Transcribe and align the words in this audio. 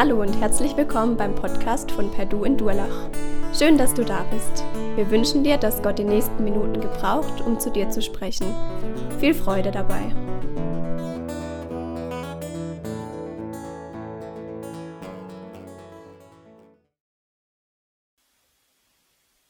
Hallo 0.00 0.22
und 0.22 0.40
herzlich 0.40 0.76
willkommen 0.76 1.16
beim 1.16 1.34
Podcast 1.34 1.90
von 1.90 2.08
Perdu 2.12 2.44
in 2.44 2.56
Durlach. 2.56 3.10
Schön, 3.52 3.76
dass 3.76 3.92
du 3.94 4.04
da 4.04 4.22
bist. 4.30 4.62
Wir 4.94 5.10
wünschen 5.10 5.42
dir, 5.42 5.58
dass 5.58 5.82
Gott 5.82 5.98
die 5.98 6.04
nächsten 6.04 6.44
Minuten 6.44 6.80
gebraucht, 6.80 7.40
um 7.40 7.58
zu 7.58 7.68
dir 7.72 7.90
zu 7.90 8.00
sprechen. 8.00 8.46
Viel 9.18 9.34
Freude 9.34 9.72
dabei. 9.72 10.14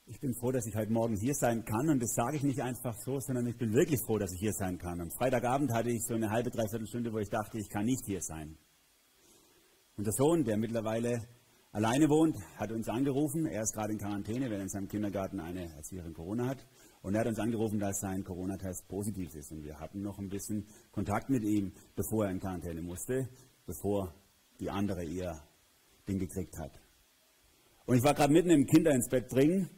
Ich 0.07 0.19
bin 0.19 0.33
froh, 0.33 0.51
dass 0.51 0.67
ich 0.67 0.75
heute 0.75 0.91
Morgen 0.91 1.15
hier 1.15 1.35
sein 1.35 1.63
kann 1.67 1.91
und 1.91 2.03
das 2.03 2.15
sage 2.15 2.39
ich 2.39 2.43
nicht 2.43 2.63
einfach 2.63 2.95
so, 3.05 3.21
sondern 3.21 3.47
ich 3.49 3.59
bin 3.59 3.75
wirklich 3.75 4.01
froh, 4.07 4.17
dass 4.17 4.33
ich 4.33 4.41
hier 4.41 4.55
sein 4.55 4.79
kann. 4.79 4.99
Am 4.99 5.11
Freitagabend 5.11 5.75
hatte 5.75 5.91
ich 5.91 6.07
so 6.07 6.15
eine 6.15 6.31
halbe, 6.31 6.49
dreiviertel 6.49 6.87
Stunde, 6.87 7.13
wo 7.13 7.19
ich 7.19 7.29
dachte, 7.29 7.59
ich 7.59 7.69
kann 7.69 7.85
nicht 7.85 8.07
hier 8.07 8.23
sein. 8.23 8.57
Unser 9.99 10.13
Sohn, 10.13 10.45
der 10.45 10.57
mittlerweile 10.57 11.27
alleine 11.73 12.09
wohnt, 12.09 12.37
hat 12.57 12.71
uns 12.71 12.89
angerufen. 12.89 13.47
Er 13.47 13.63
ist 13.63 13.75
gerade 13.75 13.93
in 13.93 13.99
Quarantäne, 13.99 14.47
weil 14.47 14.59
er 14.59 14.63
in 14.63 14.69
seinem 14.69 14.87
Kindergarten 14.87 15.41
eine 15.41 15.75
Erzieherin 15.75 16.15
Corona 16.15 16.47
hat. 16.47 16.65
Und 17.03 17.15
er 17.15 17.23
hat 17.23 17.27
uns 17.27 17.41
angerufen, 17.41 17.81
dass 17.81 17.99
sein 17.99 18.23
Corona-Test 18.23 18.87
positiv 18.87 19.35
ist. 19.35 19.51
Und 19.51 19.65
wir 19.65 19.81
hatten 19.81 20.01
noch 20.01 20.21
ein 20.21 20.29
bisschen 20.29 20.69
Kontakt 20.93 21.31
mit 21.31 21.43
ihm, 21.43 21.73
bevor 21.97 22.27
er 22.27 22.31
in 22.31 22.39
Quarantäne 22.39 22.81
musste, 22.81 23.29
bevor 23.67 24.15
die 24.61 24.71
andere 24.71 25.03
ihr 25.03 25.33
Ding 26.09 26.21
gekriegt 26.21 26.57
hat. 26.61 26.81
Und 27.85 27.97
ich 27.97 28.05
war 28.05 28.15
gerade 28.15 28.33
mitten 28.33 28.51
im 28.51 28.67
Kinder 28.67 28.93
ins 28.93 29.09
Bett 29.09 29.27
bringen 29.27 29.69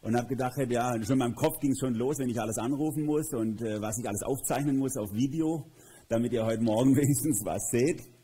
und 0.00 0.16
habe 0.16 0.28
gedacht, 0.28 0.56
ja, 0.70 0.94
schon 1.02 1.12
in 1.12 1.18
meinem 1.18 1.34
Kopf 1.34 1.60
ging 1.60 1.72
es 1.72 1.80
schon 1.80 1.96
los, 1.96 2.18
wenn 2.18 2.30
ich 2.30 2.40
alles 2.40 2.56
anrufen 2.56 3.04
muss 3.04 3.30
und 3.34 3.60
äh, 3.60 3.78
was 3.82 3.98
ich 3.98 4.08
alles 4.08 4.22
aufzeichnen 4.22 4.78
muss 4.78 4.96
auf 4.96 5.12
Video, 5.12 5.70
damit 6.08 6.32
ihr 6.32 6.46
heute 6.46 6.62
Morgen 6.62 6.96
wenigstens 6.96 7.44
was 7.44 7.68
seht. 7.70 8.19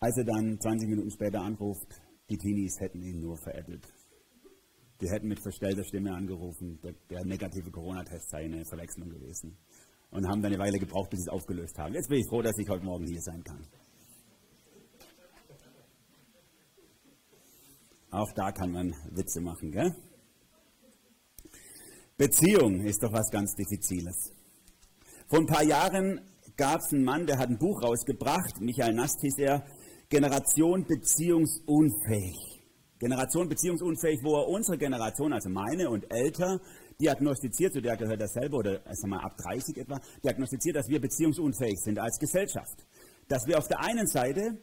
Als 0.00 0.16
er 0.16 0.24
dann 0.24 0.60
20 0.60 0.88
Minuten 0.88 1.10
später 1.10 1.40
anruft, 1.40 2.00
die 2.30 2.36
Teenies 2.36 2.78
hätten 2.78 3.02
ihn 3.02 3.20
nur 3.20 3.36
veräppelt. 3.36 3.86
Die 5.00 5.08
hätten 5.08 5.28
mit 5.28 5.40
verstellter 5.40 5.84
Stimme 5.84 6.14
angerufen, 6.14 6.78
der, 6.82 6.94
der 7.10 7.24
negative 7.24 7.70
Corona-Test 7.70 8.30
sei 8.30 8.44
eine 8.44 8.64
Verwechslung 8.64 9.08
gewesen. 9.08 9.56
Und 10.10 10.26
haben 10.26 10.40
dann 10.40 10.52
eine 10.52 10.62
Weile 10.62 10.78
gebraucht, 10.78 11.10
bis 11.10 11.20
sie 11.20 11.28
es 11.28 11.32
aufgelöst 11.32 11.76
haben. 11.78 11.94
Jetzt 11.94 12.08
bin 12.08 12.18
ich 12.18 12.28
froh, 12.28 12.42
dass 12.42 12.56
ich 12.58 12.68
heute 12.68 12.84
Morgen 12.84 13.06
hier 13.06 13.20
sein 13.20 13.42
kann. 13.44 13.66
Auch 18.10 18.32
da 18.34 18.52
kann 18.52 18.72
man 18.72 18.94
Witze 19.10 19.40
machen, 19.40 19.70
gell? 19.70 19.94
Beziehung 22.16 22.80
ist 22.80 23.02
doch 23.02 23.12
was 23.12 23.30
ganz 23.30 23.54
Diffiziles. 23.54 24.32
Vor 25.28 25.40
ein 25.40 25.46
paar 25.46 25.62
Jahren 25.62 26.20
gab 26.56 26.80
es 26.80 26.92
einen 26.92 27.04
Mann, 27.04 27.26
der 27.26 27.38
hat 27.38 27.50
ein 27.50 27.58
Buch 27.58 27.82
rausgebracht, 27.82 28.60
Michael 28.60 28.94
Nast 28.94 29.20
hieß 29.20 29.38
er, 29.38 29.64
Generation 30.10 30.86
beziehungsunfähig. 30.86 32.58
Generation 32.98 33.48
beziehungsunfähig, 33.48 34.20
wo 34.22 34.36
er 34.36 34.48
unsere 34.48 34.78
Generation, 34.78 35.34
also 35.34 35.50
meine 35.50 35.90
und 35.90 36.06
älter, 36.10 36.60
diagnostiziert, 36.98 37.74
zu 37.74 37.82
der 37.82 37.96
gehört 37.96 38.20
er 38.20 38.28
selber, 38.28 38.58
oder 38.58 38.80
sagen 38.94 39.10
wir 39.10 39.22
ab 39.22 39.36
30 39.36 39.76
etwa, 39.76 40.00
diagnostiziert, 40.24 40.76
dass 40.76 40.88
wir 40.88 41.00
beziehungsunfähig 41.00 41.78
sind 41.80 41.98
als 41.98 42.18
Gesellschaft. 42.18 42.86
Dass 43.28 43.46
wir 43.46 43.58
auf 43.58 43.68
der 43.68 43.80
einen 43.80 44.06
Seite, 44.06 44.58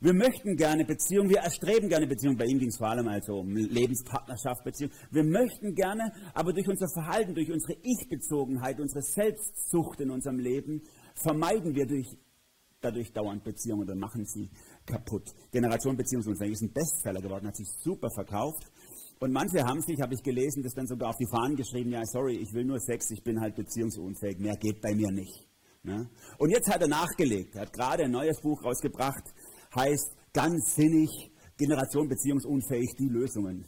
wir 0.00 0.14
möchten 0.14 0.56
gerne 0.56 0.84
Beziehung, 0.84 1.28
wir 1.28 1.40
erstreben 1.40 1.90
gerne 1.90 2.06
Beziehung, 2.06 2.36
bei 2.36 2.46
ihm 2.46 2.58
ging 2.58 2.68
es 2.68 2.78
vor 2.78 2.88
allem 2.88 3.06
also 3.08 3.40
um 3.40 3.54
Lebenspartnerschaft, 3.54 4.64
Beziehung. 4.64 4.90
Wir 5.10 5.24
möchten 5.24 5.74
gerne, 5.74 6.12
aber 6.32 6.54
durch 6.54 6.68
unser 6.68 6.88
Verhalten, 6.88 7.34
durch 7.34 7.52
unsere 7.52 7.74
Ich-Bezogenheit, 7.82 8.80
unsere 8.80 9.02
Selbstsucht 9.02 10.00
in 10.00 10.10
unserem 10.10 10.38
Leben, 10.38 10.82
vermeiden 11.14 11.74
wir 11.74 11.86
durch, 11.86 12.16
dadurch 12.80 13.12
dauernd 13.12 13.44
Beziehungen 13.44 13.82
oder 13.82 13.94
machen 13.94 14.26
sie 14.26 14.50
kaputt. 14.86 15.34
Generation 15.50 15.96
Beziehungsunfähig 15.96 16.52
ist 16.52 16.62
ein 16.62 16.72
Bestseller 16.72 17.20
geworden, 17.20 17.46
hat 17.46 17.56
sich 17.56 17.68
super 17.82 18.08
verkauft. 18.14 18.70
Und 19.18 19.32
manche 19.32 19.64
haben 19.64 19.80
sich, 19.80 20.00
habe 20.00 20.14
ich 20.14 20.22
gelesen, 20.22 20.62
das 20.62 20.74
dann 20.74 20.86
sogar 20.86 21.10
auf 21.10 21.16
die 21.16 21.26
Fahnen 21.26 21.56
geschrieben, 21.56 21.90
ja, 21.90 22.02
sorry, 22.04 22.36
ich 22.36 22.52
will 22.52 22.64
nur 22.64 22.78
Sex, 22.78 23.10
ich 23.10 23.22
bin 23.22 23.40
halt 23.40 23.56
beziehungsunfähig, 23.56 24.38
mehr 24.38 24.56
geht 24.56 24.80
bei 24.82 24.94
mir 24.94 25.10
nicht. 25.10 25.48
Ne? 25.82 26.10
Und 26.38 26.50
jetzt 26.50 26.68
hat 26.68 26.82
er 26.82 26.88
nachgelegt, 26.88 27.54
er 27.54 27.62
hat 27.62 27.72
gerade 27.72 28.04
ein 28.04 28.10
neues 28.10 28.40
Buch 28.40 28.62
rausgebracht, 28.62 29.32
heißt 29.74 30.16
ganz 30.32 30.74
sinnig, 30.74 31.32
Generation 31.56 32.08
beziehungsunfähig, 32.08 32.94
die 32.98 33.08
Lösungen. 33.08 33.64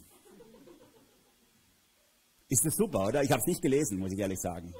Ist 2.47 2.65
das 2.65 2.75
super, 2.75 3.07
oder? 3.07 3.23
Ich 3.23 3.31
habe 3.31 3.39
es 3.39 3.47
nicht 3.47 3.61
gelesen, 3.61 3.99
muss 3.99 4.11
ich 4.11 4.19
ehrlich 4.19 4.39
sagen. 4.39 4.73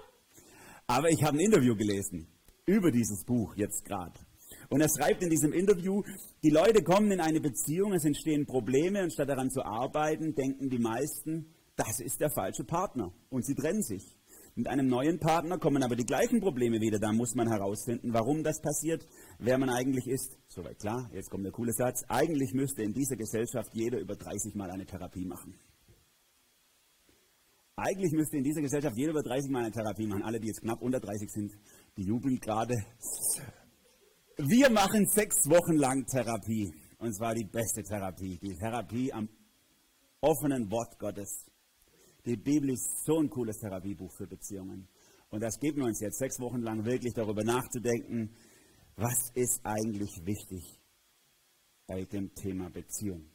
Aber 0.86 1.10
ich 1.10 1.24
habe 1.24 1.38
ein 1.38 1.40
Interview 1.40 1.76
gelesen 1.76 2.28
über 2.66 2.92
dieses 2.92 3.24
Buch 3.26 3.56
jetzt 3.56 3.86
gerade. 3.86 4.20
Und 4.70 4.82
er 4.82 4.90
schreibt 4.90 5.24
in 5.24 5.30
diesem 5.30 5.52
Interview, 5.52 6.04
die 6.44 6.52
Leute 6.52 6.84
kommen 6.84 7.12
in 7.12 7.20
eine 7.20 7.42
Beziehung, 7.42 7.94
es 7.94 8.06
entstehen 8.06 8.46
Probleme 8.46 9.04
und 9.04 9.12
statt 9.12 9.30
daran 9.30 9.50
zu 9.50 9.64
arbeiten, 9.64 10.36
denken 10.36 10.70
die 10.70 10.78
meisten, 10.78 11.54
das 11.76 12.00
ist 12.00 12.22
der 12.22 12.30
falsche 12.30 12.64
Partner 12.64 13.12
und 13.30 13.46
sie 13.46 13.56
trennen 13.56 13.82
sich. 13.82 14.04
Mit 14.56 14.68
einem 14.68 14.88
neuen 14.88 15.20
Partner 15.20 15.58
kommen 15.58 15.84
aber 15.84 15.96
die 15.96 16.06
gleichen 16.06 16.42
Probleme 16.42 16.82
wieder. 16.82 17.00
Da 17.00 17.14
muss 17.14 17.34
man 17.34 17.48
herausfinden, 17.48 18.14
warum 18.14 18.44
das 18.44 18.62
passiert, 18.62 19.06
wer 19.38 19.58
man 19.58 19.70
eigentlich 19.70 20.06
ist. 20.08 20.38
Soweit 20.50 20.80
klar, 20.80 21.10
jetzt 21.14 21.30
kommt 21.30 21.46
der 21.46 21.54
coole 21.54 21.72
Satz. 21.72 22.04
Eigentlich 22.10 22.54
müsste 22.54 22.84
in 22.84 22.94
dieser 22.94 23.16
Gesellschaft 23.16 23.70
jeder 23.74 24.00
über 24.00 24.16
30 24.16 24.56
Mal 24.56 24.70
eine 24.70 24.86
Therapie 24.86 25.26
machen. 25.26 25.56
Eigentlich 27.78 28.12
müsste 28.12 28.36
in 28.36 28.44
dieser 28.44 28.62
Gesellschaft 28.62 28.98
jeder 28.98 29.12
über 29.12 29.24
30 29.24 29.50
Mal 29.50 29.64
eine 29.64 29.72
Therapie 29.72 30.08
machen. 30.08 30.24
Alle, 30.24 30.42
die 30.42 30.48
jetzt 30.48 30.62
knapp 30.62 30.82
unter 30.82 31.00
30 31.00 31.32
sind, 31.32 31.54
die 31.96 32.04
jubeln 32.04 32.40
gerade. 32.42 32.76
Wir 34.42 34.70
machen 34.70 35.06
sechs 35.06 35.50
Wochen 35.50 35.76
lang 35.76 36.06
Therapie. 36.06 36.72
Und 37.00 37.14
zwar 37.14 37.36
die 37.36 37.44
beste 37.44 37.84
Therapie. 37.84 38.40
Die 38.42 38.56
Therapie 38.56 39.12
am 39.12 39.28
offenen 40.22 40.72
Wort 40.72 40.98
Gottes. 40.98 41.46
Die 42.26 42.38
Bibel 42.38 42.70
ist 42.70 43.04
so 43.04 43.20
ein 43.20 43.30
cooles 43.30 43.58
Therapiebuch 43.58 44.10
für 44.16 44.28
Beziehungen. 44.28 44.88
Und 45.30 45.44
das 45.44 45.60
gibt 45.60 45.78
uns 45.78 46.00
jetzt 46.00 46.20
sechs 46.20 46.40
Wochen 46.40 46.62
lang 46.62 46.86
wirklich 46.86 47.14
darüber 47.14 47.44
nachzudenken, 47.44 48.34
was 48.96 49.30
ist 49.34 49.60
eigentlich 49.66 50.22
wichtig 50.24 50.80
bei 51.86 52.06
dem 52.06 52.34
Thema 52.34 52.70
Beziehung. 52.70 53.30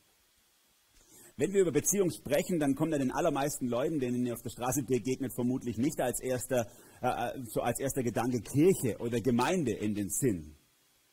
Wenn 1.36 1.52
wir 1.52 1.60
über 1.60 1.72
Beziehung 1.72 2.10
sprechen, 2.12 2.58
dann 2.58 2.74
kommt 2.74 2.92
ja 2.92 2.98
den 2.98 3.12
allermeisten 3.12 3.66
Leuten, 3.66 4.00
denen 4.00 4.24
ihr 4.24 4.32
auf 4.32 4.42
der 4.42 4.50
Straße 4.50 4.84
begegnet, 4.84 5.34
vermutlich 5.34 5.76
nicht 5.76 6.00
als 6.00 6.22
erster, 6.22 6.66
äh, 7.02 7.38
so 7.52 7.60
als 7.60 7.78
erster 7.78 8.02
Gedanke 8.02 8.40
Kirche 8.40 8.96
oder 9.00 9.20
Gemeinde 9.20 9.72
in 9.72 9.94
den 9.94 10.08
Sinn. 10.08 10.56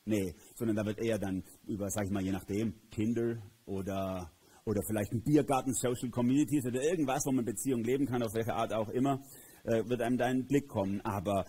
Nee, 0.06 0.34
sondern 0.56 0.76
da 0.76 0.86
wird 0.86 1.00
eher 1.00 1.20
dann 1.20 1.44
über, 1.68 1.90
sag 1.90 2.06
ich 2.06 2.12
mal, 2.12 2.24
je 2.24 2.32
nachdem, 2.32 2.74
Tinder 2.90 3.38
oder, 3.66 4.32
oder 4.66 4.82
vielleicht 4.88 5.12
ein 5.12 5.22
Biergarten, 5.22 5.74
Social 5.74 6.10
Communities 6.10 6.66
oder 6.66 6.82
irgendwas, 6.82 7.26
wo 7.26 7.32
man 7.32 7.46
Beziehungen 7.46 7.84
leben 7.84 8.08
kann, 8.08 8.24
auf 8.24 8.34
welche 8.34 8.54
Art 8.54 8.74
auch 8.74 8.90
immer, 8.90 9.22
äh, 9.64 9.88
wird 9.88 10.02
einem 10.02 10.18
da 10.18 10.26
ein 10.26 10.48
Blick 10.48 10.68
kommen. 10.68 11.02
Aber 11.02 11.46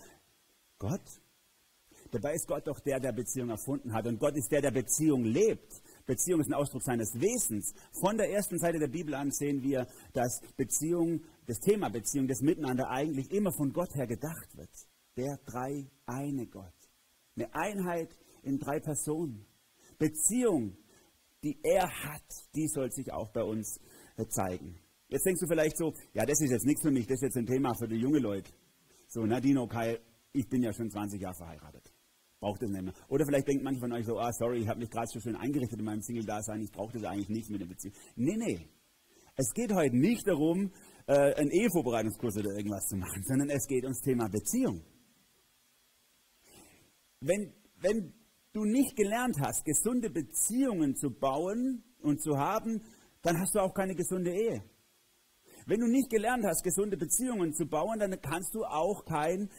Gott, 0.77 1.01
dabei 2.11 2.33
ist 2.33 2.47
Gott 2.47 2.67
doch 2.67 2.79
der, 2.79 2.99
der 2.99 3.11
Beziehung 3.11 3.49
erfunden 3.49 3.91
hat. 3.91 4.05
Und 4.05 4.19
Gott 4.19 4.35
ist 4.35 4.51
der, 4.51 4.61
der 4.61 4.71
Beziehung 4.71 5.23
lebt. 5.23 5.81
Beziehung 6.05 6.41
ist 6.41 6.47
ein 6.47 6.53
Ausdruck 6.53 6.83
seines 6.83 7.13
Wesens. 7.15 7.73
Von 8.01 8.17
der 8.17 8.29
ersten 8.29 8.59
Seite 8.59 8.77
der 8.77 8.87
Bibel 8.87 9.15
an 9.15 9.31
sehen 9.31 9.63
wir, 9.63 9.87
dass 10.13 10.41
Beziehung, 10.57 11.23
das 11.47 11.59
Thema 11.59 11.89
Beziehung, 11.89 12.27
das 12.27 12.41
Miteinander 12.41 12.89
eigentlich 12.89 13.31
immer 13.31 13.51
von 13.51 13.73
Gott 13.73 13.95
her 13.95 14.05
gedacht 14.05 14.55
wird. 14.55 14.69
Der 15.17 15.39
drei 15.45 15.89
eine 16.05 16.45
Gott. 16.45 16.73
Eine 17.35 17.53
Einheit 17.55 18.15
in 18.43 18.59
drei 18.59 18.79
Personen. 18.79 19.45
Beziehung, 19.97 20.77
die 21.43 21.59
er 21.63 21.87
hat, 21.87 22.23
die 22.55 22.67
soll 22.67 22.91
sich 22.91 23.11
auch 23.11 23.31
bei 23.31 23.43
uns 23.43 23.79
äh, 24.17 24.25
zeigen. 24.27 24.79
Jetzt 25.07 25.25
denkst 25.25 25.41
du 25.41 25.47
vielleicht 25.47 25.77
so, 25.77 25.93
ja, 26.13 26.25
das 26.25 26.39
ist 26.41 26.51
jetzt 26.51 26.65
nichts 26.65 26.81
für 26.81 26.91
mich, 26.91 27.05
das 27.05 27.15
ist 27.15 27.23
jetzt 27.23 27.37
ein 27.37 27.45
Thema 27.45 27.73
für 27.75 27.87
die 27.87 27.99
junge 27.99 28.19
Leute. 28.19 28.51
So, 29.07 29.25
Nadine, 29.25 29.67
Kai, 29.67 29.99
ich 30.31 30.47
bin 30.49 30.63
ja 30.63 30.73
schon 30.73 30.89
20 30.89 31.21
Jahre 31.21 31.35
verheiratet. 31.35 31.93
Braucht 32.39 32.61
das 32.61 32.69
nicht 32.69 32.83
mehr. 32.83 32.93
Oder 33.07 33.25
vielleicht 33.25 33.47
denkt 33.47 33.63
manche 33.63 33.79
von 33.79 33.93
euch 33.93 34.05
so, 34.05 34.17
ah, 34.17 34.31
sorry, 34.33 34.59
ich 34.59 34.67
habe 34.67 34.79
mich 34.79 34.89
gerade 34.89 35.07
so 35.07 35.19
schön 35.19 35.35
eingerichtet 35.35 35.79
in 35.79 35.85
meinem 35.85 36.01
Single-Dasein, 36.01 36.61
ich 36.61 36.71
brauche 36.71 36.93
das 36.93 37.03
eigentlich 37.03 37.29
nicht 37.29 37.49
mit 37.49 37.61
der 37.61 37.67
Beziehung. 37.67 37.95
Nee, 38.15 38.37
nee. 38.37 38.67
Es 39.35 39.53
geht 39.53 39.71
heute 39.73 39.95
nicht 39.95 40.27
darum, 40.27 40.71
äh, 41.07 41.33
einen 41.35 41.51
Ehevorbereitungskurs 41.51 42.37
oder 42.37 42.51
irgendwas 42.57 42.85
zu 42.87 42.97
machen, 42.97 43.23
sondern 43.23 43.49
es 43.49 43.65
geht 43.67 43.83
ums 43.83 44.01
Thema 44.01 44.27
Beziehung. 44.29 44.83
Wenn, 47.19 47.53
wenn 47.79 48.13
du 48.53 48.65
nicht 48.65 48.95
gelernt 48.95 49.39
hast, 49.41 49.65
gesunde 49.65 50.09
Beziehungen 50.09 50.95
zu 50.95 51.09
bauen 51.09 51.83
und 52.01 52.21
zu 52.21 52.37
haben, 52.37 52.81
dann 53.23 53.39
hast 53.39 53.55
du 53.55 53.59
auch 53.59 53.73
keine 53.73 53.95
gesunde 53.95 54.31
Ehe. 54.31 54.63
Wenn 55.65 55.79
du 55.79 55.87
nicht 55.87 56.09
gelernt 56.09 56.45
hast, 56.45 56.63
gesunde 56.63 56.97
Beziehungen 56.97 57.53
zu 57.53 57.65
bauen, 57.65 57.97
dann 57.99 58.19
kannst 58.21 58.53
du 58.53 58.63
auch 58.63 59.05
kein 59.05 59.49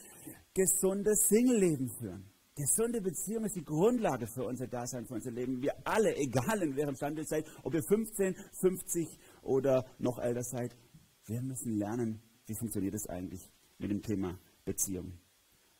gesundes 0.53 1.27
Single-Leben 1.27 1.89
führen. 1.99 2.25
Gesunde 2.55 3.01
Beziehung 3.01 3.43
ist 3.43 3.55
die 3.55 3.65
Grundlage 3.65 4.27
für 4.27 4.45
unser 4.45 4.67
Dasein, 4.67 5.05
für 5.05 5.15
unser 5.15 5.31
Leben. 5.31 5.61
Wir 5.61 5.75
alle, 5.83 6.15
egal 6.15 6.61
in 6.61 6.75
welchem 6.77 6.95
Stand 6.95 7.17
ihr 7.17 7.25
seid, 7.25 7.45
ob 7.63 7.73
ihr 7.73 7.83
15, 7.83 8.33
50 8.61 9.19
oder 9.41 9.85
noch 9.99 10.19
älter 10.19 10.43
seid, 10.43 10.73
wir 11.25 11.41
müssen 11.41 11.77
lernen, 11.77 12.21
wie 12.45 12.55
funktioniert 12.55 12.93
es 12.93 13.07
eigentlich 13.09 13.51
mit 13.77 13.91
dem 13.91 14.01
Thema 14.01 14.39
Beziehung. 14.63 15.19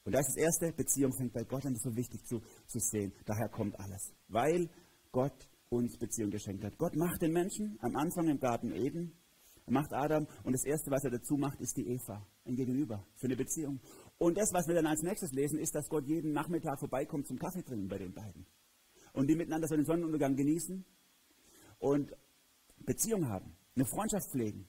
Und 0.06 0.14
da 0.14 0.20
ist 0.20 0.30
das 0.30 0.38
erste, 0.38 0.72
Beziehung 0.72 1.12
fängt 1.14 1.34
bei 1.34 1.44
Gott 1.44 1.66
an, 1.66 1.74
das 1.74 1.84
ist 1.84 1.92
so 1.92 1.96
wichtig 1.96 2.24
zu, 2.26 2.42
zu 2.68 2.80
sehen. 2.80 3.12
Daher 3.26 3.50
kommt 3.50 3.78
alles. 3.80 4.14
Weil 4.28 4.70
Gott 5.12 5.50
uns 5.70 5.98
Beziehung 5.98 6.30
geschenkt 6.30 6.64
hat. 6.64 6.78
Gott 6.78 6.96
macht 6.96 7.22
den 7.22 7.34
Menschen 7.34 7.78
am 7.82 7.96
Anfang 7.96 8.28
im 8.30 8.40
Garten 8.40 8.72
Eden, 8.72 9.18
er 9.66 9.74
macht 9.74 9.94
Adam 9.94 10.28
und 10.44 10.54
das 10.54 10.64
Erste, 10.64 10.92
was 10.92 11.04
er 11.04 11.10
dazu 11.10 11.38
macht, 11.38 11.60
ist 11.60 11.76
die 11.76 11.88
Eva, 11.88 12.26
ein 12.46 12.56
Gegenüber 12.56 13.04
für 13.16 13.26
eine 13.26 13.36
Beziehung. 13.36 13.80
Und 14.20 14.38
das, 14.38 14.54
was 14.54 14.68
wir 14.68 14.76
dann 14.76 14.86
als 14.86 15.02
nächstes 15.02 15.32
lesen, 15.32 15.58
ist, 15.58 15.74
dass 15.74 15.90
Gott 15.90 16.06
jeden 16.06 16.34
Nachmittag 16.34 16.80
vorbeikommt 16.80 17.26
zum 17.28 17.40
Kaffee 17.40 17.64
trinken 17.64 17.88
bei 17.88 17.98
den 17.98 18.14
beiden. 18.14 18.46
Und 19.14 19.28
die 19.28 19.36
miteinander 19.36 19.68
so 19.68 19.76
den 19.76 19.86
Sonnenuntergang 19.86 20.36
genießen 20.36 20.86
und 21.80 22.12
Beziehung 22.78 23.28
haben, 23.28 23.58
eine 23.76 23.86
Freundschaft 23.86 24.30
pflegen. 24.32 24.68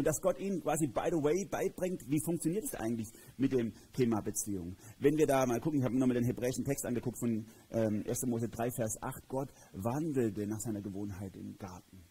Und 0.00 0.06
dass 0.06 0.22
Gott 0.22 0.38
ihnen 0.38 0.62
quasi 0.62 0.86
by 0.86 1.10
the 1.10 1.22
way 1.22 1.44
beibringt, 1.44 2.08
wie 2.08 2.22
funktioniert 2.24 2.64
es 2.64 2.74
eigentlich 2.74 3.12
mit 3.36 3.52
dem 3.52 3.74
Thema 3.92 4.22
Beziehung. 4.22 4.74
Wenn 4.98 5.18
wir 5.18 5.26
da 5.26 5.44
mal 5.44 5.60
gucken, 5.60 5.80
ich 5.80 5.84
habe 5.84 5.94
nochmal 5.94 6.14
den 6.14 6.24
hebräischen 6.24 6.64
Text 6.64 6.86
angeguckt 6.86 7.18
von 7.18 7.44
ähm, 7.70 8.02
1. 8.08 8.24
Mose 8.24 8.48
3, 8.48 8.70
Vers 8.70 8.96
8, 9.02 9.28
Gott 9.28 9.52
wandelte 9.74 10.46
nach 10.46 10.60
seiner 10.60 10.80
Gewohnheit 10.80 11.36
im 11.36 11.58
Garten. 11.58 12.02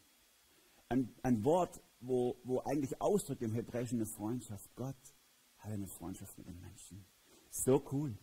Ein, 0.90 1.16
ein 1.24 1.44
Wort, 1.44 1.82
wo, 2.00 2.36
wo 2.44 2.60
eigentlich 2.60 3.02
ausdrückt 3.02 3.42
im 3.42 3.54
Hebräischen 3.54 3.98
eine 3.98 4.06
Freundschaft. 4.06 4.70
Gott 4.76 5.02
hat 5.58 5.72
eine 5.72 5.88
Freundschaft 5.88 6.38
mit 6.38 6.46
den 6.46 6.60
Menschen. 6.60 7.04
So 7.50 7.84
cool. 7.92 8.16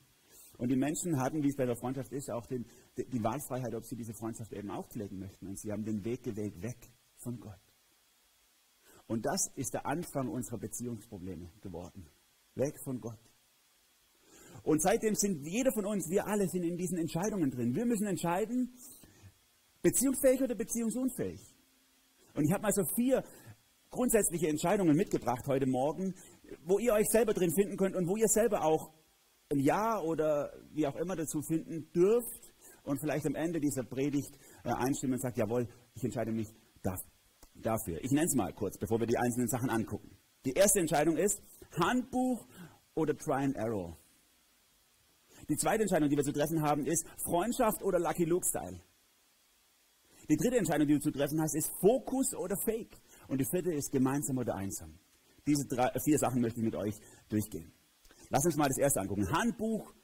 Und 0.58 0.68
die 0.68 0.76
Menschen 0.76 1.20
hatten, 1.20 1.42
wie 1.42 1.48
es 1.48 1.56
bei 1.56 1.66
der 1.66 1.74
Freundschaft 1.74 2.12
ist, 2.12 2.30
auch 2.30 2.46
den, 2.46 2.66
die 2.96 3.24
Wahlfreiheit, 3.24 3.74
ob 3.74 3.84
sie 3.84 3.96
diese 3.96 4.14
Freundschaft 4.14 4.52
eben 4.52 4.70
auch 4.70 4.86
pflegen 4.86 5.18
möchten. 5.18 5.48
Und 5.48 5.58
sie 5.58 5.72
haben 5.72 5.84
den 5.84 6.04
Weg 6.04 6.22
gewählt 6.22 6.62
weg 6.62 6.78
von 7.16 7.40
Gott. 7.40 7.65
Und 9.06 9.25
das 9.25 9.50
ist 9.55 9.73
der 9.75 9.87
Anfang 9.87 10.29
unserer 10.29 10.58
Beziehungsprobleme 10.58 11.50
geworden. 11.61 12.08
Weg 12.55 12.75
von 12.82 13.00
Gott. 13.00 13.19
Und 14.62 14.82
seitdem 14.82 15.14
sind 15.14 15.47
jeder 15.47 15.73
von 15.73 15.87
uns, 15.87 16.08
wir 16.11 16.26
alle 16.26 16.49
sind 16.49 16.64
in 16.64 16.76
diesen 16.76 16.99
Entscheidungen 16.99 17.50
drin. 17.50 17.75
Wir 17.75 17.87
müssen 17.87 18.06
entscheiden, 18.06 18.75
beziehungsfähig 19.82 20.43
oder 20.43 20.56
beziehungsunfähig. 20.56 21.41
Und 22.35 22.44
ich 22.44 22.53
habe 22.53 22.62
mal 22.62 22.73
so 22.73 22.82
vier 22.97 23.23
grundsätzliche 23.91 24.49
Entscheidungen 24.49 24.97
mitgebracht 24.97 25.47
heute 25.47 25.67
Morgen, 25.67 26.14
wo 26.64 26.79
ihr 26.79 26.93
euch 26.93 27.06
selber 27.11 27.32
drin 27.32 27.52
finden 27.55 27.76
könnt 27.76 27.94
und 27.94 28.09
wo 28.09 28.17
ihr 28.17 28.29
selber 28.29 28.64
auch 28.64 28.93
ein 29.50 29.61
Ja 29.61 30.00
oder 30.00 30.52
wie 30.73 30.87
auch 30.87 30.97
immer 30.97 31.14
dazu 31.14 31.41
finden 31.43 31.91
dürft 31.93 32.52
und 32.82 32.99
vielleicht 33.00 33.26
am 33.26 33.37
Ende 33.37 33.61
dieser 33.61 33.85
Predigt 33.85 34.37
äh, 34.64 34.73
einstimmen 34.73 35.14
und 35.14 35.20
sagt, 35.20 35.38
jawohl, 35.38 35.69
ich 35.94 36.02
entscheide 36.02 36.32
mich 36.32 36.49
dafür. 36.82 37.15
Ich 38.03 38.11
nenne 38.11 38.26
es 38.26 38.35
mal 38.35 38.53
kurz, 38.53 38.79
bevor 38.79 39.00
wir 39.00 39.06
die 39.06 39.19
einzelnen 39.19 39.49
Sachen 39.49 39.70
angucken. 39.70 40.17
Die 40.44 40.53
erste 40.53 40.81
Entscheidung 40.81 41.17
ist 41.17 41.43
Handbuch 41.81 42.47
oder 42.94 43.17
Try 43.17 43.44
and 43.44 43.58
Arrow. 43.58 43.97
Die 45.49 45.56
zweite 45.56 45.82
Entscheidung, 45.82 46.08
die 46.08 46.17
wir 46.17 46.25
zu 46.25 46.32
treffen 46.32 46.62
haben, 46.62 46.87
ist 46.87 47.06
Freundschaft 47.25 47.82
oder 47.82 47.99
Lucky 47.99 48.25
Luke 48.25 48.47
Style. 48.47 48.81
Die 50.29 50.37
dritte 50.37 50.56
Entscheidung, 50.56 50.88
die 50.88 50.94
du 50.94 51.00
zu 51.00 51.12
treffen 51.12 51.41
hast, 51.41 51.55
ist 51.55 51.70
Fokus 51.81 52.35
oder 52.35 52.56
Fake. 52.64 52.97
Und 53.29 53.41
die 53.41 53.47
vierte 53.49 53.73
ist 53.73 53.93
gemeinsam 53.93 54.38
oder 54.38 54.55
einsam. 54.56 54.99
Diese 55.47 55.67
drei, 55.67 55.91
vier 56.05 56.19
Sachen 56.19 56.41
möchte 56.41 56.59
ich 56.59 56.64
mit 56.64 56.75
euch 56.75 56.94
durchgehen. 57.29 57.73
Lass 58.31 58.44
uns 58.44 58.56
mal 58.56 58.67
das 58.67 58.79
erste 58.79 59.00
angucken. 59.00 59.31
Handbuch 59.31 59.94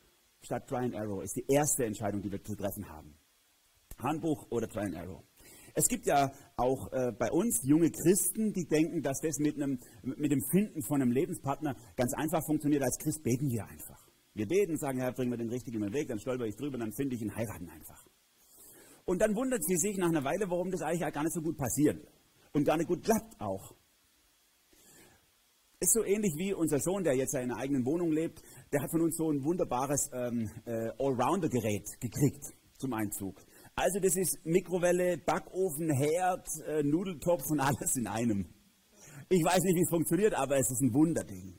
statt 0.40 0.68
Try 0.68 0.84
and 0.84 0.94
Arrow 0.94 1.22
ist 1.22 1.34
die 1.36 1.44
erste 1.48 1.84
Entscheidung, 1.84 2.22
die 2.22 2.30
wir 2.30 2.42
zu 2.42 2.54
treffen 2.54 2.88
haben. 2.88 3.16
Handbuch 3.98 4.46
oder 4.50 4.68
Try 4.68 4.86
and 4.86 4.96
Arrow. 4.96 5.22
Es 5.74 5.86
gibt 5.88 6.06
ja 6.06 6.30
auch 6.56 6.92
äh, 6.92 7.12
bei 7.18 7.30
uns 7.30 7.60
junge 7.64 7.90
Christen, 7.90 8.52
die 8.52 8.66
denken, 8.66 9.02
dass 9.02 9.20
das 9.20 9.38
mit, 9.38 9.56
einem, 9.56 9.78
mit 10.02 10.30
dem 10.30 10.42
Finden 10.50 10.82
von 10.82 11.00
einem 11.00 11.12
Lebenspartner 11.12 11.74
ganz 11.96 12.12
einfach 12.14 12.44
funktioniert. 12.44 12.82
Als 12.82 12.98
Christ 12.98 13.22
beten 13.22 13.50
wir 13.50 13.64
einfach. 13.64 14.06
Wir 14.34 14.46
beten, 14.46 14.76
sagen, 14.76 14.98
Herr, 14.98 15.12
bring 15.12 15.28
mir 15.28 15.36
den 15.36 15.50
richtigen 15.50 15.80
Weg, 15.92 16.08
dann 16.08 16.18
stolper 16.18 16.46
ich 16.46 16.56
drüber, 16.56 16.78
dann 16.78 16.92
finde 16.92 17.16
ich 17.16 17.22
ihn, 17.22 17.34
heiraten 17.34 17.68
einfach. 17.68 18.06
Und 19.04 19.20
dann 19.20 19.34
wundert 19.34 19.64
sie 19.64 19.76
sich 19.76 19.96
nach 19.98 20.08
einer 20.08 20.24
Weile, 20.24 20.48
warum 20.48 20.70
das 20.70 20.80
eigentlich 20.82 21.00
gar 21.12 21.22
nicht 21.22 21.34
so 21.34 21.42
gut 21.42 21.56
passiert. 21.56 22.06
Und 22.52 22.64
gar 22.64 22.76
nicht 22.76 22.88
gut 22.88 23.02
klappt 23.02 23.40
auch. 23.40 23.74
Ist 25.80 25.94
so 25.94 26.04
ähnlich 26.04 26.32
wie 26.36 26.54
unser 26.54 26.78
Sohn, 26.78 27.02
der 27.02 27.16
jetzt 27.16 27.34
in 27.34 27.40
einer 27.40 27.56
eigenen 27.56 27.84
Wohnung 27.84 28.12
lebt. 28.12 28.40
Der 28.72 28.82
hat 28.82 28.90
von 28.90 29.00
uns 29.00 29.16
so 29.16 29.30
ein 29.30 29.42
wunderbares 29.42 30.10
ähm, 30.12 30.48
äh, 30.64 30.90
Allrounder-Gerät 30.98 31.98
gekriegt 31.98 32.44
zum 32.78 32.92
Einzug. 32.92 33.40
Also 33.74 34.00
das 34.00 34.16
ist 34.16 34.38
Mikrowelle, 34.44 35.16
Backofen, 35.18 35.90
Herd, 35.90 36.46
äh, 36.66 36.82
Nudeltopf 36.82 37.44
und 37.50 37.60
alles 37.60 37.96
in 37.96 38.06
einem. 38.06 38.46
Ich 39.30 39.42
weiß 39.42 39.62
nicht, 39.62 39.76
wie 39.76 39.82
es 39.82 39.88
funktioniert, 39.88 40.34
aber 40.34 40.56
es 40.56 40.70
ist 40.70 40.82
ein 40.82 40.92
Wunderding. 40.92 41.58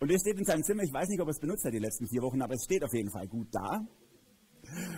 Und 0.00 0.10
es 0.10 0.20
steht 0.20 0.38
in 0.38 0.44
seinem 0.44 0.64
Zimmer, 0.64 0.82
ich 0.82 0.92
weiß 0.92 1.08
nicht, 1.08 1.20
ob 1.20 1.28
er 1.28 1.30
es 1.30 1.38
benutzt 1.38 1.64
hat 1.64 1.72
die 1.72 1.78
letzten 1.78 2.08
vier 2.08 2.22
Wochen, 2.22 2.42
aber 2.42 2.54
es 2.54 2.64
steht 2.64 2.82
auf 2.82 2.92
jeden 2.92 3.10
Fall 3.10 3.28
gut 3.28 3.48
da. 3.52 3.86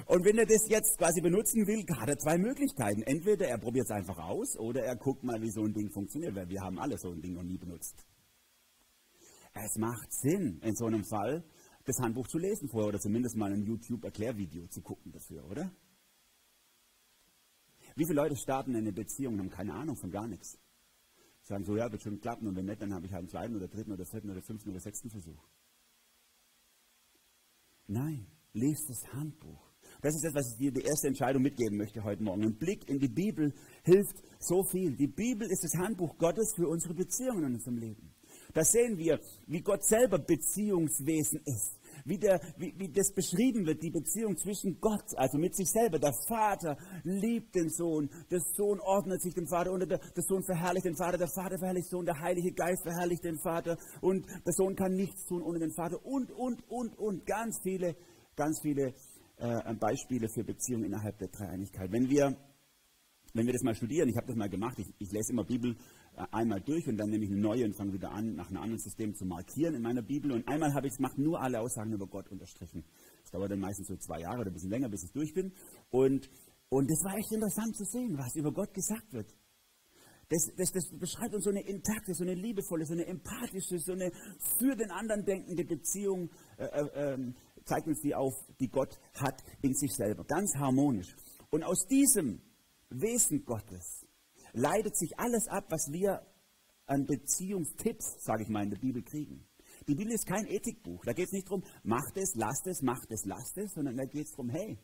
Und 0.07 0.25
wenn 0.25 0.39
er 0.39 0.47
das 0.47 0.67
jetzt 0.69 0.97
quasi 0.97 1.21
benutzen 1.21 1.67
will, 1.67 1.85
hat 1.99 2.09
er 2.09 2.17
zwei 2.17 2.39
Möglichkeiten. 2.39 3.03
Entweder 3.03 3.49
er 3.49 3.59
probiert 3.59 3.87
es 3.87 3.91
einfach 3.91 4.19
aus 4.19 4.57
oder 4.59 4.83
er 4.83 4.97
guckt 4.97 5.25
mal, 5.25 5.41
wie 5.43 5.51
so 5.51 5.63
ein 5.63 5.75
Ding 5.75 5.91
funktioniert, 5.91 6.35
weil 6.35 6.49
wir 6.49 6.63
haben 6.63 6.79
alle 6.79 6.97
so 6.97 7.11
ein 7.11 7.21
Ding 7.21 7.35
noch 7.35 7.43
nie 7.43 7.59
benutzt. 7.59 8.07
Es 9.53 9.77
macht 9.77 10.13
Sinn, 10.13 10.61
in 10.63 10.75
so 10.75 10.87
einem 10.87 11.05
Fall 11.05 11.45
das 11.85 11.99
Handbuch 11.99 12.27
zu 12.29 12.39
lesen 12.39 12.69
vorher 12.69 12.89
oder 12.89 13.01
zumindest 13.01 13.37
mal 13.37 13.53
ein 13.53 13.63
YouTube-Erklärvideo 13.63 14.69
zu 14.69 14.81
gucken 14.83 15.13
dafür, 15.13 15.45
oder? 15.51 15.71
Wie 17.97 18.05
viele 18.05 18.21
Leute 18.21 18.37
starten 18.37 18.73
in 18.73 18.79
eine 18.79 18.93
Beziehung 18.93 19.35
und 19.35 19.41
haben 19.41 19.51
keine 19.51 19.73
Ahnung 19.73 19.97
von 19.97 20.11
gar 20.11 20.29
nichts? 20.29 20.59
Sagen 21.43 21.65
so, 21.65 21.77
ja, 21.77 21.91
wird 21.91 22.03
schon 22.03 22.21
klappen 22.21 22.47
und 22.47 22.55
wenn 22.55 22.67
nicht, 22.67 22.83
dann 22.83 22.93
habe 22.93 23.07
ich 23.07 23.13
halt 23.13 23.21
einen 23.21 23.29
zweiten 23.31 23.57
oder 23.57 23.69
dritten 23.69 23.93
oder 23.93 24.05
vierten 24.05 24.31
oder 24.31 24.43
fünften 24.43 24.71
oder 24.71 24.81
sechsten 24.81 25.11
Versuch. 25.11 25.43
Nein, 27.87 28.27
lest 28.53 28.91
das 28.91 29.13
Handbuch. 29.15 29.67
Das 30.03 30.15
ist 30.15 30.25
das, 30.25 30.35
was 30.35 30.53
ich 30.53 30.59
dir 30.59 30.73
die 30.73 30.83
erste 30.83 31.07
Entscheidung 31.07 31.43
mitgeben 31.43 31.79
möchte 31.79 32.05
heute 32.05 32.23
Morgen. 32.23 32.43
Ein 32.43 32.59
Blick 32.59 32.89
in 32.89 32.99
die 32.99 33.09
Bibel 33.09 33.55
hilft 33.85 34.23
so 34.41 34.63
viel. 34.65 34.95
Die 34.97 35.07
Bibel 35.07 35.49
ist 35.51 35.65
das 35.65 35.75
Handbuch 35.81 36.19
Gottes 36.19 36.53
für 36.55 36.69
unsere 36.69 36.93
Beziehungen 36.93 37.45
in 37.45 37.55
unserem 37.55 37.79
Leben. 37.79 38.15
Da 38.53 38.65
sehen 38.65 38.99
wir, 38.99 39.21
wie 39.47 39.61
Gott 39.61 39.85
selber 39.85 40.19
Beziehungswesen 40.19 41.41
ist 41.45 41.79
wie, 42.07 42.19
der, 42.19 42.41
wie, 42.57 42.73
wie 42.79 42.89
das 42.89 43.13
beschrieben 43.13 43.67
wird, 43.67 43.83
die 43.83 43.91
Beziehung 43.91 44.37
zwischen 44.37 44.81
Gott, 44.81 45.05
also 45.17 45.39
mit 45.39 45.55
sich 45.55 45.69
selber. 45.71 45.99
Der 45.99 46.15
Vater 46.29 46.77
liebt 47.05 47.55
den 47.55 47.69
Sohn, 47.69 48.09
der 48.31 48.41
Sohn 48.57 48.81
ordnet 48.81 49.23
sich 49.23 49.35
dem 49.35 49.47
Vater 49.47 49.73
und 49.73 49.81
der, 49.81 49.99
der 49.99 50.23
Sohn 50.23 50.43
verherrlicht 50.45 50.87
den 50.87 50.97
Vater, 50.97 51.19
der 51.19 51.29
Vater 51.29 51.59
verherrlicht 51.59 51.87
den 51.87 51.99
Sohn, 51.99 52.07
der 52.07 52.21
Heilige 52.21 52.53
Geist 52.53 52.83
verherrlicht 52.83 53.25
den 53.25 53.39
Vater 53.39 53.77
und 54.01 54.27
der 54.27 54.53
Sohn 54.53 54.77
kann 54.77 54.95
nichts 54.95 55.27
tun 55.27 55.43
ohne 55.43 55.59
den 55.59 55.73
Vater 55.73 56.05
und, 56.05 56.31
und, 56.33 56.63
und, 56.69 56.99
und. 56.99 57.27
Ganz 57.27 57.61
viele, 57.63 57.97
ganz 58.37 58.61
viele 58.63 58.95
äh, 59.39 59.75
Beispiele 59.75 60.29
für 60.29 60.45
Beziehungen 60.45 60.85
innerhalb 60.85 61.19
der 61.19 61.29
Dreieinigkeit. 61.29 61.91
Wenn 61.91 62.09
wir 62.09 62.37
wenn 63.37 63.45
wir 63.45 63.53
das 63.53 63.63
mal 63.63 63.75
studieren, 63.75 64.09
ich 64.09 64.17
habe 64.17 64.29
das 64.29 64.37
mal 64.37 64.49
gemacht, 64.49 64.79
ich, 64.79 64.89
ich 64.99 65.13
lese 65.13 65.33
immer 65.33 65.45
Bibel 65.45 65.77
einmal 66.17 66.61
durch 66.61 66.89
und 66.89 66.97
dann 66.97 67.11
nehme 67.11 67.25
ich 67.25 67.31
eine 67.31 67.41
neue 67.41 67.65
und 67.65 67.75
fange 67.75 67.93
wieder 67.93 68.11
an, 68.11 68.35
nach 68.35 68.49
einem 68.49 68.63
anderen 68.63 68.81
System 68.81 69.15
zu 69.15 69.25
markieren 69.25 69.75
in 69.75 69.83
meiner 69.83 70.03
Bibel. 70.03 70.33
Und 70.33 70.49
einmal 70.49 70.73
habe 70.75 70.87
ich 70.87 70.93
es 70.93 70.97
gemacht, 70.97 71.19
nur 71.19 71.41
alle 71.41 71.61
Aussagen 71.61 71.93
über 71.93 72.07
Gott 72.07 72.29
unterstrichen. 72.31 72.85
Das 73.23 73.31
dauert 73.31 73.51
dann 73.51 73.61
meistens 73.61 73.89
so 73.89 73.97
zwei 73.97 74.21
Jahre 74.21 74.41
oder 74.41 74.51
ein 74.51 74.55
bisschen 74.55 74.71
länger, 74.71 74.89
bis 74.89 75.05
ich 75.05 75.13
durch 75.13 75.35
bin. 75.35 75.53
Und, 75.91 76.31
und 76.69 76.91
das 76.91 77.05
war 77.05 77.17
echt 77.17 77.33
interessant 77.33 77.77
zu 77.77 77.85
sehen, 77.85 78.17
was 78.17 78.35
über 78.35 78.53
Gott 78.53 78.73
gesagt 78.73 79.13
wird. 79.13 79.35
Das, 80.29 80.51
das, 80.57 80.73
das 80.73 80.99
beschreibt 80.99 81.35
uns 81.35 81.45
so 81.45 81.51
eine 81.51 81.63
intakte, 81.63 82.13
so 82.13 82.25
eine 82.25 82.35
liebevolle, 82.35 82.85
so 82.85 82.95
eine 82.95 83.07
empathische, 83.07 83.79
so 83.79 83.93
eine 83.93 84.11
für 84.59 84.75
den 84.75 84.91
anderen 84.91 85.25
denkende 85.25 85.65
Beziehung, 85.65 86.31
äh, 86.57 86.65
äh, 86.65 87.15
ähm, 87.15 87.35
zeigt 87.65 87.87
uns 87.87 88.01
die 88.01 88.15
auf, 88.15 88.35
die 88.59 88.69
Gott 88.69 88.99
hat 89.15 89.43
in 89.63 89.75
sich 89.75 89.95
selber. 89.95 90.25
Ganz 90.25 90.55
harmonisch. 90.57 91.15
Und 91.51 91.63
aus 91.63 91.87
diesem 91.87 92.41
Wesen 92.91 93.45
Gottes 93.45 94.06
leitet 94.57 94.97
sich 94.97 95.19
alles 95.19 95.47
ab, 95.49 95.67
was 95.69 95.93
wir 95.93 96.27
an 96.87 97.05
Beziehungstipps, 97.05 98.25
sage 98.25 98.45
ich 98.45 98.49
mal, 98.49 98.65
in 98.65 98.71
der 98.71 98.79
Bibel 98.79 99.03
kriegen. 99.03 99.47
Die 99.87 99.95
Bibel 99.95 100.13
ist 100.13 100.27
kein 100.27 100.47
Ethikbuch. 100.47 101.05
Da 101.05 101.13
geht 101.13 101.27
es 101.27 101.33
nicht 101.33 101.47
darum, 101.47 101.63
macht 101.83 102.17
es, 102.17 102.35
lasst 102.35 102.67
es, 102.67 102.83
macht 102.83 103.11
es, 103.11 103.25
lasst 103.25 103.59
es, 103.59 103.75
sondern 103.75 103.97
da 103.97 104.05
geht 104.05 104.27
es 104.27 104.31
darum, 104.31 104.49
hey, 104.49 104.79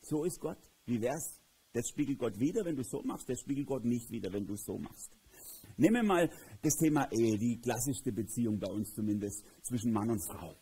so 0.00 0.24
ist 0.24 0.40
Gott. 0.40 0.58
Wie 0.86 1.00
wär's? 1.00 1.38
Das 1.72 1.88
spiegelt 1.88 2.18
Gott 2.18 2.38
wieder, 2.38 2.64
wenn 2.64 2.76
du 2.76 2.82
so 2.82 3.02
machst, 3.02 3.28
das 3.28 3.40
spiegelt 3.40 3.66
Gott 3.66 3.84
nicht 3.84 4.10
wieder, 4.10 4.32
wenn 4.32 4.46
du 4.46 4.56
so 4.56 4.78
machst. 4.78 5.10
Nehmen 5.76 5.96
wir 5.96 6.02
mal 6.02 6.30
das 6.60 6.74
Thema 6.76 7.10
Ehe, 7.10 7.38
die 7.38 7.60
klassischste 7.60 8.12
Beziehung 8.12 8.58
bei 8.58 8.70
uns 8.70 8.92
zumindest 8.92 9.44
zwischen 9.62 9.92
Mann 9.92 10.10
und 10.10 10.20
Frau. 10.20 10.54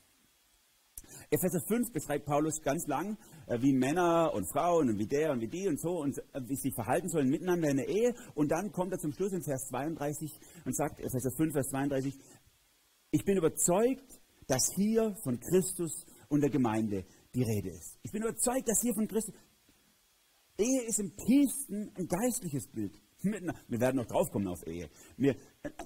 Epheser 1.33 1.61
5 1.61 1.93
beschreibt 1.93 2.27
Paulus 2.27 2.61
ganz 2.61 2.89
lang, 2.89 3.17
äh, 3.47 3.63
wie 3.63 3.73
Männer 3.73 4.35
und 4.35 4.51
Frauen 4.51 4.91
und 4.91 4.99
wie 4.99 5.07
der 5.07 5.31
und 5.31 5.41
wie 5.41 5.47
die 5.47 5.69
und 5.69 5.81
so 5.81 6.01
und 6.01 6.19
äh, 6.19 6.41
wie 6.49 6.57
sie 6.57 6.73
verhalten 6.73 7.09
sollen 7.09 7.29
miteinander 7.29 7.69
in 7.69 7.77
der 7.77 7.89
Ehe. 7.89 8.15
Und 8.35 8.51
dann 8.51 8.73
kommt 8.73 8.93
er 8.93 8.99
zum 8.99 9.13
Schluss 9.13 9.33
in 9.33 9.45
Vers 9.45 9.69
32 9.69 10.29
und 10.65 10.75
sagt, 10.75 10.99
Epheser 10.99 11.31
5, 11.37 11.53
Vers 11.53 11.69
32, 11.69 12.19
ich 13.13 13.25
bin 13.25 13.37
überzeugt, 13.37 14.21
dass 14.49 14.73
hier 14.75 15.15
von 15.23 15.39
Christus 15.39 16.05
und 16.29 16.41
der 16.41 16.51
Gemeinde 16.51 17.05
die 17.33 17.45
Rede 17.45 17.71
ist. 17.71 17.97
Ich 18.03 18.11
bin 18.11 18.23
überzeugt, 18.23 18.69
dass 18.69 18.81
hier 18.81 18.95
von 18.95 19.07
Christus. 19.07 19.33
Ehe 20.59 20.83
ist 20.89 20.99
im 20.99 21.15
tiefsten 21.15 21.93
ein 21.95 22.09
geistliches 22.09 22.67
Bild. 22.67 23.01
Wir 23.23 23.81
werden 23.81 23.97
noch 23.97 24.07
draufkommen 24.07 24.49
auf 24.49 24.67
Ehe. 24.67 24.91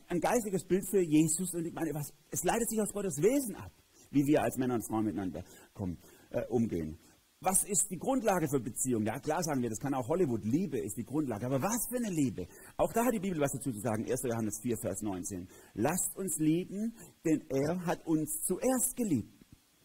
ein 0.08 0.20
geistliches 0.20 0.64
Bild 0.64 0.88
für 0.88 1.02
Jesus 1.02 1.52
und 1.52 1.66
ich 1.66 1.74
meine, 1.74 1.92
was, 1.92 2.14
es 2.30 2.44
leitet 2.44 2.70
sich 2.70 2.80
aus 2.80 2.92
Gottes 2.92 3.18
Wesen 3.18 3.56
ab 3.56 3.72
wie 4.14 4.26
wir 4.26 4.42
als 4.42 4.56
Männer 4.56 4.74
und 4.74 4.86
Frauen 4.86 5.04
miteinander 5.04 5.44
kommen, 5.74 5.98
äh, 6.30 6.42
umgehen. 6.48 6.98
was 7.40 7.62
ist 7.64 7.90
die 7.90 7.98
Grundlage 7.98 8.48
für 8.48 8.60
Beziehungen? 8.60 9.04
Ja, 9.06 9.18
klar 9.18 9.42
sagen 9.42 9.60
wir, 9.60 9.68
das 9.68 9.78
kann 9.78 9.92
auch 9.92 10.08
Hollywood. 10.08 10.44
Liebe 10.44 10.78
ist 10.78 10.96
die 10.96 11.04
Grundlage. 11.04 11.44
Aber 11.44 11.60
was 11.60 11.86
für 11.90 11.98
eine 11.98 12.14
Liebe? 12.14 12.46
Auch 12.78 12.92
da 12.92 13.04
hat 13.04 13.12
die 13.12 13.20
Bibel 13.20 13.38
was 13.38 13.52
dazu 13.52 13.70
zu 13.70 13.80
sagen. 13.80 14.04
1. 14.10 14.22
Johannes 14.24 14.60
4, 14.62 14.78
Vers 14.78 15.02
19. 15.02 15.46
Lasst 15.74 16.16
uns 16.16 16.38
lieben, 16.38 16.94
denn 17.24 17.44
er 17.50 17.84
hat 17.84 18.06
uns 18.06 18.40
zuerst 18.44 18.96
geliebt. 18.96 19.30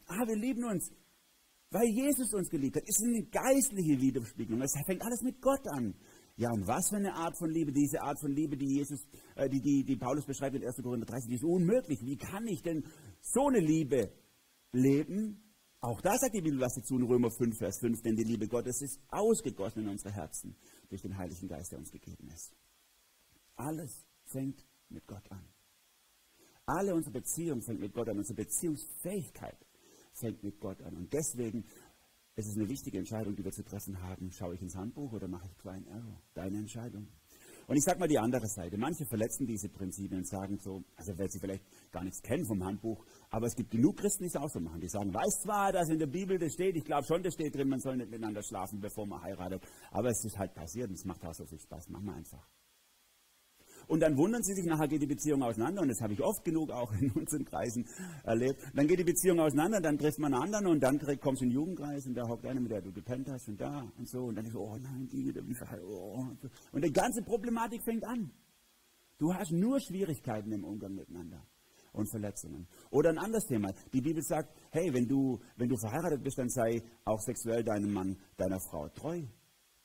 Ah, 0.07 0.25
wir 0.25 0.38
lieben 0.38 0.63
uns, 0.63 0.89
weil 1.69 1.88
Jesus 1.89 2.33
uns 2.33 2.50
geliebt 2.50 2.77
hat. 2.77 2.83
Ist 2.88 3.03
eine 3.03 3.24
geistliche 3.24 4.00
Widerspiegelung. 4.00 4.62
Es 4.62 4.74
fängt 4.88 5.03
alles 5.03 5.21
mit 5.21 5.41
Gott 5.41 5.67
an. 5.75 5.93
Ja, 6.38 6.50
und 6.53 6.65
was 6.65 6.88
für 6.89 6.95
eine 6.95 7.13
Art 7.13 7.38
von 7.38 7.50
Liebe, 7.50 7.74
diese 7.74 8.01
Art 8.01 8.17
von 8.21 8.31
Liebe, 8.31 8.55
die 8.55 8.77
Jesus, 8.77 9.05
äh, 9.36 9.50
die, 9.50 9.59
die, 9.59 9.83
die 9.83 9.98
Paulus 9.98 10.25
beschreibt 10.25 10.55
in 10.55 10.63
1. 10.63 10.81
Korinther 10.81 11.05
30, 11.05 11.29
die 11.29 11.36
ist 11.36 11.43
unmöglich. 11.43 12.00
Wie 12.01 12.15
kann 12.15 12.48
ich 12.48 12.62
denn 12.62 12.86
so 13.19 13.48
eine 13.48 13.59
Liebe 13.59 14.09
leben? 14.71 15.43
Auch 15.81 16.01
da 16.01 16.17
sagt 16.17 16.35
die 16.35 16.41
Bibel 16.41 16.59
was 16.59 16.75
dazu 16.75 16.97
in 16.97 17.03
Römer 17.03 17.31
5, 17.31 17.57
Vers 17.57 17.79
5, 17.79 18.01
denn 18.01 18.15
die 18.15 18.23
Liebe 18.23 18.47
Gottes 18.47 18.81
ist 18.81 18.99
ausgegossen 19.07 19.83
in 19.83 19.89
unsere 19.89 20.13
Herzen 20.13 20.55
durch 20.89 21.01
den 21.01 21.17
Heiligen 21.17 21.47
Geist, 21.47 21.71
der 21.71 21.79
uns 21.79 21.91
gegeben 21.91 22.27
ist. 22.27 22.53
Alles 23.55 24.05
fängt 24.25 24.65
mit 24.89 25.07
Gott 25.07 25.29
an. 25.31 25.47
Alle 26.65 26.93
unsere 26.93 27.13
Beziehungen 27.13 27.61
fängt 27.61 27.79
mit 27.79 27.93
Gott 27.93 28.09
an. 28.09 28.17
Unsere 28.17 28.35
Beziehungsfähigkeit 28.35 29.57
fängt 30.13 30.43
mit 30.43 30.59
Gott 30.59 30.81
an. 30.83 30.97
Und 30.97 31.13
deswegen 31.13 31.63
ist 32.35 32.47
es 32.47 32.55
eine 32.55 32.69
wichtige 32.69 32.99
Entscheidung, 32.99 33.35
die 33.35 33.43
wir 33.43 33.51
zu 33.51 33.63
treffen 33.63 34.01
haben. 34.01 34.31
Schaue 34.31 34.55
ich 34.55 34.61
ins 34.61 34.75
Handbuch 34.75 35.11
oder 35.13 35.27
mache 35.27 35.47
ich 35.47 35.57
Klein 35.57 35.85
Error? 35.88 36.21
Deine 36.33 36.59
Entscheidung. 36.59 37.07
Und 37.69 37.77
ich 37.77 37.83
sage 37.83 37.99
mal 37.99 38.07
die 38.07 38.17
andere 38.17 38.47
Seite. 38.47 38.79
Manche 38.79 39.05
verletzen 39.05 39.45
diese 39.45 39.69
Prinzipien 39.69 40.21
und 40.21 40.27
sagen 40.27 40.57
so, 40.57 40.83
also 40.95 41.15
weil 41.19 41.29
sie 41.29 41.38
vielleicht 41.38 41.63
gar 41.91 42.03
nichts 42.03 42.19
kennen 42.23 42.43
vom 42.43 42.63
Handbuch, 42.63 43.05
aber 43.29 43.45
es 43.45 43.55
gibt 43.55 43.69
genug 43.69 43.97
Christen, 43.97 44.23
die 44.23 44.29
es 44.29 44.35
auch 44.35 44.49
so 44.49 44.59
machen. 44.59 44.81
Die 44.81 44.89
sagen, 44.89 45.13
weiß 45.13 45.43
zwar, 45.43 45.71
dass 45.71 45.88
in 45.89 45.99
der 45.99 46.07
Bibel 46.07 46.39
das 46.39 46.53
steht, 46.53 46.75
ich 46.75 46.83
glaube 46.83 47.05
schon, 47.05 47.21
das 47.21 47.35
steht 47.35 47.53
drin, 47.53 47.69
man 47.69 47.79
soll 47.79 47.97
nicht 47.97 48.09
miteinander 48.09 48.41
schlafen, 48.41 48.79
bevor 48.79 49.05
man 49.05 49.21
heiratet, 49.21 49.61
aber 49.91 50.09
es 50.09 50.25
ist 50.25 50.39
halt 50.39 50.55
passiert 50.55 50.89
und 50.89 50.95
es 50.95 51.05
macht 51.05 51.23
auch 51.23 51.33
so 51.35 51.45
viel 51.45 51.59
Spaß. 51.59 51.89
Machen 51.89 52.05
wir 52.05 52.15
einfach. 52.15 52.43
Und 53.89 54.01
dann 54.01 54.15
wundern 54.17 54.43
sie 54.43 54.53
sich, 54.53 54.65
nachher 54.65 54.88
geht 54.88 55.01
die 55.01 55.08
Beziehung 55.08 55.41
auseinander. 55.41 55.81
Und 55.81 55.88
das 55.88 56.00
habe 56.00 56.13
ich 56.13 56.22
oft 56.22 56.46
genug 56.46 56.69
auch 56.69 56.93
in 57.01 57.10
unseren 57.12 57.43
Kreisen 57.43 57.88
erlebt. 58.24 58.62
Dann 58.75 58.86
geht 58.88 59.00
die 59.00 59.03
Beziehung 59.03 59.39
auseinander, 59.39 59.81
dann 59.81 59.98
trifft 59.98 60.19
man 60.19 60.31
einen 60.31 60.43
anderen 60.43 60.67
und 60.67 60.79
dann 60.81 61.00
kommst 61.19 61.41
du 61.41 61.46
in 61.46 61.50
den 61.50 61.55
Jugendkreis 61.55 62.05
und 62.05 62.13
da 62.13 62.27
hockt 62.27 62.46
einer, 62.46 62.62
mit 62.62 62.69
der 62.69 62.84
du 62.84 62.91
gepennt 62.91 63.27
hast 63.29 63.50
und 63.50 63.60
da 63.60 63.91
und 63.98 64.08
so. 64.08 64.25
Und 64.25 64.36
dann 64.36 64.46
ist 64.46 64.55
oh 64.55 64.77
nein, 64.79 65.10
die 65.12 65.25
wieder, 65.25 65.41
wie 65.43 65.55
oh. 65.88 66.27
Und 66.72 66.86
die 66.86 66.91
ganze 66.91 67.24
Problematik 67.24 67.81
fängt 67.84 68.05
an. 68.05 68.31
Du 69.17 69.34
hast 69.34 69.51
nur 69.51 69.79
Schwierigkeiten 69.79 70.51
im 70.51 70.63
Umgang 70.63 70.93
miteinander 70.93 71.43
und 71.91 72.08
Verletzungen. 72.12 72.67
Oder 72.91 73.10
ein 73.10 73.17
anderes 73.17 73.46
Thema. 73.48 73.74
Die 73.91 74.01
Bibel 74.01 74.22
sagt, 74.22 74.53
hey, 74.69 74.93
wenn 74.93 75.08
du, 75.08 75.39
wenn 75.58 75.67
du 75.67 75.77
verheiratet 75.77 76.24
bist, 76.24 76.38
dann 76.38 76.50
sei 76.50 76.84
auch 77.05 77.19
sexuell 77.22 77.63
deinem 77.63 77.91
Mann, 77.91 78.17
deiner 78.38 78.60
Frau 78.60 78.88
treu. 78.89 79.24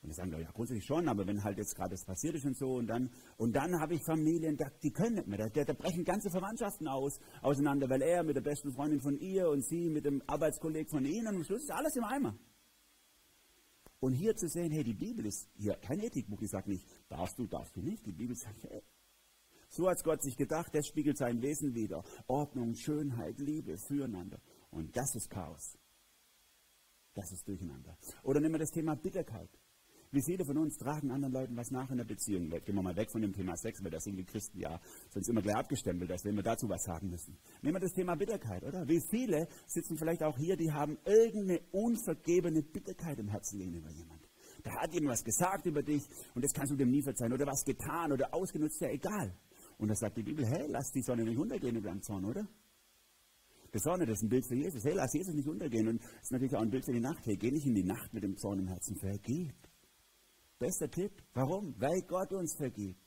Und 0.05 0.09
die 0.09 0.13
sagen, 0.13 0.31
ja, 0.39 0.51
grundsätzlich 0.51 0.85
schon, 0.85 1.09
aber 1.09 1.25
wenn 1.25 1.43
halt 1.43 1.57
jetzt 1.57 1.75
gerade 1.75 1.89
das 1.89 2.05
passiert 2.05 2.35
ist 2.35 2.45
und 2.45 2.55
so, 2.55 2.75
und 2.75 2.85
dann, 2.85 3.09
und 3.37 3.55
dann 3.55 3.79
habe 3.81 3.95
ich 3.95 4.03
Familien, 4.03 4.55
die 4.83 4.91
können 4.91 5.15
nicht 5.15 5.27
mehr. 5.27 5.49
Da, 5.49 5.63
da 5.63 5.73
brechen 5.73 6.03
ganze 6.03 6.29
Verwandtschaften 6.29 6.87
aus, 6.87 7.19
auseinander, 7.41 7.89
weil 7.89 8.03
er 8.03 8.23
mit 8.23 8.35
der 8.35 8.41
besten 8.41 8.71
Freundin 8.71 9.01
von 9.01 9.17
ihr 9.17 9.49
und 9.49 9.65
sie 9.65 9.89
mit 9.89 10.05
dem 10.05 10.21
Arbeitskollegen 10.27 10.89
von 10.89 11.05
ihnen, 11.05 11.27
und 11.27 11.37
am 11.37 11.43
Schluss 11.43 11.63
ist 11.63 11.71
alles 11.71 11.95
im 11.95 12.03
Eimer. 12.03 12.37
Und 13.99 14.13
hier 14.13 14.35
zu 14.35 14.47
sehen, 14.47 14.71
hey, 14.71 14.83
die 14.83 14.93
Bibel 14.93 15.25
ist 15.25 15.49
hier 15.55 15.73
kein 15.73 15.99
Ethikbuch, 15.99 16.37
die 16.37 16.45
sagt 16.45 16.67
nicht, 16.67 16.85
darfst 17.09 17.39
du, 17.39 17.47
darfst 17.47 17.75
du 17.75 17.81
nicht. 17.81 18.05
Die 18.05 18.11
Bibel 18.11 18.35
sagt, 18.35 18.63
hey, 18.65 18.83
so 19.69 19.89
hat 19.89 20.03
Gott 20.03 20.21
sich 20.21 20.37
gedacht, 20.37 20.69
das 20.75 20.85
spiegelt 20.85 21.17
sein 21.17 21.41
Wesen 21.41 21.73
wieder. 21.73 22.03
Ordnung, 22.27 22.75
Schönheit, 22.75 23.39
Liebe, 23.39 23.75
Füreinander. 23.79 24.39
Und 24.69 24.95
das 24.95 25.15
ist 25.15 25.31
Chaos. 25.31 25.79
Das 27.15 27.31
ist 27.31 27.47
Durcheinander. 27.47 27.97
Oder 28.21 28.41
nehmen 28.41 28.53
wir 28.53 28.59
das 28.59 28.71
Thema 28.71 28.95
Bitterkeit. 28.95 29.49
Wie 30.15 30.23
viele 30.23 30.45
von 30.45 30.57
uns 30.57 30.77
tragen 30.77 31.11
anderen 31.11 31.33
Leuten 31.33 31.57
was 31.57 31.71
nach 31.71 31.91
in 31.91 31.97
der 31.97 32.05
Beziehung? 32.05 32.49
Gehen 32.49 32.73
wir 32.73 32.81
mal 32.81 32.95
weg 32.95 33.11
von 33.11 33.21
dem 33.21 33.33
Thema 33.33 33.57
Sex, 33.57 33.83
weil 33.83 33.91
das 33.91 34.05
sind 34.05 34.15
die 34.15 34.23
Christen 34.23 34.61
ja 34.61 34.79
sonst 35.09 35.27
immer 35.27 35.41
gleich 35.41 35.57
abgestempelt, 35.57 36.09
wenn 36.23 36.37
wir 36.37 36.41
dazu 36.41 36.69
was 36.69 36.83
sagen 36.85 37.09
müssen. 37.09 37.37
Nehmen 37.61 37.75
wir 37.75 37.81
das 37.81 37.91
Thema 37.91 38.15
Bitterkeit, 38.15 38.63
oder? 38.63 38.87
Wie 38.87 39.01
viele 39.11 39.45
sitzen 39.67 39.97
vielleicht 39.97 40.23
auch 40.23 40.37
hier, 40.37 40.55
die 40.55 40.71
haben 40.71 40.97
irgendeine 41.03 41.59
unvergebene 41.73 42.61
Bitterkeit 42.61 43.19
im 43.19 43.27
Herzen 43.27 43.59
gegenüber 43.59 43.89
jemand. 43.89 44.21
Da 44.63 44.71
hat 44.81 44.93
jemand 44.93 45.11
was 45.11 45.23
gesagt 45.25 45.65
über 45.65 45.83
dich 45.83 46.07
und 46.33 46.45
das 46.45 46.53
kannst 46.53 46.71
du 46.71 46.77
dem 46.77 46.91
nie 46.91 47.01
verzeihen 47.01 47.33
oder 47.33 47.45
was 47.45 47.65
getan 47.65 48.13
oder 48.13 48.33
ausgenutzt, 48.33 48.79
ja 48.79 48.87
egal. 48.87 49.35
Und 49.77 49.89
da 49.89 49.95
sagt 49.95 50.15
die 50.15 50.23
Bibel, 50.23 50.45
hey, 50.45 50.65
lass 50.69 50.93
die 50.93 51.01
Sonne 51.01 51.25
nicht 51.25 51.37
untergehen 51.37 51.75
über 51.75 51.89
deinem 51.89 52.01
Zorn, 52.01 52.23
oder? 52.23 52.47
Die 53.73 53.79
Sonne, 53.79 54.05
das 54.05 54.19
ist 54.19 54.23
ein 54.23 54.29
Bild 54.29 54.47
für 54.47 54.55
Jesus. 54.55 54.85
Hey, 54.85 54.93
lass 54.93 55.13
Jesus 55.13 55.35
nicht 55.35 55.49
untergehen. 55.49 55.89
Und 55.89 56.01
das 56.01 56.21
ist 56.21 56.31
natürlich 56.31 56.55
auch 56.55 56.61
ein 56.61 56.69
Bild 56.69 56.85
für 56.85 56.93
die 56.93 57.01
Nacht. 57.01 57.25
Hey, 57.25 57.35
geh 57.35 57.51
nicht 57.51 57.65
in 57.65 57.75
die 57.75 57.83
Nacht 57.83 58.13
mit 58.13 58.23
dem 58.23 58.37
Zorn 58.37 58.59
im 58.59 58.67
Herzen. 58.69 58.95
Vergib. 58.95 59.53
Bester 60.59 60.89
Tipp. 60.89 61.11
Warum? 61.33 61.75
Weil 61.79 62.01
Gott 62.07 62.31
uns 62.33 62.55
vergibt. 62.57 63.05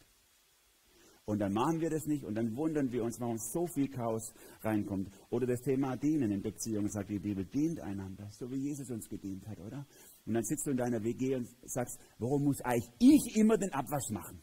Und 1.29 1.41
dann 1.41 1.53
machen 1.53 1.79
wir 1.83 1.91
das 1.91 2.07
nicht 2.07 2.25
und 2.25 2.35
dann 2.37 2.57
wundern 2.57 2.91
wir 2.91 3.05
uns, 3.05 3.21
warum 3.21 3.37
so 3.37 3.67
viel 3.67 3.89
Chaos 3.91 4.33
reinkommt. 4.63 5.11
Oder 5.29 5.47
das 5.47 5.61
Thema 5.61 5.95
Dienen 5.95 6.31
in 6.31 6.41
Beziehungen, 6.41 6.89
sagt 6.89 7.11
die 7.11 7.19
Bibel, 7.19 7.45
dient 7.45 7.81
einander, 7.81 8.31
so 8.31 8.51
wie 8.51 8.57
Jesus 8.57 8.91
uns 8.91 9.07
gedient 9.11 9.47
hat, 9.47 9.59
oder? 9.59 9.87
Und 10.25 10.33
dann 10.33 10.43
sitzt 10.43 10.67
du 10.67 10.71
in 10.71 10.79
deiner 10.79 11.05
WG 11.05 11.37
und 11.37 11.47
sagst, 11.65 12.01
warum 12.19 12.45
muss 12.45 12.63
eigentlich 12.63 12.89
ich 12.99 13.37
immer 13.37 13.59
den 13.59 13.71
Abwasch 13.75 14.09
machen? 14.11 14.41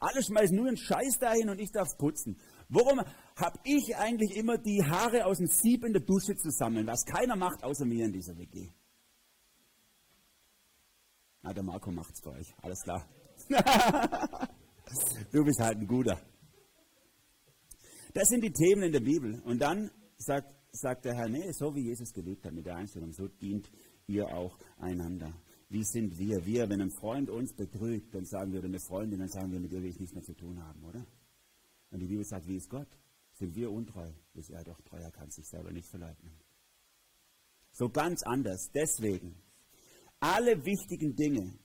Alle 0.00 0.22
schmeißen 0.22 0.56
nur 0.56 0.68
einen 0.68 0.78
Scheiß 0.78 1.18
dahin 1.18 1.50
und 1.50 1.60
ich 1.60 1.72
darf 1.72 1.88
putzen. 1.98 2.38
Warum 2.70 3.00
habe 3.36 3.58
ich 3.64 3.94
eigentlich 3.96 4.34
immer 4.34 4.56
die 4.56 4.82
Haare 4.82 5.26
aus 5.26 5.36
dem 5.36 5.48
Sieb 5.48 5.84
in 5.84 5.92
der 5.92 6.02
Dusche 6.02 6.34
zu 6.36 6.48
sammeln, 6.50 6.86
was 6.86 7.04
keiner 7.04 7.36
macht 7.36 7.62
außer 7.62 7.84
mir 7.84 8.06
in 8.06 8.12
dieser 8.12 8.34
WG? 8.38 8.70
Na, 11.42 11.52
der 11.52 11.62
Marco 11.62 11.90
macht's 11.90 12.20
für 12.20 12.32
euch. 12.32 12.54
Alles 12.62 12.80
klar. 12.82 13.08
du 15.32 15.44
bist 15.44 15.60
halt 15.60 15.78
ein 15.78 15.86
guter. 15.86 16.20
Das 18.14 18.28
sind 18.28 18.42
die 18.42 18.52
Themen 18.52 18.84
in 18.84 18.92
der 18.92 19.00
Bibel. 19.00 19.40
Und 19.42 19.60
dann 19.60 19.90
sagt, 20.16 20.54
sagt 20.72 21.04
der 21.04 21.14
Herr, 21.14 21.28
nee, 21.28 21.52
so 21.52 21.74
wie 21.74 21.84
Jesus 21.84 22.12
geliebt 22.12 22.44
hat 22.44 22.52
mit 22.52 22.66
der 22.66 22.76
Einstellung, 22.76 23.12
so 23.12 23.28
dient 23.28 23.70
ihr 24.06 24.26
auch 24.26 24.58
einander. 24.78 25.32
Wie 25.68 25.84
sind 25.84 26.18
wir? 26.18 26.44
Wir, 26.46 26.68
wenn 26.68 26.80
ein 26.80 26.90
Freund 26.90 27.28
uns 27.28 27.54
betrügt, 27.54 28.14
dann 28.14 28.24
sagen 28.24 28.52
wir, 28.52 28.60
oder 28.60 28.68
eine 28.68 28.80
Freundin, 28.80 29.18
dann 29.18 29.28
sagen 29.28 29.52
wir, 29.52 29.60
mit 29.60 29.72
ihr 29.72 29.82
will 29.82 29.90
ich 29.90 30.00
nichts 30.00 30.14
mehr 30.14 30.24
zu 30.24 30.34
tun 30.34 30.62
haben, 30.62 30.82
oder? 30.84 31.06
Und 31.90 32.00
die 32.00 32.06
Bibel 32.06 32.24
sagt, 32.24 32.46
wie 32.46 32.56
ist 32.56 32.70
Gott? 32.70 32.88
Sind 33.34 33.54
wir 33.54 33.70
untreu? 33.70 34.10
Ist 34.34 34.50
er 34.50 34.64
doch 34.64 34.80
treu, 34.80 34.98
er 34.98 35.12
kann 35.12 35.30
sich 35.30 35.46
selber 35.46 35.70
nicht 35.70 35.88
verleugnen. 35.88 36.32
So 37.70 37.88
ganz 37.90 38.22
anders. 38.24 38.70
Deswegen 38.74 39.36
alle 40.20 40.64
wichtigen 40.64 41.14
Dinge 41.14 41.58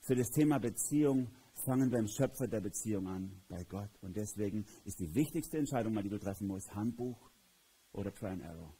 für 0.00 0.14
das 0.14 0.30
Thema 0.30 0.58
Beziehung 0.58 1.30
fangen 1.64 1.90
beim 1.90 2.06
Schöpfer 2.06 2.46
der 2.46 2.60
Beziehung 2.60 3.08
an, 3.08 3.42
bei 3.48 3.64
Gott. 3.64 3.90
Und 4.00 4.16
deswegen 4.16 4.64
ist 4.84 4.98
die 5.00 5.14
wichtigste 5.14 5.58
Entscheidung, 5.58 5.94
die 6.02 6.08
du 6.08 6.18
treffen 6.18 6.46
musst, 6.46 6.74
Handbuch 6.74 7.30
oder 7.92 8.12
Try 8.14 8.28
and 8.28 8.42
Error. 8.42 8.74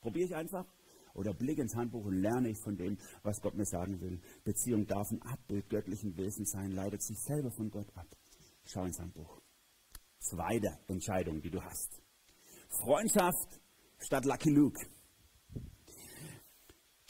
Probiere 0.00 0.26
ich 0.26 0.34
einfach 0.34 0.66
oder 1.14 1.34
blicke 1.34 1.62
ins 1.62 1.74
Handbuch 1.74 2.04
und 2.04 2.20
lerne 2.20 2.50
ich 2.50 2.58
von 2.62 2.76
dem, 2.76 2.96
was 3.22 3.40
Gott 3.40 3.54
mir 3.54 3.64
sagen 3.64 4.00
will. 4.00 4.20
Beziehung 4.44 4.86
darf 4.86 5.10
ein 5.10 5.22
Abbild 5.22 5.68
göttlichen 5.68 6.16
Wesens 6.16 6.50
sein, 6.52 6.72
leitet 6.72 7.02
sich 7.02 7.18
selber 7.20 7.50
von 7.50 7.70
Gott 7.70 7.88
ab. 7.96 8.06
Schau 8.64 8.84
ins 8.84 8.98
Handbuch. 9.00 9.40
Zweite 10.18 10.78
Entscheidung, 10.86 11.40
die 11.40 11.50
du 11.50 11.60
hast. 11.62 12.00
Freundschaft 12.68 13.60
statt 13.98 14.24
Lucky 14.24 14.50
Luke. 14.50 14.80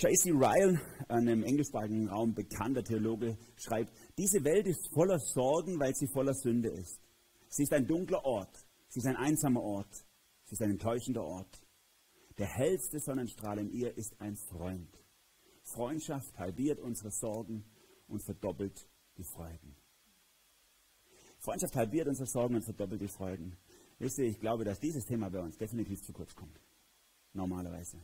J.C. 0.01 0.31
Ryle, 0.31 0.81
einem 1.09 1.43
englischsprachigen 1.43 2.09
Raum 2.09 2.33
bekannter 2.33 2.83
Theologe, 2.83 3.37
schreibt, 3.57 3.93
diese 4.17 4.43
Welt 4.45 4.67
ist 4.67 4.89
voller 4.95 5.19
Sorgen, 5.19 5.79
weil 5.79 5.95
sie 5.95 6.07
voller 6.07 6.33
Sünde 6.33 6.71
ist. 6.71 6.99
Sie 7.51 7.65
ist 7.65 7.73
ein 7.75 7.87
dunkler 7.87 8.25
Ort, 8.25 8.67
sie 8.89 9.01
ist 9.01 9.07
ein 9.07 9.17
einsamer 9.17 9.61
Ort, 9.61 10.07
sie 10.45 10.55
ist 10.55 10.63
ein 10.63 10.71
enttäuschender 10.71 11.23
Ort. 11.23 11.61
Der 12.39 12.47
hellste 12.47 12.99
Sonnenstrahl 12.99 13.59
in 13.59 13.71
ihr 13.73 13.95
ist 13.99 14.19
ein 14.23 14.37
Freund. 14.37 14.89
Freundschaft 15.65 16.39
halbiert 16.39 16.81
unsere 16.81 17.11
Sorgen 17.11 17.67
und 18.09 18.25
verdoppelt 18.25 18.89
die 19.19 19.25
Freuden. 19.25 19.77
Freundschaft 21.41 21.77
halbiert 21.77 22.09
unsere 22.09 22.27
Sorgen 22.27 22.55
und 22.55 22.63
verdoppelt 22.63 23.03
die 23.03 23.09
Freuden. 23.09 23.55
Wisst 23.99 24.17
ihr, 24.17 24.25
ich 24.25 24.41
glaube, 24.41 24.65
dass 24.65 24.81
dieses 24.81 25.05
Thema 25.05 25.29
bei 25.29 25.41
uns 25.41 25.59
definitiv 25.59 26.01
zu 26.01 26.15
kurz 26.15 26.35
kommt. 26.35 26.59
Normalerweise. 27.35 27.99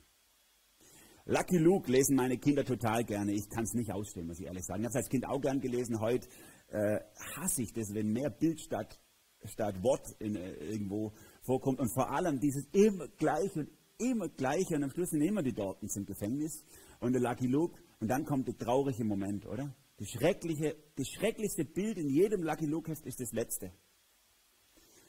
Lucky 1.29 1.59
Luke 1.59 1.91
lesen 1.91 2.15
meine 2.15 2.39
Kinder 2.39 2.65
total 2.65 3.03
gerne. 3.03 3.33
Ich 3.33 3.49
kann 3.49 3.65
es 3.65 3.75
nicht 3.75 3.91
ausstehen, 3.91 4.29
muss 4.29 4.39
ich 4.39 4.47
ehrlich 4.47 4.65
sagen. 4.65 4.83
Ich 4.83 4.85
habe 4.85 4.91
es 4.91 5.05
als 5.05 5.09
Kind 5.09 5.27
auch 5.27 5.41
gern 5.41 5.61
gelesen. 5.61 5.99
Heute 5.99 6.29
äh, 6.69 7.01
hasse 7.35 7.63
ich 7.63 7.73
das, 7.73 7.93
wenn 7.93 8.13
mehr 8.13 8.31
Bild 8.31 8.61
statt, 8.61 9.01
statt 9.45 9.83
Wort 9.83 10.07
in, 10.21 10.37
äh, 10.37 10.53
irgendwo 10.55 11.13
vorkommt. 11.43 11.81
Und 11.81 11.93
vor 11.93 12.13
allem 12.13 12.39
dieses 12.39 12.65
immer 12.71 13.09
gleich 13.09 13.57
und 13.57 13.69
immer 13.99 14.29
gleich. 14.29 14.71
Und 14.71 14.85
am 14.85 14.91
Schluss 14.91 15.11
sind 15.11 15.23
immer 15.23 15.43
die 15.43 15.53
Dortens 15.53 15.97
im 15.97 16.07
Gefängnis. 16.07 16.65
Und 17.01 17.13
der 17.13 17.23
Lucky 17.23 17.49
Luke. 17.49 17.77
Und 17.99 18.07
dann 18.07 18.25
kommt 18.25 18.47
der 18.47 18.57
traurige 18.57 19.05
Moment, 19.05 19.47
oder? 19.47 19.75
Das, 19.97 20.09
schreckliche, 20.09 20.77
das 20.95 21.09
schrecklichste 21.09 21.65
Bild 21.65 21.99
in 21.99 22.09
jedem 22.09 22.45
Lucky 22.45 22.67
Luke-Heft 22.67 23.05
ist 23.05 23.19
das 23.19 23.33
letzte. 23.33 23.73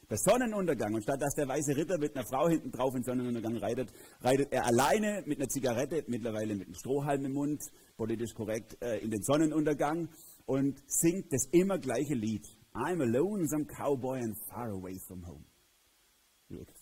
Der 0.09 0.17
Sonnenuntergang. 0.17 0.93
Und 0.93 1.03
statt 1.03 1.21
dass 1.21 1.33
der 1.35 1.47
weiße 1.47 1.75
Ritter 1.75 1.97
mit 1.97 2.15
einer 2.15 2.25
Frau 2.25 2.47
hinten 2.47 2.71
drauf 2.71 2.95
in 2.95 3.03
Sonnenuntergang 3.03 3.57
reitet, 3.57 3.91
reitet 4.21 4.53
er 4.53 4.65
alleine 4.65 5.23
mit 5.25 5.39
einer 5.39 5.49
Zigarette, 5.49 6.05
mittlerweile 6.07 6.55
mit 6.55 6.67
einem 6.67 6.75
Strohhalm 6.75 7.25
im 7.25 7.33
Mund, 7.33 7.61
politisch 7.97 8.33
korrekt, 8.33 8.77
äh, 8.81 8.99
in 8.99 9.11
den 9.11 9.21
Sonnenuntergang 9.21 10.07
und 10.45 10.81
singt 10.87 11.33
das 11.33 11.45
immer 11.51 11.77
gleiche 11.77 12.13
Lied. 12.13 12.45
I'm 12.73 13.01
a 13.01 13.05
lonesome 13.05 13.65
cowboy 13.65 14.19
and 14.19 14.37
far 14.49 14.69
away 14.69 14.97
from 15.07 15.27
home. 15.27 15.43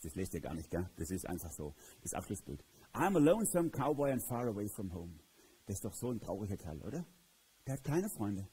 Das 0.03 0.13
lest 0.13 0.35
ihr 0.35 0.41
gar 0.41 0.53
nicht, 0.53 0.69
gell? 0.69 0.87
Das 0.97 1.09
ist 1.09 1.27
einfach 1.27 1.51
so. 1.51 1.73
Das 2.03 2.13
Abschlussbild. 2.13 2.63
I'm 2.93 3.15
a 3.15 3.19
lonesome 3.19 3.71
cowboy 3.71 4.11
and 4.11 4.21
far 4.29 4.47
away 4.47 4.67
from 4.75 4.93
home. 4.93 5.13
Das 5.65 5.77
ist 5.77 5.85
doch 5.85 5.95
so 5.95 6.11
ein 6.11 6.19
trauriger 6.19 6.57
Kerl, 6.57 6.79
oder? 6.83 7.05
Der 7.65 7.73
hat 7.73 7.83
keine 7.83 8.07
Freunde. 8.09 8.47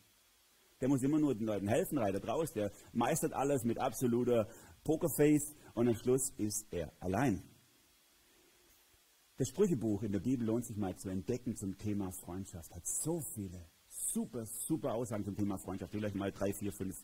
Der 0.83 0.89
muss 0.89 1.03
immer 1.05 1.21
nur 1.21 1.33
den 1.33 1.47
Leuten 1.47 1.69
helfen, 1.69 1.97
reitet 1.97 2.27
raus, 2.27 2.53
der 2.53 2.73
meistert 2.93 3.33
alles 3.33 3.63
mit 3.63 3.79
absoluter 3.79 4.49
Pokerface 4.83 5.55
und 5.75 5.87
am 5.87 5.95
Schluss 5.95 6.31
ist 6.39 6.67
er 6.73 6.93
allein. 6.99 7.41
Das 9.37 9.49
Sprüchebuch 9.49 10.03
in 10.03 10.11
der 10.11 10.19
Bibel 10.19 10.45
lohnt 10.45 10.67
sich 10.67 10.77
mal 10.77 10.97
zu 10.97 11.09
entdecken 11.09 11.55
zum 11.55 11.79
Thema 11.79 12.11
Freundschaft. 12.11 12.75
Hat 12.75 12.85
so 12.85 13.21
viele 13.21 13.65
super, 13.89 14.45
super 14.45 14.95
Aussagen 14.95 15.25
zum 15.25 15.37
Thema 15.37 15.57
Freundschaft. 15.57 15.95
Ich 15.95 16.01
will 16.01 16.09
euch 16.09 16.15
mal 16.15 16.33
drei, 16.33 16.53
vier, 16.53 16.73
fünf 16.73 16.97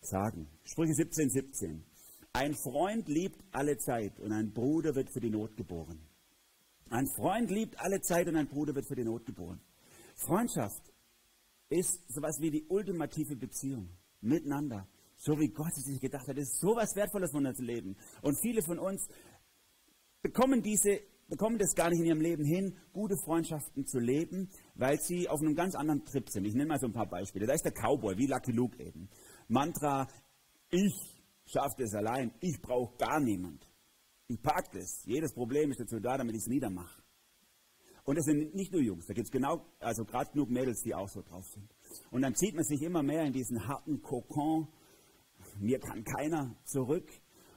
sagen. 0.00 0.48
Sprüche 0.62 0.94
17, 0.94 1.30
17. 1.30 1.84
Ein 2.32 2.54
Freund 2.54 3.08
liebt 3.08 3.42
alle 3.50 3.78
Zeit 3.78 4.20
und 4.20 4.30
ein 4.30 4.52
Bruder 4.52 4.94
wird 4.94 5.10
für 5.10 5.20
die 5.20 5.30
Not 5.30 5.56
geboren. 5.56 5.98
Ein 6.88 7.08
Freund 7.08 7.50
liebt 7.50 7.80
alle 7.80 8.00
Zeit 8.00 8.28
und 8.28 8.36
ein 8.36 8.46
Bruder 8.46 8.76
wird 8.76 8.86
für 8.86 8.94
die 8.94 9.04
Not 9.04 9.26
geboren. 9.26 9.60
Freundschaft 10.14 10.93
ist 11.68 12.00
sowas 12.08 12.36
wie 12.40 12.50
die 12.50 12.64
ultimative 12.68 13.36
Beziehung 13.36 13.88
miteinander. 14.20 14.88
So 15.16 15.38
wie 15.38 15.48
Gott 15.48 15.72
es 15.76 15.84
sich 15.84 16.00
gedacht 16.00 16.26
hat. 16.26 16.36
Es 16.36 16.50
ist 16.50 16.60
so 16.60 16.76
was 16.76 16.94
Wertvolles 16.96 17.30
von 17.30 17.46
uns 17.46 17.58
Leben. 17.58 17.96
Und 18.22 18.36
viele 18.40 18.62
von 18.62 18.78
uns 18.78 19.06
bekommen 20.22 20.62
diese 20.62 21.00
bekommen 21.28 21.58
das 21.58 21.74
gar 21.74 21.90
nicht 21.90 22.00
in 22.00 22.06
ihrem 22.06 22.20
Leben 22.20 22.44
hin, 22.44 22.76
gute 22.92 23.16
Freundschaften 23.16 23.86
zu 23.86 23.98
leben, 23.98 24.48
weil 24.74 24.98
sie 25.00 25.28
auf 25.28 25.40
einem 25.40 25.54
ganz 25.54 25.74
anderen 25.74 26.04
Trip 26.04 26.28
sind. 26.28 26.44
Ich 26.44 26.54
nenne 26.54 26.68
mal 26.68 26.78
so 26.78 26.86
ein 26.86 26.92
paar 26.92 27.08
Beispiele. 27.08 27.46
Da 27.46 27.54
ist 27.54 27.64
der 27.64 27.72
Cowboy, 27.72 28.16
wie 28.18 28.26
Lucky 28.26 28.52
Luke 28.52 28.82
eben. 28.82 29.08
Mantra, 29.48 30.06
ich 30.70 30.92
schaffe 31.46 31.82
es 31.82 31.94
allein, 31.94 32.32
ich 32.40 32.60
brauche 32.60 32.96
gar 32.98 33.20
niemand. 33.20 33.66
Ich 34.28 34.40
pack 34.40 34.72
das. 34.72 35.04
Jedes 35.04 35.32
Problem 35.34 35.70
ist 35.70 35.80
dazu 35.80 36.00
da, 36.00 36.16
damit 36.16 36.34
ich 36.34 36.42
es 36.42 36.48
niedermache. 36.48 37.03
Und 38.04 38.16
das 38.16 38.26
sind 38.26 38.54
nicht 38.54 38.70
nur 38.72 38.82
Jungs, 38.82 39.06
da 39.06 39.14
gibt 39.14 39.26
es 39.26 39.32
genau, 39.32 39.64
also 39.80 40.04
gerade 40.04 40.30
genug 40.30 40.50
Mädels, 40.50 40.82
die 40.82 40.94
auch 40.94 41.08
so 41.08 41.22
drauf 41.22 41.46
sind. 41.46 41.74
Und 42.10 42.22
dann 42.22 42.34
zieht 42.34 42.54
man 42.54 42.64
sich 42.64 42.82
immer 42.82 43.02
mehr 43.02 43.24
in 43.24 43.32
diesen 43.32 43.66
harten 43.66 44.02
Kokon. 44.02 44.68
Mir 45.58 45.78
kann 45.78 46.04
keiner 46.04 46.54
zurück. 46.64 47.08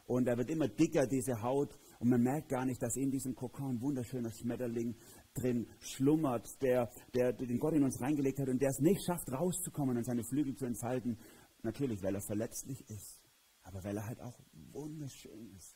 Und 0.05 0.25
da 0.25 0.37
wird 0.37 0.49
immer 0.49 0.69
dicker, 0.69 1.05
diese 1.05 1.41
Haut. 1.41 1.77
Und 1.99 2.09
man 2.09 2.21
merkt 2.21 2.47
gar 2.47 2.65
nicht, 2.65 2.81
dass 2.81 2.95
in 2.95 3.11
diesem 3.11 3.35
Kokon 3.35 3.75
ein 3.75 3.81
wunderschöner 3.81 4.31
Schmetterling 4.31 4.95
drin 5.33 5.67
schlummert, 5.79 6.47
der, 6.61 6.89
der, 7.13 7.33
den 7.33 7.59
Gott 7.59 7.73
in 7.73 7.83
uns 7.83 7.99
reingelegt 7.99 8.39
hat 8.39 8.47
und 8.47 8.61
der 8.61 8.69
es 8.69 8.79
nicht 8.79 9.05
schafft, 9.05 9.29
rauszukommen 9.29 9.97
und 9.97 10.05
seine 10.05 10.23
Flügel 10.23 10.55
zu 10.55 10.65
entfalten. 10.65 11.17
Natürlich, 11.61 12.01
weil 12.01 12.15
er 12.15 12.21
verletzlich 12.21 12.89
ist, 12.89 13.19
aber 13.63 13.83
weil 13.83 13.97
er 13.97 14.05
halt 14.05 14.21
auch 14.21 14.39
wunderschön 14.71 15.51
ist. 15.57 15.75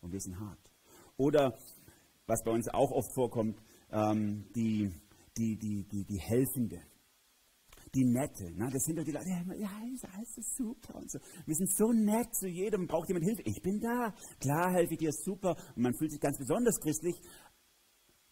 Und 0.00 0.12
wir 0.12 0.20
sind 0.20 0.38
hart. 0.38 0.72
Oder, 1.18 1.58
was 2.26 2.42
bei 2.44 2.50
uns 2.50 2.68
auch 2.68 2.90
oft 2.90 3.12
vorkommt, 3.14 3.58
ähm, 3.90 4.46
die, 4.54 4.92
die, 5.36 5.56
die, 5.56 5.86
die, 5.90 6.04
die 6.04 6.20
Helfende 6.20 6.80
die 7.96 8.04
Nette. 8.04 8.52
Ne? 8.52 8.68
Das 8.70 8.84
sind 8.84 8.98
doch 8.98 9.04
die 9.04 9.12
Leute, 9.12 9.28
ja, 9.28 9.70
ist 9.92 10.04
alles 10.04 10.34
so 10.34 10.42
super 10.42 10.96
und 10.96 11.10
so. 11.10 11.18
Wir 11.46 11.54
sind 11.54 11.70
so 11.70 11.92
nett 11.92 12.34
zu 12.34 12.46
jedem, 12.46 12.86
braucht 12.86 13.08
jemand 13.08 13.24
Hilfe. 13.24 13.42
Ich 13.44 13.62
bin 13.62 13.80
da. 13.80 14.14
Klar 14.38 14.72
helfe 14.72 14.94
ich 14.94 14.98
dir, 14.98 15.12
super. 15.12 15.56
Und 15.74 15.82
man 15.82 15.94
fühlt 15.94 16.12
sich 16.12 16.20
ganz 16.20 16.38
besonders 16.38 16.78
christlich. 16.80 17.16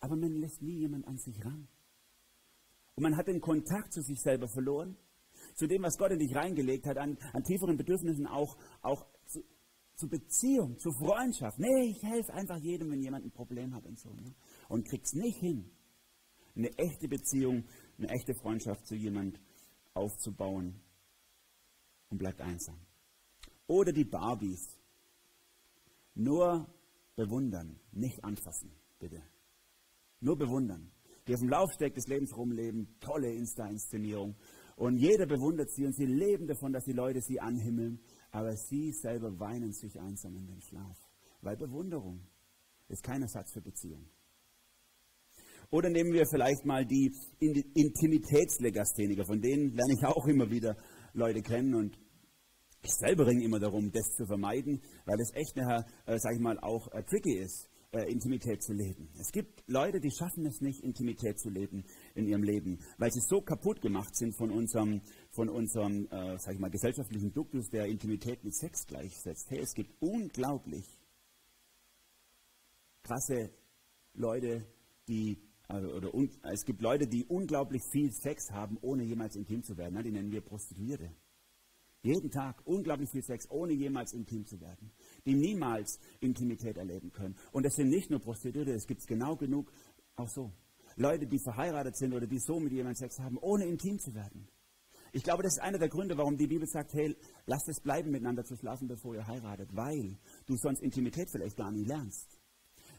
Aber 0.00 0.16
man 0.16 0.32
lässt 0.34 0.60
nie 0.60 0.80
jemand 0.80 1.06
an 1.06 1.16
sich 1.16 1.42
ran. 1.44 1.66
Und 2.94 3.02
man 3.02 3.16
hat 3.16 3.26
den 3.26 3.40
Kontakt 3.40 3.92
zu 3.92 4.02
sich 4.02 4.20
selber 4.20 4.48
verloren. 4.48 4.96
Zu 5.54 5.66
dem, 5.66 5.82
was 5.82 5.96
Gott 5.98 6.10
in 6.10 6.18
dich 6.18 6.34
reingelegt 6.34 6.86
hat, 6.86 6.98
an, 6.98 7.16
an 7.32 7.42
tieferen 7.42 7.76
Bedürfnissen 7.76 8.26
auch, 8.26 8.56
auch 8.82 9.06
zu, 9.94 10.08
Beziehung, 10.08 10.78
zu 10.78 10.92
Freundschaft. 10.92 11.58
Nee, 11.58 11.90
ich 11.90 12.02
helfe 12.02 12.32
einfach 12.34 12.58
jedem, 12.58 12.90
wenn 12.90 13.00
jemand 13.00 13.24
ein 13.24 13.30
Problem 13.30 13.74
hat 13.74 13.86
und 13.86 13.98
so. 13.98 14.10
Ne? 14.10 14.34
Und 14.68 14.86
krieg's 14.86 15.12
nicht 15.12 15.38
hin, 15.38 15.70
eine 16.56 16.70
echte 16.78 17.08
Beziehung, 17.08 17.64
eine 17.98 18.08
echte 18.08 18.34
Freundschaft 18.34 18.86
zu 18.86 18.94
jemandem 18.94 19.40
aufzubauen 19.94 20.80
und 22.10 22.18
bleibt 22.18 22.40
einsam. 22.40 22.78
Oder 23.66 23.92
die 23.92 24.04
Barbies. 24.04 24.78
Nur 26.14 26.68
bewundern, 27.16 27.80
nicht 27.92 28.22
anfassen, 28.24 28.70
bitte. 28.98 29.22
Nur 30.20 30.36
bewundern. 30.36 30.90
Die 31.26 31.34
auf 31.34 31.40
dem 31.40 31.48
Laufsteg 31.48 31.94
des 31.94 32.06
Lebens 32.06 32.36
rumleben, 32.36 32.88
tolle 33.00 33.32
Insta-Inszenierung. 33.32 34.36
Und 34.76 34.98
jeder 34.98 35.26
bewundert 35.26 35.70
sie 35.70 35.86
und 35.86 35.94
sie 35.94 36.06
leben 36.06 36.46
davon, 36.46 36.72
dass 36.72 36.84
die 36.84 36.92
Leute 36.92 37.20
sie 37.20 37.40
anhimmeln, 37.40 38.00
aber 38.34 38.56
sie 38.56 38.90
selber 38.90 39.38
weinen 39.38 39.72
sich 39.72 40.00
einsam 40.00 40.34
in 40.36 40.48
den 40.48 40.60
Schlaf. 40.60 40.98
Weil 41.40 41.56
Bewunderung 41.56 42.26
ist 42.88 43.04
kein 43.04 43.22
Ersatz 43.22 43.52
für 43.52 43.60
Beziehung. 43.60 44.10
Oder 45.70 45.88
nehmen 45.88 46.12
wir 46.12 46.26
vielleicht 46.26 46.64
mal 46.64 46.84
die 46.84 47.14
Intimitätslegastheniker, 47.38 49.24
von 49.24 49.40
denen 49.40 49.70
lerne 49.70 49.94
ich 49.96 50.04
auch 50.04 50.26
immer 50.26 50.50
wieder 50.50 50.76
Leute 51.12 51.42
kennen 51.42 51.74
und 51.74 51.96
ich 52.82 52.92
selber 52.98 53.24
ringe 53.26 53.44
immer 53.44 53.60
darum, 53.60 53.92
das 53.92 54.04
zu 54.16 54.26
vermeiden, 54.26 54.82
weil 55.06 55.20
es 55.20 55.32
echt 55.34 55.56
nachher, 55.56 55.86
äh, 56.06 56.18
sage 56.18 56.34
ich 56.34 56.42
mal, 56.42 56.58
auch 56.58 56.88
äh, 56.88 57.04
tricky 57.04 57.38
ist, 57.38 57.70
äh, 57.94 58.10
Intimität 58.10 58.62
zu 58.62 58.72
leben. 58.72 59.08
Es 59.18 59.30
gibt 59.30 59.62
Leute, 59.68 60.00
die 60.00 60.10
schaffen 60.10 60.44
es 60.46 60.60
nicht, 60.60 60.82
Intimität 60.82 61.38
zu 61.38 61.48
leben 61.48 61.84
in 62.14 62.26
ihrem 62.26 62.42
Leben, 62.42 62.80
weil 62.98 63.12
sie 63.12 63.20
so 63.20 63.40
kaputt 63.40 63.80
gemacht 63.80 64.16
sind 64.16 64.36
von 64.36 64.50
unserem, 64.50 65.00
von 65.30 65.48
unserem 65.48 66.06
äh, 66.10 66.36
sag 66.38 66.54
ich 66.54 66.60
mal, 66.60 66.70
gesellschaftlichen 66.70 67.32
Duktus, 67.32 67.68
der 67.68 67.86
Intimität 67.86 68.42
mit 68.44 68.54
Sex 68.54 68.86
gleichsetzt. 68.86 69.50
Hey, 69.50 69.60
es 69.60 69.74
gibt 69.74 69.94
unglaublich 70.00 70.84
krasse 73.02 73.50
Leute, 74.14 74.66
die 75.08 75.38
also, 75.68 75.88
oder 75.94 76.14
un, 76.14 76.30
es 76.52 76.64
gibt 76.64 76.82
Leute, 76.82 77.06
die 77.06 77.24
unglaublich 77.24 77.82
viel 77.90 78.12
Sex 78.12 78.50
haben, 78.50 78.76
ohne 78.82 79.04
jemals 79.04 79.36
intim 79.36 79.62
zu 79.62 79.76
werden. 79.76 80.02
Die 80.02 80.10
nennen 80.10 80.32
wir 80.32 80.40
Prostituierte. 80.40 81.10
Jeden 82.02 82.30
Tag 82.30 82.60
unglaublich 82.66 83.08
viel 83.10 83.22
Sex, 83.22 83.50
ohne 83.50 83.72
jemals 83.72 84.12
intim 84.12 84.44
zu 84.44 84.60
werden. 84.60 84.90
Die 85.26 85.34
niemals 85.34 85.98
Intimität 86.20 86.76
erleben 86.76 87.10
können. 87.12 87.34
Und 87.52 87.64
es 87.64 87.74
sind 87.74 87.88
nicht 87.88 88.10
nur 88.10 88.20
Prostituierte, 88.20 88.72
es 88.72 88.86
gibt 88.86 89.06
genau 89.06 89.36
genug 89.36 89.72
auch 90.16 90.28
so. 90.28 90.52
Leute, 90.96 91.26
die 91.26 91.38
verheiratet 91.38 91.96
sind 91.96 92.12
oder 92.12 92.26
die 92.26 92.38
so 92.38 92.60
mit 92.60 92.72
jemandem 92.72 92.96
Sex 92.96 93.18
haben, 93.18 93.38
ohne 93.38 93.66
intim 93.66 93.98
zu 93.98 94.14
werden. 94.14 94.46
Ich 95.12 95.22
glaube, 95.22 95.42
das 95.42 95.54
ist 95.54 95.62
einer 95.62 95.78
der 95.78 95.88
Gründe, 95.88 96.16
warum 96.18 96.36
die 96.36 96.46
Bibel 96.46 96.66
sagt, 96.66 96.92
hey, 96.94 97.16
lasst 97.46 97.68
es 97.68 97.80
bleiben, 97.80 98.10
miteinander 98.10 98.44
zu 98.44 98.56
schlafen, 98.56 98.88
bevor 98.88 99.14
ihr 99.14 99.26
heiratet, 99.26 99.70
weil 99.74 100.18
du 100.46 100.56
sonst 100.56 100.82
Intimität 100.82 101.30
vielleicht 101.30 101.56
gar 101.56 101.70
nie 101.70 101.84
lernst. 101.84 102.40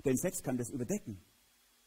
Denn 0.06 0.16
Sex 0.18 0.42
kann 0.42 0.58
das 0.58 0.70
überdecken. 0.70 1.22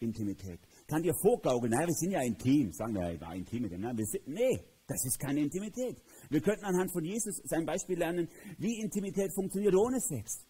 Intimität. 0.01 0.61
Kann 0.87 1.03
dir 1.03 1.14
vorgaukeln, 1.14 1.72
naja, 1.72 1.87
wir 1.87 1.94
sind 1.94 2.12
ja 2.12 2.22
intim, 2.22 2.72
sagen 2.72 2.94
wir 2.94 3.12
ja, 3.12 3.33
intim 3.33 3.62
mit 3.62 3.72
dem. 3.72 3.81
Ne? 3.81 3.94
Sind, 4.05 4.29
nee, 4.29 4.61
das 4.87 5.05
ist 5.05 5.18
keine 5.18 5.40
Intimität. 5.40 5.96
Wir 6.28 6.40
könnten 6.40 6.64
anhand 6.64 6.92
von 6.92 7.04
Jesus 7.04 7.40
sein 7.44 7.64
Beispiel 7.64 7.98
lernen, 7.98 8.28
wie 8.58 8.80
Intimität 8.80 9.32
funktioniert 9.34 9.74
ohne 9.74 10.00
Sex. 10.00 10.46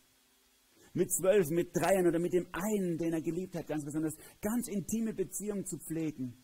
Mit 0.93 1.13
zwölf, 1.13 1.49
mit 1.51 1.71
dreien 1.75 2.07
oder 2.07 2.19
mit 2.19 2.33
dem 2.33 2.47
einen, 2.53 2.99
den 2.99 3.13
er 3.13 3.21
geliebt 3.21 3.55
hat, 3.55 3.67
ganz 3.67 3.85
besonders, 3.85 4.15
ganz 4.41 4.69
intime 4.69 5.15
Beziehungen 5.15 5.65
zu 5.65 5.79
pflegen, 5.79 6.35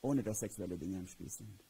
ohne 0.00 0.22
dass 0.22 0.38
sexuelle 0.38 0.78
Dinge 0.78 0.98
im 1.00 1.06
Spiel 1.06 1.28
sind. 1.28 1.62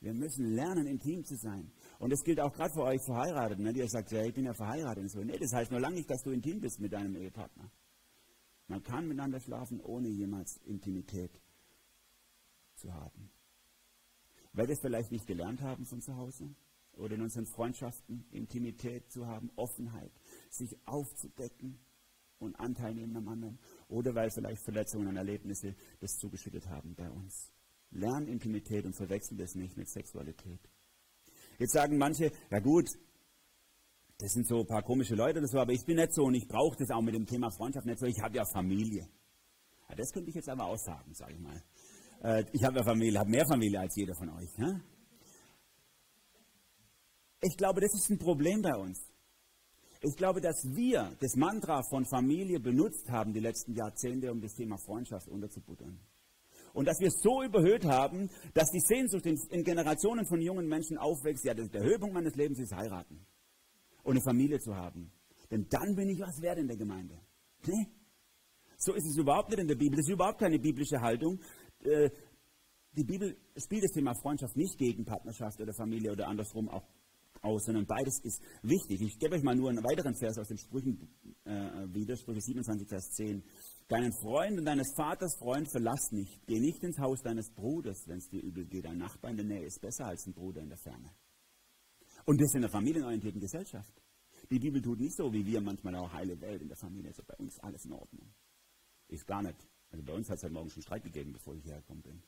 Wir 0.00 0.12
müssen 0.12 0.54
lernen, 0.54 0.86
intim 0.86 1.24
zu 1.24 1.36
sein. 1.36 1.72
Und 1.98 2.10
das 2.10 2.22
gilt 2.24 2.40
auch 2.40 2.52
gerade 2.52 2.72
für 2.74 2.82
euch 2.82 3.00
Verheirateten, 3.06 3.64
ne, 3.64 3.72
die 3.72 3.80
ihr 3.80 3.88
sagt, 3.88 4.12
ja, 4.12 4.22
ich 4.22 4.34
bin 4.34 4.44
ja 4.44 4.52
verheiratet. 4.52 5.02
Und 5.02 5.08
so. 5.08 5.20
Nee, 5.20 5.38
das 5.38 5.52
heißt 5.52 5.70
nur 5.70 5.80
lange 5.80 5.96
nicht, 5.96 6.10
dass 6.10 6.22
du 6.22 6.30
intim 6.30 6.60
bist 6.60 6.78
mit 6.80 6.92
deinem 6.92 7.16
Ehepartner. 7.16 7.70
Man 8.66 8.82
kann 8.82 9.06
miteinander 9.06 9.40
schlafen, 9.40 9.80
ohne 9.80 10.08
jemals 10.08 10.58
Intimität 10.64 11.30
zu 12.74 12.92
haben. 12.92 13.30
Weil 14.54 14.68
wir 14.68 14.74
es 14.74 14.80
vielleicht 14.80 15.12
nicht 15.12 15.26
gelernt 15.26 15.60
haben 15.60 15.84
von 15.84 16.00
zu 16.00 16.16
Hause 16.16 16.54
oder 16.92 17.16
in 17.16 17.22
unseren 17.22 17.46
Freundschaften 17.46 18.24
Intimität 18.30 19.10
zu 19.10 19.26
haben, 19.26 19.50
Offenheit, 19.56 20.12
sich 20.48 20.76
aufzudecken 20.86 21.78
und 22.38 22.54
Anteil 22.56 22.94
nehmen 22.94 23.16
am 23.16 23.28
anderen. 23.28 23.58
Oder 23.88 24.14
weil 24.14 24.30
vielleicht 24.30 24.62
Verletzungen 24.62 25.08
und 25.08 25.16
Erlebnisse 25.16 25.74
das 26.00 26.16
zugeschüttet 26.18 26.68
haben 26.68 26.94
bei 26.94 27.10
uns. 27.10 27.52
Lern 27.90 28.26
Intimität 28.26 28.84
und 28.86 28.94
verwechsel 28.94 29.36
das 29.36 29.54
nicht 29.54 29.76
mit 29.76 29.88
Sexualität. 29.88 30.60
Jetzt 31.58 31.72
sagen 31.72 31.98
manche, 31.98 32.32
ja 32.50 32.58
gut, 32.60 32.88
das 34.18 34.32
sind 34.32 34.46
so 34.46 34.60
ein 34.60 34.66
paar 34.66 34.82
komische 34.82 35.14
Leute 35.14 35.38
oder 35.38 35.48
so, 35.48 35.58
aber 35.58 35.72
ich 35.72 35.84
bin 35.84 35.96
nicht 35.96 36.14
so 36.14 36.24
und 36.24 36.34
ich 36.34 36.46
brauche 36.46 36.76
das 36.76 36.90
auch 36.90 37.02
mit 37.02 37.14
dem 37.14 37.26
Thema 37.26 37.50
Freundschaft 37.50 37.86
nicht 37.86 37.98
so. 37.98 38.06
Ich 38.06 38.20
habe 38.20 38.36
ja 38.36 38.44
Familie. 38.44 39.08
Ja, 39.88 39.96
das 39.96 40.12
könnte 40.12 40.30
ich 40.30 40.36
jetzt 40.36 40.48
aber 40.48 40.64
auch 40.64 40.78
sagen, 40.78 41.12
sage 41.14 41.34
ich 41.34 41.40
mal. 41.40 41.62
Äh, 42.24 42.44
ich 42.52 42.64
habe 42.64 42.78
ja 42.78 42.84
Familie, 42.84 43.18
habe 43.18 43.30
mehr 43.30 43.46
Familie 43.46 43.80
als 43.80 43.94
jeder 43.96 44.14
von 44.14 44.30
euch. 44.30 44.48
Ja? 44.56 44.80
Ich 47.42 47.56
glaube, 47.56 47.82
das 47.82 47.94
ist 47.94 48.10
ein 48.10 48.18
Problem 48.18 48.62
bei 48.62 48.74
uns. 48.74 48.98
Ich 50.00 50.16
glaube, 50.16 50.40
dass 50.40 50.56
wir 50.74 51.16
das 51.20 51.36
Mantra 51.36 51.82
von 51.90 52.04
Familie 52.06 52.60
benutzt 52.60 53.10
haben 53.10 53.32
die 53.32 53.40
letzten 53.40 53.74
Jahrzehnte, 53.74 54.32
um 54.32 54.40
das 54.40 54.54
Thema 54.54 54.76
Freundschaft 54.78 55.28
unterzubuttern. 55.28 55.98
Und 56.72 56.86
dass 56.86 56.98
wir 56.98 57.08
es 57.08 57.20
so 57.22 57.42
überhöht 57.42 57.84
haben, 57.84 58.28
dass 58.52 58.70
die 58.70 58.80
Sehnsucht 58.80 59.26
in, 59.26 59.38
in 59.50 59.62
Generationen 59.62 60.26
von 60.26 60.40
jungen 60.40 60.66
Menschen 60.66 60.98
aufwächst, 60.98 61.44
ja, 61.44 61.54
der 61.54 61.82
Höhepunkt 61.82 62.14
meines 62.14 62.34
Lebens 62.34 62.58
ist 62.58 62.74
heiraten 62.74 63.24
und 64.02 64.12
eine 64.12 64.22
Familie 64.22 64.58
zu 64.58 64.74
haben. 64.74 65.12
Denn 65.50 65.66
dann 65.68 65.94
bin 65.94 66.08
ich 66.08 66.20
was 66.20 66.40
wert 66.42 66.58
in 66.58 66.66
der 66.66 66.76
Gemeinde. 66.76 67.18
Nee. 67.66 67.86
So 68.76 68.92
ist 68.92 69.06
es 69.06 69.16
überhaupt 69.16 69.50
nicht 69.50 69.60
in 69.60 69.68
der 69.68 69.76
Bibel. 69.76 69.96
Das 69.96 70.06
ist 70.06 70.12
überhaupt 70.12 70.38
keine 70.38 70.58
biblische 70.58 71.00
Haltung. 71.00 71.40
Äh, 71.84 72.10
die 72.96 73.04
Bibel 73.04 73.36
spielt 73.56 73.84
das 73.84 73.92
Thema 73.92 74.14
Freundschaft 74.14 74.56
nicht 74.56 74.78
gegen 74.78 75.04
Partnerschaft 75.04 75.60
oder 75.60 75.74
Familie 75.74 76.12
oder 76.12 76.28
andersrum 76.28 76.68
auch 76.68 76.86
aus, 77.42 77.64
sondern 77.64 77.86
beides 77.86 78.20
ist 78.22 78.42
wichtig. 78.62 79.00
Ich 79.02 79.18
gebe 79.18 79.34
euch 79.34 79.42
mal 79.42 79.54
nur 79.54 79.70
einen 79.70 79.84
weiteren 79.84 80.16
Vers 80.16 80.38
aus 80.38 80.48
den 80.48 80.56
Sprüchen 80.56 81.08
äh, 81.44 81.92
wieder, 81.92 82.16
Sprüche 82.16 82.40
27, 82.40 82.88
Vers 82.88 83.10
10. 83.10 83.42
Deinen 83.88 84.12
Freund 84.12 84.58
und 84.58 84.64
deines 84.64 84.94
Vaters 84.96 85.36
Freund 85.38 85.70
verlass 85.70 86.10
nicht. 86.12 86.40
Geh 86.46 86.58
nicht 86.58 86.82
ins 86.82 86.98
Haus 86.98 87.20
deines 87.20 87.50
Bruders, 87.52 88.02
wenn 88.06 88.18
es 88.18 88.28
dir 88.28 88.42
übel 88.42 88.64
geht. 88.64 88.86
Ein 88.86 88.98
Nachbar 88.98 89.30
in 89.30 89.36
der 89.36 89.46
Nähe 89.46 89.66
ist 89.66 89.80
besser 89.80 90.06
als 90.06 90.26
ein 90.26 90.32
Bruder 90.32 90.62
in 90.62 90.68
der 90.68 90.78
Ferne. 90.78 91.10
Und 92.24 92.40
das 92.40 92.54
in 92.54 92.64
einer 92.64 92.70
familienorientierten 92.70 93.40
Gesellschaft. 93.40 93.92
Die 94.50 94.58
Bibel 94.58 94.80
tut 94.80 95.00
nicht 95.00 95.16
so, 95.16 95.32
wie 95.32 95.44
wir 95.44 95.60
manchmal 95.60 95.96
auch 95.96 96.12
heile 96.12 96.40
Welt 96.40 96.62
in 96.62 96.68
der 96.68 96.76
Familie. 96.76 97.12
So 97.12 97.22
bei 97.26 97.34
uns 97.36 97.58
alles 97.60 97.84
in 97.84 97.92
Ordnung. 97.92 98.32
Ist 99.08 99.26
gar 99.26 99.42
nicht. 99.42 99.58
Also 99.94 100.06
bei 100.06 100.12
uns 100.12 100.28
hat 100.28 100.38
es 100.38 100.42
heute 100.42 100.54
Morgen 100.54 100.70
schon 100.70 100.82
Streit 100.82 101.04
gegeben, 101.04 101.32
bevor 101.32 101.54
ich 101.54 101.62
hierher 101.62 101.80
gekommen 101.80 102.02
bin. 102.02 102.20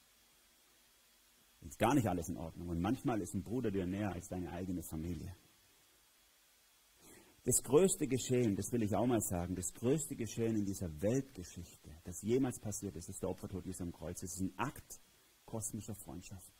Ist 1.62 1.80
gar 1.80 1.94
nicht 1.96 2.06
alles 2.06 2.28
in 2.28 2.36
Ordnung. 2.36 2.68
Und 2.68 2.80
manchmal 2.80 3.20
ist 3.20 3.34
ein 3.34 3.42
Bruder 3.42 3.72
dir 3.72 3.84
näher 3.84 4.12
als 4.12 4.28
deine 4.28 4.52
eigene 4.52 4.84
Familie. 4.84 5.34
Das 7.42 7.60
größte 7.64 8.06
Geschehen, 8.06 8.54
das 8.54 8.70
will 8.70 8.84
ich 8.84 8.94
auch 8.94 9.06
mal 9.06 9.20
sagen, 9.20 9.56
das 9.56 9.74
größte 9.74 10.14
Geschehen 10.14 10.54
in 10.54 10.64
dieser 10.64 10.88
Weltgeschichte, 11.02 11.90
das 12.04 12.22
jemals 12.22 12.60
passiert 12.60 12.94
ist, 12.94 13.08
ist 13.08 13.20
der 13.20 13.30
Opfertod 13.30 13.66
Jesu 13.66 13.82
am 13.82 13.90
Kreuz. 13.90 14.22
Es 14.22 14.34
ist 14.34 14.42
ein 14.42 14.56
Akt 14.58 15.00
kosmischer 15.44 15.96
Freundschaft. 15.96 16.52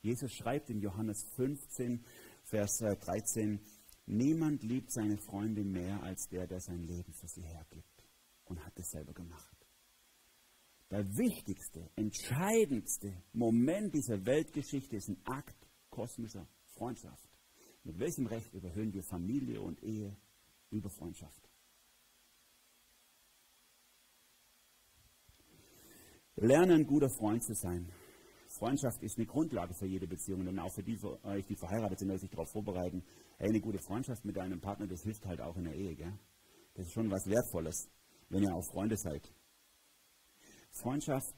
Jesus 0.00 0.32
schreibt 0.32 0.70
in 0.70 0.80
Johannes 0.80 1.22
15, 1.36 2.02
Vers 2.44 2.78
13, 2.78 3.56
äh, 3.56 3.58
Niemand 4.06 4.62
liebt 4.62 4.90
seine 4.90 5.18
Freunde 5.18 5.64
mehr 5.64 6.02
als 6.02 6.28
der, 6.30 6.46
der 6.46 6.60
sein 6.60 6.86
Leben 6.86 7.12
für 7.12 7.28
sie 7.28 7.42
hergibt. 7.42 8.04
Und 8.44 8.64
hat 8.64 8.72
es 8.78 8.88
selber 8.88 9.12
gemacht. 9.12 9.57
Der 10.90 11.04
wichtigste, 11.18 11.90
entscheidendste 11.96 13.22
Moment 13.32 13.92
dieser 13.94 14.24
Weltgeschichte 14.24 14.96
ist 14.96 15.08
ein 15.08 15.20
Akt 15.26 15.68
kosmischer 15.90 16.48
Freundschaft. 16.76 17.28
Mit 17.84 17.98
welchem 17.98 18.26
Recht 18.26 18.52
überhöhen 18.54 18.92
wir 18.92 19.02
Familie 19.02 19.60
und 19.60 19.82
Ehe 19.82 20.16
über 20.70 20.88
Freundschaft? 20.88 21.48
Lernen, 26.36 26.80
ein 26.80 26.86
guter 26.86 27.10
Freund 27.10 27.42
zu 27.44 27.52
sein. 27.54 27.92
Freundschaft 28.58 29.02
ist 29.02 29.18
eine 29.18 29.26
Grundlage 29.26 29.74
für 29.74 29.86
jede 29.86 30.06
Beziehung 30.06 30.46
und 30.46 30.58
auch 30.58 30.72
für 30.72 30.82
die 30.82 30.96
für 30.96 31.22
euch, 31.24 31.46
die 31.46 31.56
verheiratet 31.56 31.98
sind, 31.98 32.10
die 32.10 32.18
sich 32.18 32.30
darauf 32.30 32.50
vorbereiten. 32.50 33.04
Hey, 33.36 33.50
eine 33.50 33.60
gute 33.60 33.78
Freundschaft 33.78 34.24
mit 34.24 34.36
deinem 34.36 34.60
Partner, 34.60 34.86
das 34.86 35.02
hilft 35.02 35.26
halt 35.26 35.40
auch 35.40 35.56
in 35.56 35.64
der 35.64 35.74
Ehe. 35.74 35.94
Gell? 35.94 36.18
Das 36.74 36.86
ist 36.86 36.92
schon 36.92 37.10
was 37.10 37.26
Wertvolles, 37.26 37.90
wenn 38.30 38.42
ihr 38.42 38.54
auch 38.54 38.64
Freunde 38.72 38.96
seid. 38.96 39.30
Freundschaft 40.82 41.34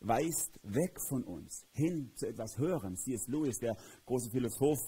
weist 0.00 0.60
weg 0.62 0.96
von 1.08 1.24
uns 1.24 1.66
hin 1.72 2.12
zu 2.14 2.26
etwas 2.26 2.56
Höherem. 2.58 2.96
C.S. 2.96 3.26
Lewis, 3.26 3.58
der 3.58 3.76
große 4.06 4.30
Philosoph 4.30 4.78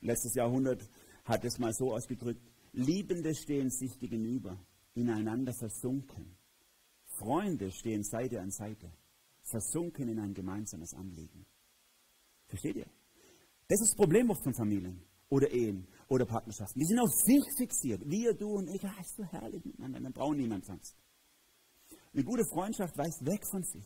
letztes 0.00 0.34
Jahrhundert, 0.34 0.88
hat 1.24 1.44
es 1.44 1.58
mal 1.58 1.72
so 1.72 1.92
ausgedrückt, 1.92 2.42
Liebende 2.72 3.34
stehen 3.34 3.70
sich 3.70 3.98
gegenüber, 3.98 4.58
ineinander 4.94 5.52
versunken. 5.54 6.36
Freunde 7.18 7.70
stehen 7.70 8.02
Seite 8.02 8.40
an 8.40 8.50
Seite, 8.50 8.92
versunken 9.42 10.08
in 10.08 10.18
ein 10.18 10.34
gemeinsames 10.34 10.92
Anliegen. 10.92 11.46
Versteht 12.48 12.76
ihr? 12.76 12.90
Das 13.68 13.80
ist 13.80 13.92
das 13.92 13.96
Problem 13.96 14.30
oft 14.30 14.42
von 14.42 14.54
Familien 14.54 15.02
oder 15.28 15.50
Ehen 15.50 15.88
oder 16.08 16.26
Partnerschaften. 16.26 16.78
Die 16.78 16.86
sind 16.86 17.00
auf 17.00 17.10
sich 17.10 17.42
fixiert. 17.56 18.02
Wir, 18.04 18.34
du 18.34 18.48
und 18.48 18.68
ich, 18.68 18.84
ah, 18.84 19.00
ist 19.00 19.16
so 19.16 19.24
herrlich 19.24 19.64
miteinander. 19.64 20.00
Dann 20.00 20.12
brauchen 20.12 20.36
niemand 20.36 20.64
sonst. 20.64 20.94
Eine 22.16 22.24
gute 22.24 22.46
Freundschaft 22.46 22.96
weist 22.96 23.26
weg 23.26 23.46
von 23.46 23.62
sich 23.62 23.84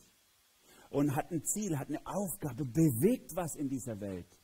und 0.90 1.16
hat 1.16 1.33
ein 1.33 1.43
Ziel, 1.43 1.77
hat 1.77 1.88
eine 1.88 2.01
Aufgabe, 2.07 2.64
bewegt 2.64 3.35
was 3.35 3.57
in 3.57 3.69
dieser 3.69 4.01
Welt. 4.01 4.38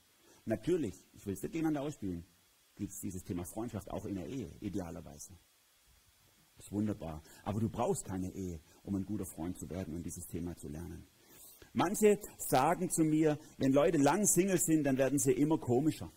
Natürlich, 0.44 1.06
ich 1.12 1.24
will 1.24 1.34
es 1.34 1.42
nicht 1.42 1.52
gegeneinander 1.52 1.82
ausspielen, 1.82 2.26
gibt 2.74 2.90
es 2.90 2.98
dieses 2.98 3.22
Thema 3.22 3.44
Freundschaft 3.44 3.88
auch 3.92 4.04
in 4.06 4.16
der 4.16 4.26
Ehe, 4.26 4.50
idealerweise. 4.58 5.38
Das 6.56 6.66
ist 6.66 6.72
wunderbar. 6.72 7.22
Aber 7.44 7.60
du 7.60 7.68
brauchst 7.68 8.04
keine 8.04 8.28
Ehe, 8.34 8.58
um 8.82 8.96
ein 8.96 9.06
guter 9.06 9.24
Freund 9.24 9.56
zu 9.56 9.70
werden 9.70 9.94
und 9.94 10.02
dieses 10.02 10.26
Thema 10.26 10.56
zu 10.56 10.66
lernen. 10.66 11.06
Manche 11.72 12.18
sagen 12.38 12.90
zu 12.90 13.04
mir, 13.04 13.38
wenn 13.58 13.72
Leute 13.72 13.98
lang 13.98 14.26
Single 14.26 14.58
sind, 14.58 14.82
dann 14.82 14.98
werden 14.98 15.20
sie 15.20 15.32
immer 15.32 15.58
komischer, 15.58 16.10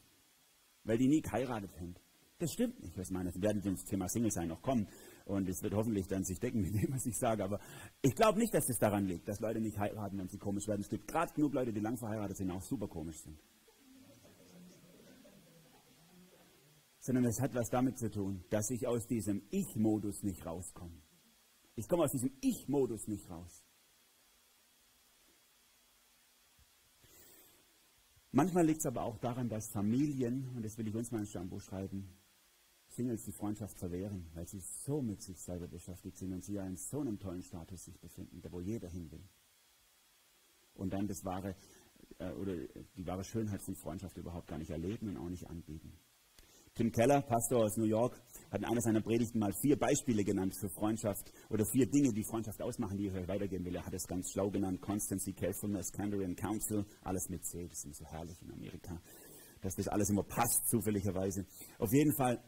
weil 0.85 0.97
die 0.97 1.07
nie 1.07 1.21
geheiratet 1.21 1.69
sind. 1.77 2.01
Das 2.39 2.51
stimmt 2.51 2.79
nicht. 2.79 2.97
Ich 2.97 3.11
meine, 3.11 3.31
wir 3.31 3.41
werden 3.43 3.61
zum 3.61 3.75
Thema 3.75 4.07
Single 4.09 4.31
sein 4.31 4.47
noch 4.47 4.63
kommen 4.63 4.87
und 5.29 5.47
es 5.47 5.61
wird 5.61 5.73
hoffentlich 5.73 6.07
dann 6.07 6.23
sich 6.23 6.39
decken 6.39 6.61
mit 6.61 6.73
dem, 6.73 6.91
was 6.93 7.05
ich 7.05 7.17
sage. 7.17 7.43
Aber 7.43 7.59
ich 8.01 8.15
glaube 8.15 8.39
nicht, 8.39 8.53
dass 8.53 8.67
es 8.69 8.77
daran 8.77 9.05
liegt, 9.05 9.27
dass 9.27 9.39
Leute 9.39 9.61
nicht 9.61 9.77
heiraten, 9.77 10.17
wenn 10.17 10.27
sie 10.27 10.37
komisch 10.37 10.67
werden. 10.67 10.81
Es 10.81 10.89
gibt 10.89 11.07
gerade 11.07 11.33
genug 11.33 11.53
Leute, 11.53 11.71
die 11.71 11.79
lang 11.79 11.97
verheiratet 11.97 12.37
sind, 12.37 12.51
auch 12.51 12.61
super 12.61 12.87
komisch 12.87 13.21
sind. 13.21 13.39
sondern 17.01 17.25
es 17.25 17.39
hat 17.41 17.55
was 17.55 17.69
damit 17.69 17.97
zu 17.97 18.11
tun, 18.11 18.43
dass 18.51 18.69
ich 18.69 18.85
aus 18.85 19.07
diesem 19.07 19.41
Ich-Modus 19.49 20.21
nicht 20.21 20.45
rauskomme. 20.45 21.01
Ich 21.75 21.87
komme 21.87 22.03
aus 22.03 22.11
diesem 22.11 22.31
Ich-Modus 22.41 23.07
nicht 23.07 23.27
raus. 23.29 23.65
Manchmal 28.31 28.65
liegt 28.67 28.81
es 28.81 28.85
aber 28.85 29.03
auch 29.03 29.17
daran, 29.17 29.49
dass 29.49 29.71
Familien, 29.71 30.49
und 30.55 30.63
das 30.63 30.77
will 30.77 30.87
ich 30.87 30.95
uns 30.95 31.09
mal 31.09 31.21
ins 31.21 31.31
Stammbuch 31.31 31.61
schreiben, 31.61 32.07
Singles 32.99 33.23
die 33.23 33.31
Freundschaft 33.31 33.79
verwehren, 33.79 34.29
weil 34.33 34.45
sie 34.45 34.59
so 34.59 35.01
mit 35.01 35.21
sich 35.21 35.39
selber 35.39 35.69
beschäftigt 35.69 36.17
sind 36.17 36.33
und 36.33 36.43
sie 36.43 36.55
ja 36.55 36.65
in 36.65 36.75
so 36.75 36.99
einem 36.99 37.17
tollen 37.17 37.41
Status 37.41 37.85
sich 37.85 37.97
befinden, 37.97 38.41
da 38.41 38.51
wo 38.51 38.59
jeder 38.59 38.89
hin 38.89 39.09
will. 39.09 39.23
Und 40.73 40.91
dann 40.91 41.07
das 41.07 41.23
wahre, 41.23 41.55
äh, 42.17 42.31
oder 42.33 42.53
die 42.97 43.07
wahre 43.07 43.23
Schönheit 43.23 43.61
von 43.63 43.75
Freundschaft 43.75 44.17
überhaupt 44.17 44.47
gar 44.47 44.57
nicht 44.57 44.69
erleben 44.69 45.07
und 45.07 45.17
auch 45.17 45.29
nicht 45.29 45.49
anbieten. 45.49 45.93
Tim 46.75 46.91
Keller, 46.91 47.21
Pastor 47.21 47.63
aus 47.63 47.77
New 47.77 47.85
York, 47.85 48.21
hat 48.51 48.59
in 48.59 48.65
einer 48.65 48.81
seiner 48.81 49.01
Predigten 49.01 49.39
mal 49.39 49.53
vier 49.61 49.77
Beispiele 49.77 50.25
genannt 50.25 50.53
für 50.59 50.69
Freundschaft 50.69 51.31
oder 51.49 51.65
vier 51.71 51.89
Dinge, 51.89 52.11
die 52.11 52.25
Freundschaft 52.25 52.61
ausmachen, 52.61 52.97
die 52.97 53.07
ich 53.07 53.13
euch 53.13 53.27
weitergeben 53.29 53.63
will. 53.63 53.75
Er 53.75 53.85
hat 53.85 53.93
es 53.93 54.05
ganz 54.07 54.29
schlau 54.31 54.49
genannt: 54.49 54.81
Constancy, 54.81 55.31
Carefulness, 55.31 55.91
Candor 55.93 56.25
and 56.25 56.37
Counsel. 56.37 56.85
Alles 57.01 57.29
mit 57.29 57.45
C. 57.45 57.65
Das 57.65 57.85
ist 57.85 57.97
so 57.97 58.05
herrlich 58.05 58.41
in 58.41 58.51
Amerika, 58.51 59.01
dass 59.61 59.75
das 59.75 59.87
alles 59.87 60.09
immer 60.09 60.23
passt, 60.23 60.67
zufälligerweise. 60.69 61.45
Auf 61.79 61.91
jeden 61.91 62.13
Fall, 62.15 62.41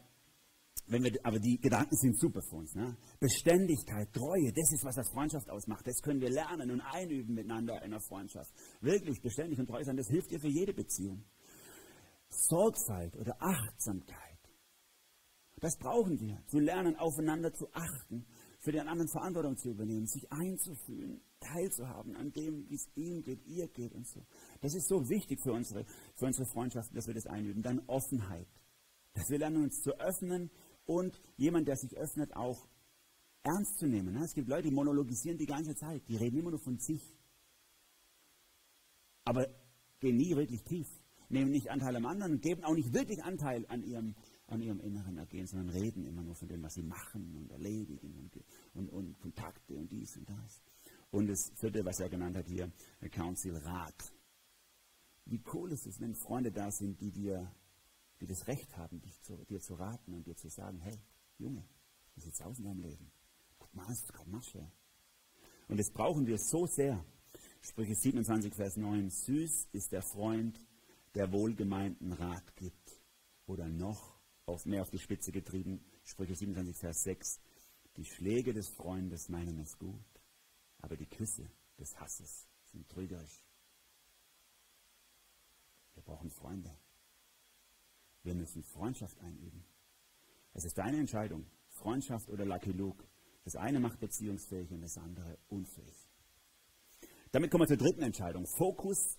wenn 0.91 1.03
wir, 1.03 1.13
aber 1.23 1.39
die 1.39 1.57
Gedanken 1.57 1.95
sind 1.95 2.19
super 2.19 2.41
für 2.41 2.57
uns. 2.57 2.75
Ne? 2.75 2.97
Beständigkeit, 3.19 4.11
Treue, 4.11 4.51
das 4.51 4.71
ist, 4.73 4.83
was 4.83 4.95
das 4.95 5.09
Freundschaft 5.09 5.49
ausmacht. 5.49 5.87
Das 5.87 6.01
können 6.01 6.19
wir 6.19 6.29
lernen 6.29 6.69
und 6.69 6.81
einüben 6.81 7.33
miteinander 7.33 7.77
in 7.77 7.93
einer 7.93 8.01
Freundschaft. 8.01 8.51
Wirklich 8.81 9.21
beständig 9.21 9.59
und 9.59 9.67
treu 9.67 9.81
sein, 9.83 9.95
das 9.95 10.09
hilft 10.09 10.31
dir 10.31 10.39
für 10.39 10.49
jede 10.49 10.73
Beziehung. 10.73 11.23
Sorgfalt 12.29 13.15
oder 13.15 13.35
Achtsamkeit. 13.41 14.17
Das 15.61 15.77
brauchen 15.77 16.19
wir, 16.19 16.43
zu 16.47 16.59
lernen, 16.59 16.95
aufeinander 16.95 17.53
zu 17.53 17.67
achten, 17.71 18.25
für 18.59 18.71
den 18.71 18.87
anderen 18.87 19.09
Verantwortung 19.09 19.57
zu 19.57 19.69
übernehmen, 19.69 20.07
sich 20.07 20.31
einzufühlen, 20.31 21.21
teilzuhaben 21.39 22.15
an 22.15 22.31
dem, 22.31 22.67
wie 22.69 22.75
es 22.75 22.87
ihm 22.95 23.23
geht, 23.23 23.45
ihr 23.45 23.67
geht 23.67 23.93
und 23.93 24.07
so. 24.07 24.25
Das 24.61 24.75
ist 24.75 24.87
so 24.87 25.07
wichtig 25.09 25.39
für 25.41 25.53
unsere, 25.53 25.85
für 26.15 26.25
unsere 26.25 26.45
Freundschaften, 26.47 26.95
dass 26.95 27.07
wir 27.07 27.13
das 27.13 27.27
einüben. 27.27 27.61
Dann 27.63 27.79
Offenheit, 27.87 28.47
dass 29.13 29.29
wir 29.29 29.39
lernen, 29.39 29.63
uns 29.63 29.81
zu 29.81 29.91
öffnen 29.99 30.51
und 30.85 31.21
jemand, 31.37 31.67
der 31.67 31.75
sich 31.75 31.95
öffnet, 31.97 32.35
auch 32.35 32.67
ernst 33.43 33.79
zu 33.79 33.87
nehmen. 33.87 34.15
Es 34.17 34.33
gibt 34.33 34.47
Leute, 34.47 34.69
die 34.69 34.75
monologisieren 34.75 35.37
die 35.37 35.45
ganze 35.45 35.75
Zeit, 35.75 36.07
die 36.07 36.17
reden 36.17 36.37
immer 36.37 36.51
nur 36.51 36.59
von 36.59 36.77
sich, 36.77 37.17
aber 39.25 39.47
gehen 39.99 40.17
nie 40.17 40.35
wirklich 40.35 40.63
tief 40.63 40.87
nehmen 41.31 41.51
nicht 41.51 41.69
Anteil 41.69 41.95
am 41.95 42.05
anderen 42.05 42.39
geben 42.41 42.63
auch 42.63 42.75
nicht 42.75 42.93
wirklich 42.93 43.23
Anteil 43.23 43.65
an 43.67 43.83
ihrem, 43.83 44.15
an 44.47 44.61
ihrem 44.61 44.79
inneren 44.79 45.17
Ergehen, 45.17 45.47
sondern 45.47 45.69
reden 45.69 46.05
immer 46.05 46.23
nur 46.23 46.35
von 46.35 46.47
dem, 46.47 46.61
was 46.61 46.73
sie 46.73 46.83
machen 46.83 47.35
und 47.35 47.51
erledigen 47.51 48.13
und, 48.15 48.43
und, 48.73 48.89
und 48.89 49.19
Kontakte 49.19 49.75
und 49.75 49.91
dies 49.91 50.17
und 50.17 50.29
das. 50.29 50.63
Und 51.09 51.27
das 51.27 51.51
vierte, 51.55 51.83
was 51.83 51.99
er 51.99 52.09
genannt 52.09 52.37
hat 52.37 52.47
hier, 52.47 52.71
Council 53.11 53.55
Rat. 53.57 54.13
Wie 55.25 55.41
cool 55.53 55.71
ist 55.71 55.85
es, 55.87 55.99
wenn 55.99 56.15
Freunde 56.15 56.51
da 56.51 56.71
sind, 56.71 56.99
die 57.01 57.11
dir, 57.11 57.51
die 58.21 58.27
das 58.27 58.47
Recht 58.47 58.77
haben, 58.77 59.01
dich 59.01 59.19
zu, 59.23 59.35
dir 59.45 59.59
zu 59.59 59.73
raten 59.73 60.13
und 60.13 60.27
dir 60.27 60.35
zu 60.37 60.47
sagen, 60.47 60.79
hey, 60.79 60.97
Junge, 61.39 61.67
wie 62.13 62.21
sieht's 62.21 62.41
aus 62.41 62.59
in 62.59 62.65
deinem 62.65 62.81
Leben? 62.81 63.11
Guck 63.57 63.73
mal, 63.73 63.87
was 63.87 64.05
du 64.05 64.13
gerade 64.13 64.29
machst. 64.29 64.55
Und 65.67 65.79
das 65.79 65.89
brauchen 65.91 66.27
wir 66.27 66.37
so 66.37 66.67
sehr. 66.67 67.03
Sprüche 67.61 67.95
27, 67.95 68.53
Vers 68.53 68.77
9. 68.77 69.09
Süß 69.09 69.69
ist 69.71 69.91
der 69.91 70.03
Freund, 70.03 70.63
der 71.15 71.31
wohlgemeinten 71.31 72.13
Rat 72.13 72.55
gibt 72.55 73.01
oder 73.47 73.67
noch 73.67 74.19
auf, 74.45 74.65
mehr 74.65 74.83
auf 74.83 74.91
die 74.91 74.99
Spitze 74.99 75.31
getrieben. 75.31 75.83
Sprüche 76.03 76.35
27, 76.35 76.77
Vers 76.77 77.03
6. 77.03 77.39
Die 77.97 78.05
Schläge 78.05 78.53
des 78.53 78.69
Freundes 78.69 79.29
meinen 79.29 79.59
es 79.59 79.77
gut, 79.77 80.21
aber 80.79 80.95
die 80.95 81.07
Küsse 81.07 81.49
des 81.79 81.99
Hasses 81.99 82.47
sind 82.71 82.87
trügerisch. 82.87 83.43
Wir 85.95 86.03
brauchen 86.03 86.29
Freunde. 86.29 86.77
Wir 88.23 88.35
müssen 88.35 88.63
Freundschaft 88.63 89.19
einüben. 89.19 89.63
Es 90.53 90.65
ist 90.65 90.77
deine 90.77 90.97
Entscheidung, 90.97 91.45
Freundschaft 91.69 92.29
oder 92.29 92.45
Lucky 92.45 92.71
Luke. 92.71 93.03
Das 93.43 93.55
eine 93.55 93.79
macht 93.79 93.99
beziehungsfähig 93.99 94.71
und 94.71 94.81
das 94.81 94.97
andere 94.97 95.37
unfähig. 95.47 96.07
Damit 97.31 97.49
kommen 97.49 97.63
wir 97.63 97.67
zur 97.67 97.77
dritten 97.77 98.03
Entscheidung. 98.03 98.45
Fokus 98.57 99.17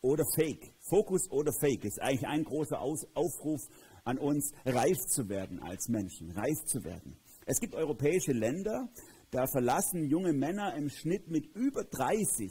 oder 0.00 0.24
Fake. 0.34 0.72
Fokus 0.88 1.30
oder 1.30 1.52
Fake 1.60 1.84
ist 1.84 2.00
eigentlich 2.00 2.26
ein 2.26 2.44
großer 2.44 2.80
Aufruf 2.80 3.60
an 4.04 4.18
uns, 4.18 4.52
reif 4.64 4.98
zu 5.08 5.28
werden 5.28 5.60
als 5.60 5.88
Menschen, 5.88 6.30
reif 6.30 6.64
zu 6.66 6.84
werden. 6.84 7.18
Es 7.46 7.60
gibt 7.60 7.74
europäische 7.74 8.32
Länder, 8.32 8.88
da 9.30 9.46
verlassen 9.46 10.04
junge 10.04 10.32
Männer 10.32 10.74
im 10.76 10.88
Schnitt 10.88 11.28
mit 11.28 11.46
über 11.54 11.84
30 11.84 12.50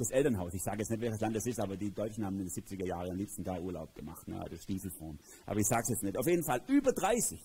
das 0.00 0.10
Elternhaus. 0.10 0.54
Ich 0.54 0.62
sage 0.62 0.78
jetzt 0.78 0.90
nicht, 0.90 1.00
welches 1.00 1.20
Land 1.20 1.36
das 1.36 1.46
ist, 1.46 1.60
aber 1.60 1.76
die 1.76 1.92
Deutschen 1.92 2.24
haben 2.24 2.38
in 2.38 2.46
den 2.46 2.48
70er 2.48 2.86
Jahren 2.86 3.10
am 3.10 3.16
liebsten 3.16 3.44
da 3.44 3.58
Urlaub 3.58 3.94
gemacht, 3.94 4.26
ne, 4.28 4.40
also 4.40 4.56
Stiefelform. 4.56 5.18
Aber 5.46 5.60
ich 5.60 5.66
sage 5.66 5.82
es 5.82 5.90
jetzt 5.90 6.02
nicht. 6.02 6.18
Auf 6.18 6.26
jeden 6.26 6.44
Fall 6.44 6.62
über 6.68 6.92
30. 6.92 7.40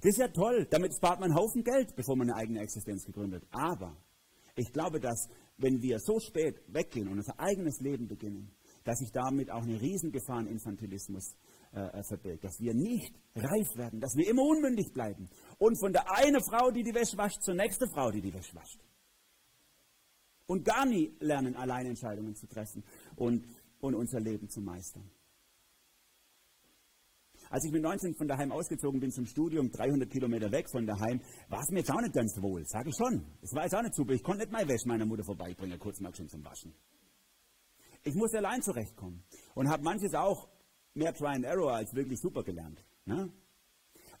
Das 0.00 0.10
ist 0.10 0.18
ja 0.18 0.28
toll. 0.28 0.66
Damit 0.70 0.94
spart 0.94 1.20
man 1.20 1.30
einen 1.30 1.38
Haufen 1.38 1.64
Geld, 1.64 1.96
bevor 1.96 2.16
man 2.16 2.30
eine 2.30 2.38
eigene 2.38 2.60
Existenz 2.60 3.04
gegründet. 3.04 3.44
Aber 3.50 3.96
ich 4.54 4.72
glaube, 4.72 5.00
dass 5.00 5.28
wenn 5.58 5.80
wir 5.80 5.98
so 5.98 6.20
spät 6.20 6.60
weggehen 6.68 7.08
und 7.08 7.18
unser 7.18 7.40
eigenes 7.40 7.80
Leben 7.80 8.06
beginnen, 8.06 8.52
dass 8.84 8.98
sich 8.98 9.10
damit 9.10 9.50
auch 9.50 9.62
eine 9.62 9.80
Riesengefahr 9.80 10.38
an 10.38 10.46
Infantilismus 10.46 11.34
äh, 11.74 11.80
äh, 11.80 12.02
verbirgt. 12.04 12.44
Dass 12.44 12.60
wir 12.60 12.72
nicht 12.72 13.12
reif 13.34 13.76
werden, 13.76 14.00
dass 14.00 14.14
wir 14.16 14.28
immer 14.30 14.42
unmündig 14.42 14.92
bleiben. 14.92 15.28
Und 15.58 15.78
von 15.78 15.92
der 15.92 16.10
einen 16.10 16.40
Frau, 16.42 16.70
die 16.70 16.82
die 16.82 16.94
Wäsche 16.94 17.18
wascht, 17.18 17.42
zur 17.42 17.54
nächsten 17.54 17.90
Frau, 17.90 18.10
die 18.10 18.20
die 18.20 18.32
Wäsche 18.32 18.54
wascht. 18.54 18.78
Und 20.46 20.64
gar 20.64 20.86
nie 20.86 21.16
lernen, 21.20 21.56
alleine 21.56 21.88
Entscheidungen 21.88 22.34
zu 22.34 22.46
treffen 22.46 22.84
und, 23.16 23.44
und 23.80 23.94
unser 23.94 24.20
Leben 24.20 24.48
zu 24.48 24.60
meistern. 24.60 25.10
Als 27.50 27.64
ich 27.64 27.72
mit 27.72 27.82
19 27.82 28.14
von 28.14 28.26
daheim 28.26 28.50
ausgezogen 28.50 29.00
bin 29.00 29.12
zum 29.12 29.26
Studium, 29.26 29.70
300 29.70 30.10
Kilometer 30.10 30.50
weg 30.50 30.68
von 30.70 30.86
daheim, 30.86 31.20
war 31.48 31.60
es 31.60 31.70
mir 31.70 31.78
jetzt 31.78 31.90
auch 31.90 32.00
nicht 32.00 32.14
ganz 32.14 32.36
wohl, 32.40 32.64
sage 32.66 32.90
ich 32.90 32.96
schon. 32.96 33.24
Es 33.40 33.52
war 33.54 33.62
jetzt 33.62 33.74
auch 33.74 33.82
nicht 33.82 33.94
super. 33.94 34.14
Ich 34.14 34.22
konnte 34.22 34.42
nicht 34.42 34.52
meine 34.52 34.68
Wäsche 34.68 34.88
meiner 34.88 35.06
Mutter 35.06 35.24
vorbeibringen, 35.24 35.78
kurz 35.78 36.00
mal 36.00 36.14
schon 36.14 36.28
zum 36.28 36.44
Waschen. 36.44 36.74
Ich 38.02 38.14
musste 38.14 38.38
allein 38.38 38.62
zurechtkommen 38.62 39.24
und 39.54 39.68
habe 39.68 39.82
manches 39.82 40.14
auch 40.14 40.48
mehr 40.94 41.12
Try 41.12 41.36
and 41.36 41.44
Error 41.44 41.74
als 41.74 41.94
wirklich 41.94 42.18
super 42.20 42.42
gelernt. 42.42 42.84
Ne? 43.04 43.32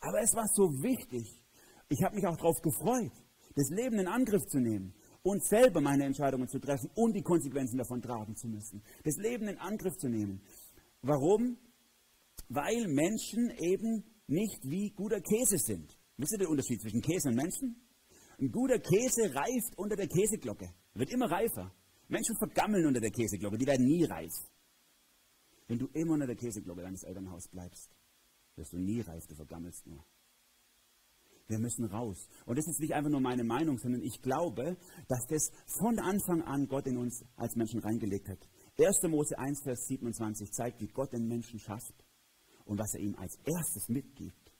Aber 0.00 0.20
es 0.20 0.34
war 0.34 0.46
so 0.52 0.70
wichtig. 0.82 1.42
Ich 1.88 2.02
habe 2.02 2.14
mich 2.14 2.26
auch 2.26 2.36
darauf 2.36 2.60
gefreut, 2.62 3.12
das 3.54 3.70
Leben 3.70 3.98
in 3.98 4.06
Angriff 4.06 4.44
zu 4.46 4.58
nehmen 4.58 4.94
und 5.26 5.44
selber 5.44 5.80
meine 5.80 6.04
Entscheidungen 6.04 6.46
zu 6.46 6.60
treffen 6.60 6.88
und 6.94 7.12
die 7.12 7.22
Konsequenzen 7.22 7.78
davon 7.78 8.00
tragen 8.00 8.36
zu 8.36 8.46
müssen. 8.46 8.80
Das 9.02 9.16
Leben 9.16 9.48
in 9.48 9.58
Angriff 9.58 9.96
zu 9.96 10.08
nehmen. 10.08 10.40
Warum? 11.02 11.58
Weil 12.48 12.86
Menschen 12.86 13.50
eben 13.58 14.04
nicht 14.28 14.62
wie 14.62 14.90
guter 14.90 15.20
Käse 15.20 15.58
sind. 15.58 15.98
Wisst 16.16 16.34
ihr 16.34 16.38
den 16.38 16.46
Unterschied 16.46 16.80
zwischen 16.80 17.02
Käse 17.02 17.30
und 17.30 17.34
Menschen? 17.34 17.74
Ein 18.38 18.52
guter 18.52 18.78
Käse 18.78 19.34
reift 19.34 19.76
unter 19.76 19.96
der 19.96 20.06
Käseglocke. 20.06 20.72
Wird 20.94 21.10
immer 21.10 21.28
reifer. 21.28 21.74
Menschen 22.06 22.36
vergammeln 22.38 22.86
unter 22.86 23.00
der 23.00 23.10
Käseglocke, 23.10 23.58
die 23.58 23.66
werden 23.66 23.84
nie 23.84 24.04
reif. 24.04 24.32
Wenn 25.66 25.78
du 25.78 25.88
immer 25.88 26.12
unter 26.12 26.28
der 26.28 26.36
Käseglocke 26.36 26.82
deines 26.82 27.02
Elternhauses 27.02 27.50
bleibst, 27.50 27.90
wirst 28.54 28.72
du 28.72 28.78
nie 28.78 29.00
reif, 29.00 29.26
du 29.26 29.34
vergammelst 29.34 29.88
nur. 29.88 30.06
Wir 31.48 31.58
müssen 31.58 31.84
raus. 31.84 32.28
Und 32.44 32.58
das 32.58 32.66
ist 32.66 32.80
nicht 32.80 32.92
einfach 32.92 33.10
nur 33.10 33.20
meine 33.20 33.44
Meinung, 33.44 33.78
sondern 33.78 34.02
ich 34.02 34.20
glaube, 34.20 34.76
dass 35.08 35.26
das 35.28 35.50
von 35.78 35.98
Anfang 35.98 36.42
an 36.42 36.66
Gott 36.66 36.86
in 36.86 36.96
uns 36.96 37.24
als 37.36 37.54
Menschen 37.54 37.80
reingelegt 37.80 38.28
hat. 38.28 38.48
1. 38.78 39.02
Mose 39.08 39.38
1, 39.38 39.62
Vers 39.62 39.86
27 39.86 40.50
zeigt, 40.50 40.80
wie 40.80 40.88
Gott 40.88 41.12
den 41.12 41.26
Menschen 41.26 41.58
schafft 41.60 42.04
und 42.64 42.78
was 42.78 42.92
er 42.94 43.00
ihm 43.00 43.14
als 43.14 43.38
erstes 43.44 43.88
mitgibt. 43.88 44.52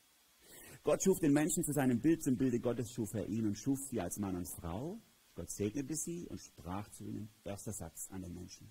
Gott 0.84 1.02
schuf 1.02 1.18
den 1.18 1.32
Menschen 1.32 1.64
zu 1.64 1.72
seinem 1.72 2.00
Bild, 2.00 2.22
zum 2.22 2.36
Bilde 2.36 2.60
Gottes 2.60 2.92
schuf 2.92 3.12
er 3.14 3.26
ihn 3.26 3.46
und 3.46 3.58
schuf 3.58 3.78
sie 3.90 4.00
als 4.00 4.18
Mann 4.18 4.36
und 4.36 4.48
Frau. 4.60 5.00
Gott 5.34 5.50
segnete 5.50 5.94
sie 5.96 6.26
und 6.28 6.40
sprach 6.40 6.88
zu 6.90 7.04
ihnen, 7.04 7.28
erster 7.44 7.72
Satz 7.72 8.08
an 8.10 8.22
den 8.22 8.32
Menschen. 8.32 8.70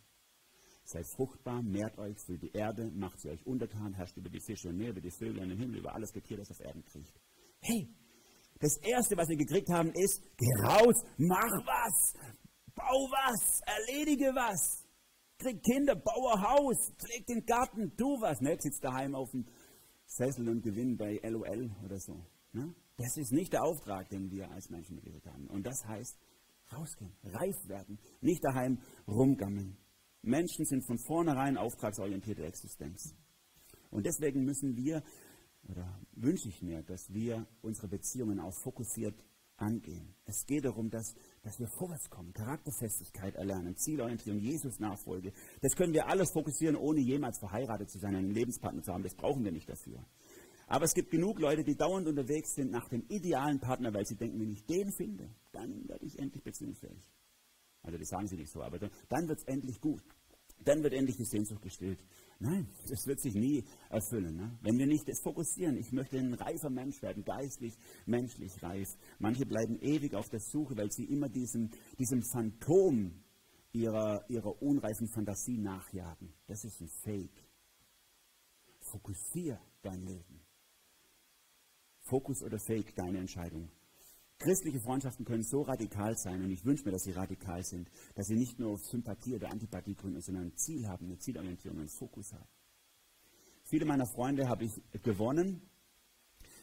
Seid 0.86 1.06
fruchtbar, 1.15 1.62
mehrt 1.62 1.97
euch, 1.97 2.15
füllt 2.25 2.43
die 2.43 2.51
Erde, 2.54 2.89
macht 2.91 3.19
sie 3.19 3.30
euch 3.30 3.45
untertan, 3.45 3.93
herrscht 3.93 4.17
über 4.17 4.30
die 4.30 4.39
Fische 4.39 4.69
und 4.69 4.78
Meer, 4.78 4.91
über 4.91 5.01
die 5.01 5.12
Vögel 5.12 5.39
und 5.39 5.49
den 5.49 5.58
Himmel, 5.58 5.80
über 5.80 5.93
alles 5.93 6.13
Getier, 6.13 6.38
das 6.38 6.51
auf 6.51 6.60
Erden 6.60 6.86
kriecht. 6.86 7.19
Hey, 7.60 7.89
das 8.60 8.78
Erste, 8.78 9.18
was 9.18 9.28
wir 9.28 9.38
gekriegt 9.38 9.70
haben, 9.70 9.91
ist, 9.94 10.22
geh 10.38 10.63
raus, 10.63 10.96
mach 11.18 11.52
was, 11.65 12.13
bau 12.74 13.10
was, 13.12 13.62
erledige 13.65 14.34
was. 14.34 14.86
Krieg 15.38 15.62
Kinder, 15.63 15.96
baue 15.96 16.41
Haus, 16.41 16.94
pfleg 16.98 17.26
den 17.28 17.46
Garten, 17.46 17.96
tu 17.98 18.22
was. 18.22 18.39
Nicht 18.39 18.62
sitzt 18.62 18.84
daheim 18.84 19.15
auf 19.15 19.30
dem 19.32 19.46
Sessel 20.06 20.48
und 20.48 20.62
gewinn 20.62 20.96
bei 20.96 21.20
LOL 21.24 21.76
oder 21.84 22.00
so. 22.00 22.26
Ne? 22.54 22.74
Das 22.98 23.18
ist 23.18 23.34
nicht 23.34 23.52
der 23.52 23.63
Auftrag, 23.63 24.08
den 24.10 24.32
wir 24.32 24.50
als 24.52 24.70
Menschen 24.70 24.96
gekriegt 24.96 25.28
haben. 25.28 25.48
Und 25.48 25.65
das 25.65 25.86
heißt, 25.86 26.18
rausgehen, 26.72 27.13
reif 27.24 27.56
werden, 27.68 28.00
nicht 28.22 28.44
daheim 28.44 28.80
rumgammeln. 29.08 29.78
Menschen 30.22 30.65
sind 30.65 30.86
von 30.86 30.98
vornherein 31.00 31.58
auftragsorientierte 31.58 32.46
Existenz. 32.46 33.13
Und 33.91 34.06
deswegen 34.06 34.44
müssen 34.44 34.76
wir 34.76 35.04
oder 35.69 35.99
wünsche 36.13 36.49
ich 36.49 36.62
mir, 36.62 36.84
dass 36.84 37.12
wir 37.13 37.45
unsere 37.62 37.88
Beziehungen 37.88 38.39
auch 38.39 38.54
fokussiert 38.63 39.15
angehen. 39.58 40.13
Es 40.25 40.45
geht 40.45 40.65
darum, 40.65 40.89
dass, 40.89 41.15
dass 41.43 41.60
wir 41.60 41.67
vorwärts 41.67 42.10
kommen, 42.10 42.34
Charakterfestigkeit 42.34 43.36
erlernen, 43.36 43.75
Zielorientierung, 43.78 44.39
Jesus 44.39 44.80
Nachfolge. 44.80 45.32
Das 45.62 45.75
können 45.75 45.93
wir 45.93 46.08
alles 46.08 46.32
fokussieren, 46.34 46.75
ohne 46.75 46.99
jemals 46.99 47.39
verheiratet 47.39 47.89
zu 47.89 47.99
sein, 47.99 48.15
einen 48.15 48.32
Lebenspartner 48.32 48.84
zu 48.84 48.93
haben. 48.93 49.04
Das 49.04 49.15
brauchen 49.15 49.43
wir 49.43 49.51
nicht 49.51 49.69
dafür. 49.69 50.06
Aber 50.67 50.86
es 50.86 50.93
gibt 50.93 51.12
genug 51.12 51.39
Leute, 51.39 51.63
die 51.63 51.75
dauernd 51.75 52.08
unterwegs 52.08 52.56
sind 52.56 52.71
nach 52.71 52.89
dem 52.89 53.06
idealen 53.08 53.60
Partner, 53.60 53.93
weil 53.93 54.06
sie 54.06 54.15
denken, 54.15 54.39
wenn 54.39 54.51
ich 54.51 54.65
den 54.65 54.91
finde, 54.91 55.30
dann 55.51 55.88
werde 55.88 56.06
ich 56.06 56.17
endlich 56.17 56.43
beziehungsfähig. 56.43 57.04
Also 57.84 57.99
das 57.99 58.10
sagen 58.10 58.28
sie 58.28 58.36
nicht 58.36 58.51
so, 58.51 58.63
aber 58.63 58.80
dann, 58.80 58.89
dann 59.10 59.28
wird 59.28 59.39
es 59.39 59.45
endlich 59.45 59.80
gut. 59.80 60.01
Dann 60.63 60.82
wird 60.82 60.93
endlich 60.93 61.17
die 61.17 61.25
Sehnsucht 61.25 61.62
gestillt. 61.62 61.99
Nein, 62.39 62.67
das 62.89 63.08
wird 63.08 63.21
sich 63.21 63.34
nie 63.34 63.63
erfüllen. 63.89 64.36
Ne? 64.36 64.58
Wenn 64.62 64.78
wir 64.78 64.88
nicht 64.88 65.08
das 65.08 65.21
fokussieren, 65.21 65.78
ich 65.78 65.91
möchte 65.93 66.17
ein 66.17 66.34
reifer 66.34 66.69
Mensch 66.69 67.02
werden, 67.02 67.24
geistlich, 67.24 67.78
menschlich 68.06 68.62
reif. 68.62 68.89
Manche 69.19 69.45
bleiben 69.45 69.80
ewig 69.80 70.15
auf 70.15 70.30
der 70.30 70.41
Suche, 70.41 70.76
weil 70.76 70.91
sie 70.91 71.06
immer 71.06 71.30
diesem, 71.30 71.69
diesem 71.98 72.21
Phantom 72.24 73.24
ihrer, 73.71 74.30
ihrer 74.30 74.62
unreifen 74.62 75.08
Fantasie 75.08 75.58
nachjagen. 75.58 76.34
Das 76.48 76.63
ist 76.65 76.82
ein 76.82 76.89
Fake. 76.89 77.43
Fokussier 78.80 79.60
dein 79.82 80.02
Leben. 80.02 80.41
Fokus 82.02 82.43
oder 82.43 82.60
Fake, 82.60 82.95
deine 82.95 83.19
Entscheidung. 83.19 83.69
Christliche 84.38 84.82
Freundschaften 84.82 85.26
können 85.26 85.43
so 85.43 85.62
radikal 85.62 86.15
sein 86.17 86.43
und 86.43 86.52
ich 86.52 86.65
wünsche 86.65 86.84
mir, 86.84 86.91
dass 86.91 87.04
sie 87.04 87.12
radikal 87.12 87.63
sind, 87.63 87.89
dass 88.15 88.28
sie 88.28 88.36
nicht 88.36 88.60
nur 88.60 88.74
auf 88.74 88.82
Sympathie 88.82 89.36
oder 89.36 89.50
Antipathie 89.50 89.95
gründen, 89.95 90.21
sondern 90.21 90.45
ein 90.45 90.58
Ziel 90.58 90.88
haben, 90.88 91.06
eine 91.06 91.17
Zielorientierung, 91.17 91.80
einen 91.80 91.89
Fokus 91.89 92.34
haben. 92.34 92.50
Viele 93.63 93.86
meiner 93.86 94.06
Freunde 94.06 94.48
habe 94.48 94.65
ich 94.65 94.74
gewonnen, 95.04 95.62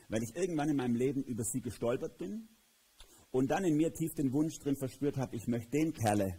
weil 0.09 0.23
ich 0.23 0.37
irgendwann 0.37 0.69
in 0.69 0.77
meinem 0.77 0.95
Leben 0.95 1.25
über 1.25 1.45
sie 1.45 1.61
gestolpert 1.61 2.19
bin 2.19 2.49
und 3.31 3.51
dann 3.51 3.65
in 3.65 3.77
mir 3.77 3.93
tief 3.93 4.13
den 4.15 4.33
Wunsch 4.33 4.59
drin 4.59 4.77
verspürt 4.77 5.17
habe, 5.17 5.35
ich 5.35 5.47
möchte 5.47 5.71
den 5.71 5.95
Kerle 5.95 6.39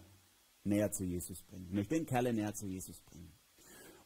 näher 0.63 0.91
zu 0.91 1.04
Jesus 1.04 1.43
bringen. 1.43 1.65
Ich 1.65 1.74
möchte 1.74 1.96
den 1.96 2.06
Kerle 2.06 2.34
näher 2.34 2.54
zu 2.54 2.67
Jesus 2.67 3.02
bringen. 3.02 3.34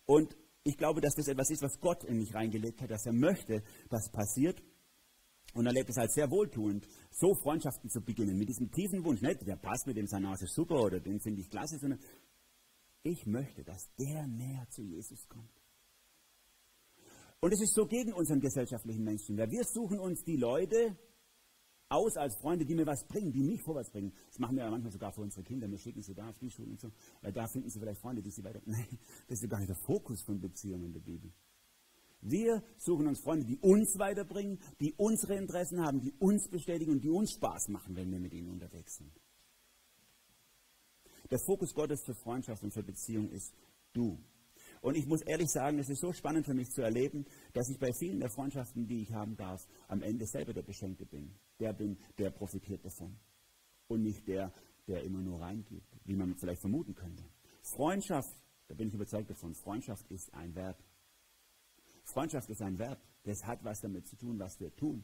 Und 0.05 0.35
ich 0.63 0.77
glaube, 0.77 1.01
dass 1.01 1.15
das 1.15 1.27
etwas 1.27 1.49
ist, 1.49 1.61
was 1.61 1.79
Gott 1.79 2.03
in 2.05 2.17
mich 2.17 2.33
reingelegt 2.33 2.81
hat, 2.81 2.89
dass 2.89 3.05
er 3.05 3.13
möchte, 3.13 3.61
dass 3.89 4.09
passiert. 4.11 4.61
Und 5.57 5.65
er 5.65 5.73
lebt 5.73 5.89
es 5.89 5.97
halt 5.97 6.11
sehr 6.11 6.29
wohltuend, 6.29 6.87
so 7.09 7.33
Freundschaften 7.33 7.89
zu 7.89 8.01
beginnen, 8.01 8.37
mit 8.37 8.47
diesem 8.47 8.69
tiefen 8.71 9.03
Wunsch, 9.03 9.21
nicht, 9.21 9.47
der 9.47 9.55
passt 9.55 9.87
mit 9.87 9.97
dem 9.97 10.05
seine 10.05 10.27
Nase 10.27 10.45
super 10.45 10.79
oder 10.79 10.99
den 10.99 11.19
finde 11.19 11.41
ich 11.41 11.49
klasse, 11.49 11.79
sondern 11.79 11.99
ich 13.01 13.25
möchte, 13.25 13.63
dass 13.63 13.89
der 13.97 14.27
näher 14.27 14.67
zu 14.69 14.83
Jesus 14.83 15.27
kommt. 15.27 15.49
Und 17.39 17.53
es 17.53 17.61
ist 17.61 17.73
so 17.73 17.87
gegen 17.87 18.13
unseren 18.13 18.39
gesellschaftlichen 18.39 19.03
Menschen. 19.03 19.37
Weil 19.37 19.49
wir 19.49 19.63
suchen 19.63 19.99
uns 19.99 20.23
die 20.23 20.37
Leute 20.37 20.95
aus 21.89 22.17
als 22.17 22.35
Freunde, 22.35 22.65
die 22.65 22.75
mir 22.75 22.85
was 22.85 23.07
bringen, 23.07 23.31
die 23.31 23.41
mich 23.41 23.61
vorwärts 23.63 23.89
bringen. 23.89 24.13
Das 24.27 24.39
machen 24.39 24.57
wir 24.57 24.63
ja 24.63 24.69
manchmal 24.69 24.91
sogar 24.91 25.11
für 25.11 25.21
unsere 25.21 25.43
Kinder. 25.43 25.69
Wir 25.69 25.77
schicken 25.77 26.03
sie 26.03 26.13
da 26.13 26.29
auf 26.29 26.37
die 26.37 26.51
Schule 26.51 26.71
und 26.71 26.79
so, 26.79 26.91
weil 27.21 27.31
da 27.31 27.47
finden 27.47 27.69
sie 27.69 27.79
vielleicht 27.79 28.01
Freunde, 28.01 28.21
die 28.21 28.31
sie 28.31 28.43
weiter. 28.43 28.61
Nein, 28.65 28.99
das 29.27 29.41
ist 29.41 29.49
gar 29.49 29.59
nicht 29.59 29.69
der 29.69 29.77
Fokus 29.77 30.21
von 30.23 30.39
Beziehungen 30.39 30.85
in 30.85 30.93
der 30.93 30.99
Bibel. 30.99 31.31
Wir 32.21 32.63
suchen 32.77 33.07
uns 33.07 33.21
Freunde, 33.21 33.45
die 33.45 33.57
uns 33.57 33.97
weiterbringen, 33.97 34.59
die 34.79 34.93
unsere 34.97 35.35
Interessen 35.35 35.85
haben, 35.85 36.01
die 36.01 36.13
uns 36.19 36.49
bestätigen 36.49 36.91
und 36.91 37.03
die 37.03 37.09
uns 37.09 37.31
Spaß 37.33 37.69
machen, 37.69 37.95
wenn 37.95 38.11
wir 38.11 38.19
mit 38.19 38.33
ihnen 38.33 38.49
unterwegs 38.49 38.97
sind. 38.97 39.11
Der 41.29 41.39
Fokus 41.45 41.73
Gottes 41.73 42.03
für 42.05 42.15
Freundschaft 42.15 42.63
und 42.63 42.73
für 42.73 42.83
Beziehung 42.83 43.29
ist 43.29 43.53
du. 43.93 44.17
Und 44.81 44.95
ich 44.95 45.05
muss 45.05 45.21
ehrlich 45.23 45.49
sagen, 45.49 45.79
es 45.79 45.89
ist 45.89 46.01
so 46.01 46.13
spannend 46.13 46.45
für 46.45 46.53
mich 46.53 46.69
zu 46.69 46.81
erleben, 46.81 47.25
dass 47.53 47.69
ich 47.69 47.79
bei 47.79 47.91
vielen 47.99 48.19
der 48.19 48.29
Freundschaften, 48.29 48.87
die 48.87 49.01
ich 49.01 49.11
haben 49.11 49.35
darf, 49.35 49.61
am 49.87 50.01
Ende 50.01 50.25
selber 50.25 50.53
der 50.53 50.61
Beschenkte 50.61 51.05
bin. 51.05 51.33
Der 51.59 51.73
bin, 51.73 51.97
der 52.17 52.29
profitiert 52.31 52.85
davon. 52.85 53.17
Und 53.87 54.03
nicht 54.03 54.27
der, 54.27 54.51
der 54.87 55.03
immer 55.03 55.21
nur 55.21 55.41
reingibt, 55.41 55.99
wie 56.05 56.15
man 56.15 56.35
vielleicht 56.35 56.61
vermuten 56.61 56.93
könnte. 56.93 57.23
Freundschaft, 57.61 58.29
da 58.67 58.75
bin 58.75 58.87
ich 58.87 58.93
überzeugt 58.93 59.29
davon, 59.29 59.53
Freundschaft 59.55 60.09
ist 60.09 60.33
ein 60.33 60.53
Verb. 60.55 60.77
Freundschaft 62.13 62.49
ist 62.49 62.61
ein 62.61 62.77
Verb. 62.77 62.99
Das 63.23 63.43
hat 63.45 63.63
was 63.63 63.81
damit 63.81 64.07
zu 64.07 64.15
tun, 64.15 64.39
was 64.39 64.59
wir 64.59 64.73
tun. 64.75 65.03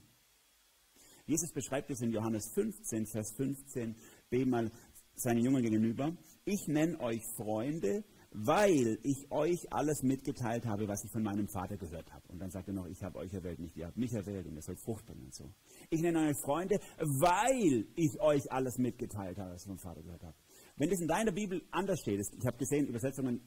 Jesus 1.26 1.52
beschreibt 1.54 1.90
es 1.90 2.02
in 2.02 2.12
Johannes 2.12 2.52
15, 2.54 3.06
Vers 3.08 3.34
15, 3.38 3.96
B 4.30 4.46
mal 4.46 4.72
seinen 5.16 5.44
Jüngern 5.44 5.62
gegenüber. 5.62 6.16
Ich 6.44 6.68
nenne 6.68 7.00
euch 7.00 7.22
Freunde, 7.38 8.04
weil 8.32 8.98
ich 9.04 9.32
euch 9.32 9.72
alles 9.72 10.02
mitgeteilt 10.02 10.66
habe, 10.66 10.88
was 10.88 11.04
ich 11.06 11.12
von 11.12 11.24
meinem 11.24 11.48
Vater 11.48 11.78
gehört 11.78 12.12
habe. 12.12 12.28
Und 12.30 12.40
dann 12.40 12.50
sagt 12.50 12.68
er 12.68 12.74
noch, 12.74 12.88
ich 12.88 13.02
habe 13.04 13.20
euch 13.20 13.32
erwählt, 13.34 13.60
nicht 13.60 13.78
ihr 13.78 13.86
habt 13.86 13.98
mich 13.98 14.12
erwählt 14.12 14.48
und 14.48 14.56
ihr 14.56 14.62
sollt 14.62 14.80
Frucht 14.82 15.06
bringen 15.06 15.26
und 15.26 15.36
so. 15.36 15.54
Ich 15.90 16.02
nenne 16.02 16.20
euch 16.20 16.38
Freunde, 16.44 16.80
weil 16.98 17.86
ich 17.96 18.20
euch 18.20 18.52
alles 18.52 18.78
mitgeteilt 18.78 19.38
habe, 19.38 19.52
was 19.52 19.62
ich 19.62 19.68
vom 19.68 19.78
Vater 19.78 20.02
gehört 20.02 20.24
habe. 20.24 20.36
Wenn 20.78 20.90
das 20.90 21.00
in 21.00 21.08
deiner 21.08 21.32
Bibel 21.32 21.62
anders 21.72 22.00
steht, 22.00 22.20
ich 22.20 22.46
habe 22.46 22.58
gesehen, 22.58 22.88
Übersetzungen 22.88 23.40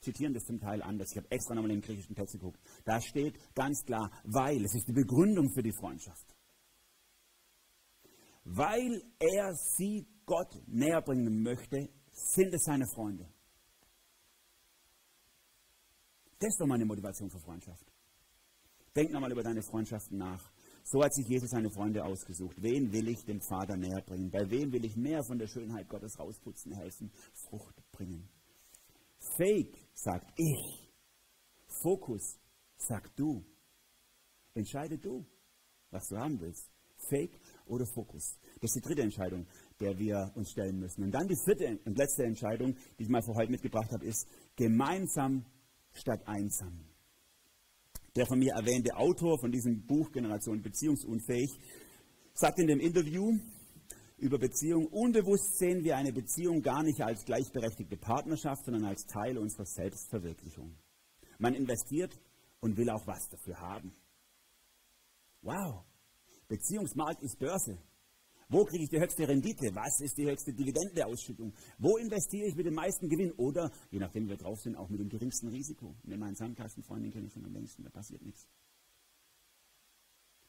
zitieren 0.00 0.34
das 0.34 0.44
zum 0.44 0.58
Teil 0.60 0.82
anders. 0.82 1.10
Ich 1.12 1.18
habe 1.18 1.30
extra 1.30 1.54
nochmal 1.54 1.70
in 1.70 1.80
den 1.80 1.86
griechischen 1.86 2.14
Text 2.14 2.34
geguckt. 2.34 2.60
Da 2.84 3.00
steht 3.00 3.38
ganz 3.54 3.84
klar, 3.84 4.10
weil. 4.24 4.64
Es 4.64 4.74
ist 4.74 4.88
die 4.88 4.92
Begründung 4.92 5.50
für 5.52 5.62
die 5.62 5.72
Freundschaft. 5.72 6.34
Weil 8.44 9.02
er 9.18 9.54
sie 9.54 10.06
Gott 10.26 10.54
näher 10.66 11.02
bringen 11.02 11.42
möchte, 11.42 11.88
sind 12.12 12.54
es 12.54 12.64
seine 12.64 12.86
Freunde. 12.86 13.28
Das 16.38 16.48
ist 16.48 16.60
doch 16.60 16.66
meine 16.66 16.86
Motivation 16.86 17.30
für 17.30 17.38
Freundschaft. 17.38 17.92
Denk 18.96 19.12
nochmal 19.12 19.30
über 19.30 19.42
deine 19.42 19.62
Freundschaften 19.62 20.18
nach. 20.18 20.50
So 20.84 21.02
hat 21.04 21.14
sich 21.14 21.26
Jesus 21.28 21.50
seine 21.50 21.70
Freunde 21.70 22.02
ausgesucht. 22.04 22.56
Wen 22.60 22.92
will 22.92 23.08
ich 23.08 23.24
dem 23.24 23.40
Vater 23.40 23.76
näher 23.76 24.02
bringen? 24.02 24.30
Bei 24.30 24.50
wem 24.50 24.72
will 24.72 24.84
ich 24.84 24.96
mehr 24.96 25.22
von 25.22 25.38
der 25.38 25.46
Schönheit 25.46 25.88
Gottes 25.88 26.18
rausputzen, 26.18 26.72
helfen, 26.72 27.12
Frucht 27.34 27.76
bringen? 27.92 28.28
Fake 29.36 29.76
sagt 29.94 30.32
ich. 30.36 30.88
Fokus 31.82 32.38
sagt 32.76 33.18
du. 33.18 33.44
Entscheide 34.54 34.98
du, 34.98 35.24
was 35.90 36.08
du 36.08 36.16
haben 36.16 36.40
willst. 36.40 36.70
Fake 37.08 37.40
oder 37.66 37.86
Fokus. 37.86 38.36
Das 38.60 38.70
ist 38.70 38.76
die 38.76 38.88
dritte 38.88 39.02
Entscheidung, 39.02 39.46
der 39.80 39.98
wir 39.98 40.32
uns 40.34 40.50
stellen 40.50 40.78
müssen. 40.78 41.04
Und 41.04 41.12
dann 41.12 41.28
die 41.28 41.36
vierte 41.44 41.78
und 41.84 41.96
letzte 41.96 42.24
Entscheidung, 42.24 42.76
die 42.98 43.04
ich 43.04 43.08
mal 43.08 43.22
für 43.22 43.34
heute 43.34 43.50
mitgebracht 43.50 43.90
habe, 43.92 44.04
ist 44.04 44.26
gemeinsam 44.56 45.46
statt 45.92 46.20
einsam. 46.26 46.84
Der 48.16 48.26
von 48.26 48.38
mir 48.38 48.52
erwähnte 48.54 48.96
Autor 48.96 49.38
von 49.38 49.52
diesem 49.52 49.86
Buch 49.86 50.10
Generation 50.12 50.62
Beziehungsunfähig 50.62 51.50
sagt 52.34 52.58
in 52.58 52.66
dem 52.66 52.80
Interview 52.80 53.38
über 54.20 54.38
Beziehung, 54.38 54.86
unbewusst 54.86 55.58
sehen 55.58 55.82
wir 55.82 55.96
eine 55.96 56.12
Beziehung 56.12 56.62
gar 56.62 56.82
nicht 56.82 57.00
als 57.00 57.24
gleichberechtigte 57.24 57.96
Partnerschaft, 57.96 58.64
sondern 58.64 58.84
als 58.84 59.04
Teil 59.06 59.38
unserer 59.38 59.66
Selbstverwirklichung. 59.66 60.76
Man 61.38 61.54
investiert 61.54 62.18
und 62.60 62.76
will 62.76 62.90
auch 62.90 63.06
was 63.06 63.28
dafür 63.30 63.58
haben. 63.58 63.92
Wow, 65.42 65.84
Beziehungsmarkt 66.48 67.22
ist 67.22 67.38
Börse. 67.38 67.78
Wo 68.48 68.64
kriege 68.64 68.82
ich 68.82 68.90
die 68.90 68.98
höchste 68.98 69.28
Rendite? 69.28 69.72
Was 69.74 70.00
ist 70.00 70.18
die 70.18 70.26
höchste 70.28 70.52
Dividendeausschüttung? 70.52 71.54
Wo 71.78 71.96
investiere 71.96 72.48
ich 72.48 72.56
mit 72.56 72.66
dem 72.66 72.74
meisten 72.74 73.08
Gewinn? 73.08 73.30
Oder, 73.36 73.70
je 73.90 74.00
nachdem 74.00 74.24
wie 74.24 74.30
wir 74.30 74.36
drauf 74.36 74.60
sind, 74.60 74.74
auch 74.74 74.88
mit 74.88 74.98
dem 74.98 75.08
geringsten 75.08 75.48
Risiko. 75.48 75.94
Nimm 76.02 76.18
meinen 76.18 76.34
Sandkastenfreund, 76.34 77.04
den 77.04 77.12
kenne 77.12 77.26
ich 77.28 77.32
schon 77.32 77.44
am 77.44 77.52
längsten, 77.52 77.84
da 77.84 77.90
passiert 77.90 78.22
nichts. 78.22 78.48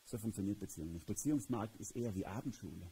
So 0.06 0.18
funktioniert 0.18 0.60
Beziehung 0.60 0.92
nicht. 0.92 1.06
Beziehungsmarkt 1.06 1.76
ist 1.78 1.96
eher 1.96 2.16
wie 2.16 2.26
Abendschule. 2.26 2.92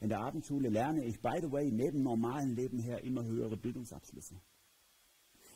In 0.00 0.08
der 0.08 0.20
Abendschule 0.20 0.70
lerne 0.70 1.04
ich, 1.04 1.20
by 1.20 1.38
the 1.42 1.52
way, 1.52 1.70
neben 1.70 2.02
normalen 2.02 2.56
Leben 2.56 2.78
her 2.78 3.02
immer 3.04 3.24
höhere 3.24 3.56
Bildungsabschlüsse. 3.56 4.40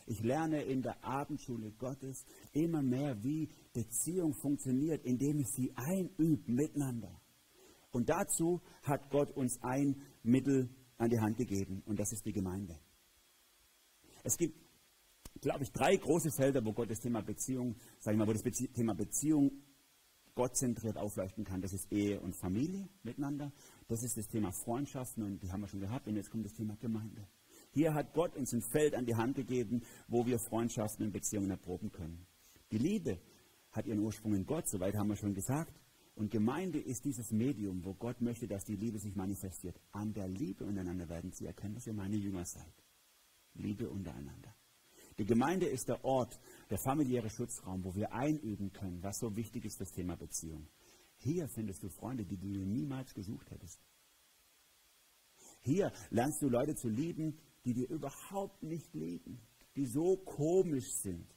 Ich 0.06 0.22
lerne 0.22 0.62
in 0.62 0.82
der 0.82 1.02
Abendschule 1.02 1.72
Gottes 1.72 2.26
immer 2.52 2.82
mehr, 2.82 3.22
wie 3.22 3.48
Beziehung 3.72 4.34
funktioniert, 4.34 5.02
indem 5.04 5.40
ich 5.40 5.48
sie 5.48 5.72
einübe 5.74 6.52
miteinander. 6.52 7.20
Und 7.90 8.10
dazu 8.10 8.60
hat 8.82 9.08
Gott 9.10 9.30
uns 9.30 9.58
ein 9.62 10.02
Mittel 10.22 10.68
an 10.98 11.08
die 11.08 11.20
Hand 11.20 11.38
gegeben 11.38 11.82
und 11.86 11.98
das 11.98 12.12
ist 12.12 12.26
die 12.26 12.32
Gemeinde. 12.32 12.78
Es 14.24 14.36
gibt, 14.36 14.58
glaube 15.40 15.62
ich, 15.62 15.72
drei 15.72 15.96
große 15.96 16.30
Felder, 16.32 16.64
wo 16.64 16.72
Gott 16.72 16.90
das 16.90 17.00
Thema 17.00 17.22
Beziehung, 17.22 17.76
sage 17.98 18.16
ich 18.16 18.18
mal, 18.18 18.26
wo 18.26 18.32
das 18.32 18.42
Bezie 18.42 18.68
Thema 18.68 18.94
Beziehung 18.94 19.50
gottzentriert 20.34 20.96
aufleuchten 20.96 21.44
kann. 21.44 21.60
Das 21.60 21.72
ist 21.72 21.90
Ehe 21.92 22.20
und 22.20 22.34
Familie 22.34 22.88
miteinander. 23.02 23.52
Das 23.88 24.02
ist 24.02 24.16
das 24.16 24.26
Thema 24.28 24.52
Freundschaften 24.52 25.22
und 25.22 25.42
die 25.42 25.50
haben 25.50 25.60
wir 25.60 25.68
schon 25.68 25.80
gehabt. 25.80 26.06
Und 26.06 26.16
jetzt 26.16 26.30
kommt 26.30 26.44
das 26.44 26.54
Thema 26.54 26.76
Gemeinde. 26.76 27.26
Hier 27.72 27.94
hat 27.94 28.14
Gott 28.14 28.36
uns 28.36 28.52
ein 28.52 28.62
Feld 28.62 28.94
an 28.94 29.06
die 29.06 29.14
Hand 29.14 29.36
gegeben, 29.36 29.82
wo 30.08 30.26
wir 30.26 30.38
Freundschaften 30.38 31.06
und 31.06 31.12
Beziehungen 31.12 31.50
erproben 31.50 31.90
können. 31.90 32.26
Die 32.70 32.78
Liebe 32.78 33.18
hat 33.72 33.86
ihren 33.86 34.00
Ursprung 34.00 34.34
in 34.34 34.46
Gott, 34.46 34.68
soweit 34.68 34.94
haben 34.94 35.08
wir 35.08 35.16
schon 35.16 35.34
gesagt. 35.34 35.72
Und 36.14 36.30
Gemeinde 36.30 36.78
ist 36.78 37.04
dieses 37.04 37.32
Medium, 37.32 37.84
wo 37.84 37.94
Gott 37.94 38.20
möchte, 38.20 38.46
dass 38.46 38.64
die 38.64 38.76
Liebe 38.76 38.98
sich 38.98 39.16
manifestiert. 39.16 39.80
An 39.90 40.12
der 40.12 40.28
Liebe 40.28 40.64
untereinander 40.64 41.08
werden 41.08 41.32
sie 41.32 41.46
erkennen, 41.46 41.74
dass 41.74 41.86
ihr 41.86 41.92
meine 41.92 42.16
Jünger 42.16 42.44
seid. 42.44 42.72
Liebe 43.54 43.90
untereinander. 43.90 44.54
Die 45.18 45.24
Gemeinde 45.24 45.66
ist 45.66 45.88
der 45.88 46.04
Ort, 46.04 46.40
der 46.70 46.78
familiäre 46.78 47.30
Schutzraum, 47.30 47.84
wo 47.84 47.94
wir 47.94 48.12
einüben 48.12 48.72
können, 48.72 49.02
was 49.02 49.18
so 49.18 49.36
wichtig 49.36 49.64
ist 49.64 49.80
das 49.80 49.92
Thema 49.92 50.16
Beziehung. 50.16 50.66
Hier 51.16 51.48
findest 51.48 51.82
du 51.82 51.88
Freunde, 51.88 52.24
die 52.24 52.36
du 52.36 52.46
niemals 52.46 53.14
gesucht 53.14 53.50
hättest. 53.50 53.80
Hier 55.60 55.92
lernst 56.10 56.42
du 56.42 56.48
Leute 56.48 56.74
zu 56.74 56.88
lieben, 56.88 57.38
die 57.64 57.74
dir 57.74 57.88
überhaupt 57.88 58.62
nicht 58.62 58.92
lieben, 58.94 59.40
die 59.76 59.86
so 59.86 60.16
komisch 60.16 60.92
sind, 60.96 61.34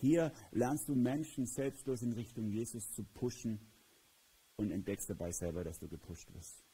hier 0.00 0.32
lernst 0.50 0.88
du 0.88 0.94
Menschen 0.94 1.44
selbstlos 1.44 2.00
in 2.00 2.12
Richtung 2.14 2.48
Jesus 2.48 2.90
zu 2.92 3.04
pushen 3.04 3.60
und 4.56 4.70
entdeckst 4.70 5.10
dabei 5.10 5.30
selber, 5.30 5.62
dass 5.62 5.78
du 5.78 5.88
gepusht 5.88 6.32
wirst. 6.32 6.64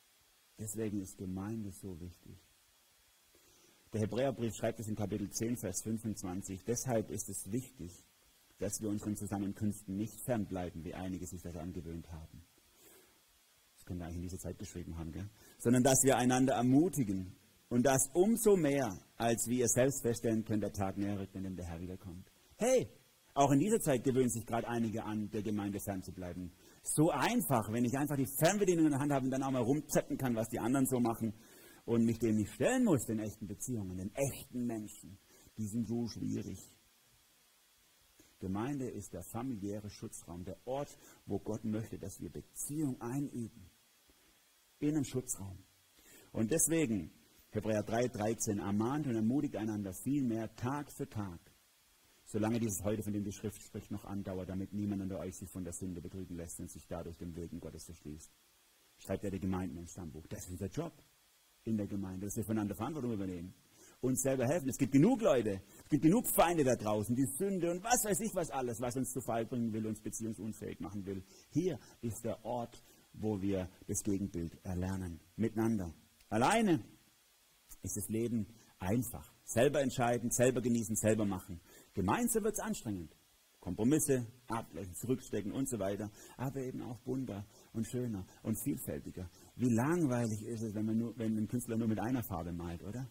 Deswegen 0.59 1.01
ist 1.01 1.19
Gemeinde 1.19 1.73
so 1.73 2.01
wichtig. 2.01 2.39
Der 3.93 4.01
Hebräerbrief 4.01 4.55
schreibt 4.55 4.81
es 4.81 4.89
in 4.89 4.97
Kapitel 4.97 5.31
10, 5.31 5.57
Vers 5.59 5.83
25. 5.85 6.65
Deshalb 6.65 7.11
ist 7.11 7.29
es 7.29 7.51
wichtig, 7.53 7.93
dass 8.59 8.81
wir 8.81 8.89
unseren 8.89 9.17
Zusammenkünften 9.17 9.97
nicht 9.97 10.21
fernbleiben, 10.25 10.85
wie 10.85 10.95
einige 10.95 11.27
sich 11.27 11.43
das 11.43 11.57
angewöhnt 11.57 12.11
haben. 12.11 12.43
Das 13.75 13.85
können 13.85 14.01
wir 14.01 14.07
eigentlich 14.07 14.17
in 14.17 14.23
dieser 14.23 14.39
Zeit 14.39 14.59
geschrieben 14.59 14.99
haben, 14.99 15.13
gell? 15.13 15.29
Sondern 15.59 15.83
dass 15.83 16.03
wir 16.03 16.17
einander 16.17 16.55
ermutigen. 16.55 17.37
Und 17.69 17.85
das 17.85 18.11
umso 18.13 18.57
mehr, 18.57 18.97
als 19.17 19.47
wie 19.49 19.61
ihr 19.61 19.69
selbst 19.69 20.03
feststellen 20.03 20.45
könnt, 20.45 20.63
der 20.63 20.73
Tag 20.73 20.97
näher 20.97 21.19
rückt, 21.19 21.35
in 21.35 21.57
der 21.57 21.67
Herr 21.67 21.81
wiederkommt. 21.81 22.31
Hey, 22.57 22.89
auch 23.35 23.51
in 23.51 23.59
dieser 23.59 23.81
Zeit 23.81 24.03
gewöhnen 24.03 24.31
sich 24.31 24.47
gerade 24.47 24.67
einige 24.67 25.05
an, 25.05 25.29
der 25.31 25.43
Gemeinde 25.43 25.79
fernzubleiben. 25.81 26.53
So 26.83 27.11
einfach, 27.11 27.71
wenn 27.71 27.85
ich 27.85 27.97
einfach 27.99 28.17
die 28.17 28.29
Fernbedienung 28.39 28.87
in 28.87 28.93
der 28.93 29.01
Hand 29.01 29.13
habe 29.13 29.25
und 29.25 29.31
dann 29.31 29.43
auch 29.43 29.51
mal 29.51 29.63
rumzeppen 29.63 30.17
kann, 30.17 30.35
was 30.35 30.49
die 30.49 30.59
anderen 30.59 30.87
so 30.87 31.01
machen 31.01 31.35
und 31.87 32.05
mich 32.05 32.19
dem 32.19 32.37
nicht 32.37 32.53
stellen 32.53 32.85
muss, 32.85 33.07
den 33.07 33.21
echten 33.21 33.47
Beziehungen, 33.47 33.97
den 33.97 34.13
echten 34.15 34.67
Menschen. 34.67 35.19
Die 35.57 35.67
sind 35.67 35.89
so 35.89 36.07
schwierig. 36.09 36.59
Gemeinde 38.39 38.91
ist 38.91 39.15
der 39.15 39.23
familiäre 39.33 39.89
Schutzraum, 39.89 40.45
der 40.45 40.59
Ort, 40.67 40.95
wo 41.25 41.39
Gott 41.39 41.65
möchte, 41.65 41.99
dass 41.99 42.21
wir 42.21 42.31
Beziehung 42.31 43.01
einüben. 43.01 43.71
In 44.81 44.91
einem 44.91 45.05
Schutzraum. 45.05 45.57
Und 46.33 46.51
deswegen, 46.51 47.11
Hebräer 47.49 47.83
3, 47.83 48.09
13, 48.09 48.59
ermahnt 48.59 49.07
und 49.07 49.15
ermutigt 49.15 49.57
einander 49.57 49.95
vielmehr 49.95 50.55
Tag 50.57 50.93
für 50.93 51.09
Tag 51.09 51.41
solange 52.27 52.59
dieses 52.59 52.83
heute, 52.83 53.03
von 53.03 53.13
dem 53.13 53.25
die 53.25 53.33
Schrift 53.33 53.63
spricht, 53.63 53.91
noch 53.91 54.05
andauert, 54.05 54.49
damit 54.49 54.73
niemand 54.73 55.03
unter 55.03 55.21
euch 55.21 55.37
sich 55.37 55.49
von 55.51 55.65
der 55.65 55.73
Sünde 55.73 56.01
betrügen 56.01 56.37
lässt 56.37 56.59
und 56.61 56.71
sich 56.71 56.87
dadurch 56.87 57.17
dem 57.17 57.35
Willen 57.37 57.61
Gottes 57.61 57.85
verschließt. 57.85 58.31
Schreibt 58.99 59.25
er 59.25 59.31
die 59.31 59.41
Gemeinden 59.41 59.79
im 59.79 59.87
Stammbuch. 59.87 60.27
Das 60.27 60.41
ist 60.41 60.51
unser 60.51 60.67
Job 60.67 60.93
in 61.67 61.77
der 61.77 61.87
Gemeinde, 61.87 62.27
dass 62.27 62.37
wir 62.37 62.45
voneinander 62.45 62.75
Verantwortung 62.75 63.13
übernehmen. 63.13 63.55
Uns 64.01 64.23
selber 64.23 64.47
helfen. 64.47 64.69
Es 64.69 64.79
gibt 64.79 64.93
genug 64.93 65.21
Leute, 65.23 65.61
es 65.83 65.91
gibt 65.91 66.03
genug 66.03 66.27
Feinde 66.29 66.65
da 66.65 66.77
draußen, 66.77 67.17
die 67.17 67.27
Sünde 67.39 67.71
und 67.71 67.83
was 67.83 68.05
weiß 68.05 68.21
ich 68.21 68.35
was 68.35 68.51
alles, 68.51 68.81
was 68.81 68.97
uns 68.97 69.11
zu 69.11 69.21
Fall 69.21 69.47
bringen 69.47 69.73
will, 69.73 69.87
uns 69.87 70.01
beziehungsunfähig 70.01 70.81
machen 70.81 71.05
will. 71.07 71.25
Hier 71.51 71.79
ist 72.03 72.25
der 72.25 72.45
Ort, 72.45 72.83
wo 73.15 73.41
wir 73.41 73.69
das 73.89 74.03
Gegenbild 74.03 74.59
erlernen. 74.65 75.21
Miteinander. 75.37 75.93
Alleine 76.29 76.85
ist 77.83 77.97
das 77.97 78.09
Leben 78.09 78.47
einfach. 78.79 79.33
Selber 79.45 79.81
entscheiden, 79.81 80.31
selber 80.31 80.61
genießen, 80.61 80.97
selber 80.97 81.25
machen. 81.25 81.61
Gemeinsam 81.95 82.45
wird 82.45 82.55
es 82.55 82.61
anstrengend. 82.61 83.17
Kompromisse, 83.61 84.27
ablegen, 84.47 84.95
zurückstecken 84.95 85.51
und 85.51 85.69
so 85.69 85.79
weiter. 85.79 86.11
Aber 86.37 86.61
eben 86.61 86.83
auch 86.83 87.01
bunter 87.01 87.45
und 87.73 87.87
schöner 87.87 88.25
und 88.43 88.57
vielfältiger. 88.63 89.29
Wie 89.57 89.71
langweilig 89.71 90.43
ist 90.43 90.63
es, 90.63 90.75
wenn, 90.75 90.85
man 90.85 90.99
nur, 90.99 91.19
wenn 91.19 91.37
ein 91.37 91.49
Künstler 91.49 91.77
nur 91.77 91.89
mit 91.89 91.99
einer 91.99 92.23
Farbe 92.23 92.53
malt, 92.53 92.83
oder? 92.83 93.11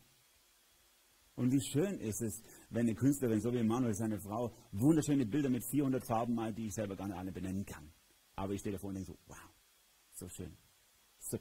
Und 1.35 1.51
wie 1.51 1.61
schön 1.61 1.99
ist 1.99 2.21
es, 2.21 2.41
wenn 2.69 2.87
eine 2.87 2.95
Künstlerin, 2.95 3.41
so 3.41 3.51
wie 3.51 3.63
Manuel, 3.63 3.93
seine 3.93 4.19
Frau, 4.19 4.55
wunderschöne 4.71 5.25
Bilder 5.25 5.49
mit 5.49 5.65
400 5.65 6.05
Farben 6.05 6.35
malt, 6.35 6.57
die 6.57 6.67
ich 6.67 6.73
selber 6.73 6.95
gar 6.95 7.07
nicht 7.07 7.17
alle 7.17 7.31
benennen 7.31 7.65
kann. 7.65 7.91
Aber 8.35 8.53
ich 8.53 8.61
stehe 8.61 8.73
davor 8.73 8.89
und 8.89 8.95
denke 8.95 9.11
so, 9.11 9.17
wow, 9.27 9.49
so 10.13 10.29
schön. 10.29 10.55
So, 11.19 11.37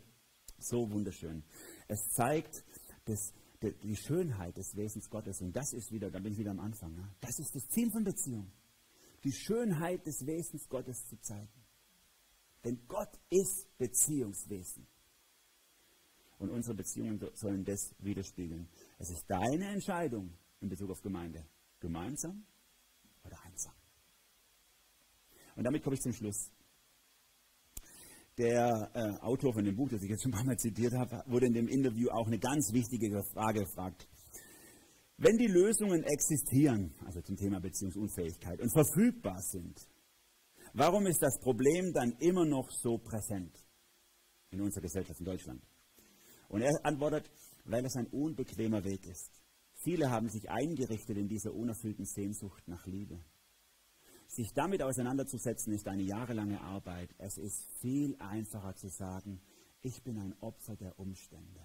so 0.58 0.90
wunderschön. 0.90 1.44
Es 1.86 2.08
zeigt 2.08 2.64
das, 3.04 3.32
die 3.62 3.96
Schönheit 3.96 4.56
des 4.56 4.74
Wesens 4.74 5.08
Gottes. 5.10 5.40
Und 5.42 5.54
das 5.54 5.72
ist 5.74 5.92
wieder, 5.92 6.10
da 6.10 6.18
bin 6.18 6.32
ich 6.32 6.38
wieder 6.38 6.50
am 6.50 6.60
Anfang. 6.60 6.94
Ne? 6.94 7.08
Das 7.20 7.38
ist 7.38 7.54
das 7.54 7.68
Ziel 7.68 7.90
von 7.90 8.04
Beziehung. 8.04 8.50
Die 9.22 9.32
Schönheit 9.32 10.06
des 10.06 10.26
Wesens 10.26 10.68
Gottes 10.68 11.06
zu 11.06 11.20
zeigen. 11.20 11.64
Denn 12.64 12.86
Gott 12.88 13.20
ist 13.30 13.68
Beziehungswesen. 13.78 14.86
Und 16.44 16.50
unsere 16.50 16.76
Beziehungen 16.76 17.18
sollen 17.32 17.64
das 17.64 17.94
widerspiegeln. 18.00 18.68
Es 18.98 19.08
ist 19.08 19.24
deine 19.26 19.70
Entscheidung 19.70 20.30
in 20.60 20.68
Bezug 20.68 20.90
auf 20.90 21.00
Gemeinde. 21.00 21.42
Gemeinsam 21.80 22.44
oder 23.24 23.42
einsam. 23.44 23.72
Und 25.56 25.64
damit 25.64 25.82
komme 25.82 25.94
ich 25.94 26.02
zum 26.02 26.12
Schluss. 26.12 26.50
Der 28.36 28.90
äh, 28.92 29.24
Autor 29.24 29.54
von 29.54 29.64
dem 29.64 29.74
Buch, 29.74 29.88
das 29.88 30.02
ich 30.02 30.10
jetzt 30.10 30.22
schon 30.22 30.32
ein 30.32 30.36
paar 30.36 30.44
Mal 30.44 30.58
zitiert 30.58 30.92
habe, 30.92 31.22
wurde 31.26 31.46
in 31.46 31.54
dem 31.54 31.68
Interview 31.68 32.10
auch 32.10 32.26
eine 32.26 32.38
ganz 32.38 32.74
wichtige 32.74 33.22
Frage 33.32 33.60
gefragt. 33.60 34.06
Wenn 35.16 35.38
die 35.38 35.46
Lösungen 35.46 36.02
existieren, 36.02 36.94
also 37.06 37.22
zum 37.22 37.36
Thema 37.36 37.58
Beziehungsunfähigkeit, 37.58 38.60
und 38.60 38.70
verfügbar 38.70 39.40
sind, 39.40 39.80
warum 40.74 41.06
ist 41.06 41.22
das 41.22 41.38
Problem 41.40 41.94
dann 41.94 42.12
immer 42.18 42.44
noch 42.44 42.68
so 42.70 42.98
präsent 42.98 43.56
in 44.50 44.60
unserer 44.60 44.82
Gesellschaft 44.82 45.20
in 45.20 45.24
Deutschland? 45.24 45.62
Und 46.48 46.62
er 46.62 46.72
antwortet, 46.84 47.30
weil 47.64 47.84
es 47.84 47.96
ein 47.96 48.06
unbequemer 48.06 48.84
Weg 48.84 49.06
ist. 49.06 49.30
Viele 49.82 50.10
haben 50.10 50.28
sich 50.28 50.50
eingerichtet 50.50 51.16
in 51.16 51.28
dieser 51.28 51.52
unerfüllten 51.52 52.06
Sehnsucht 52.06 52.66
nach 52.68 52.86
Liebe. 52.86 53.20
Sich 54.28 54.52
damit 54.54 54.82
auseinanderzusetzen, 54.82 55.72
ist 55.74 55.86
eine 55.86 56.02
jahrelange 56.02 56.60
Arbeit. 56.60 57.14
Es 57.18 57.36
ist 57.36 57.68
viel 57.80 58.16
einfacher 58.18 58.74
zu 58.74 58.88
sagen, 58.88 59.40
ich 59.82 60.02
bin 60.02 60.18
ein 60.18 60.34
Opfer 60.40 60.76
der 60.76 60.98
Umstände. 60.98 61.60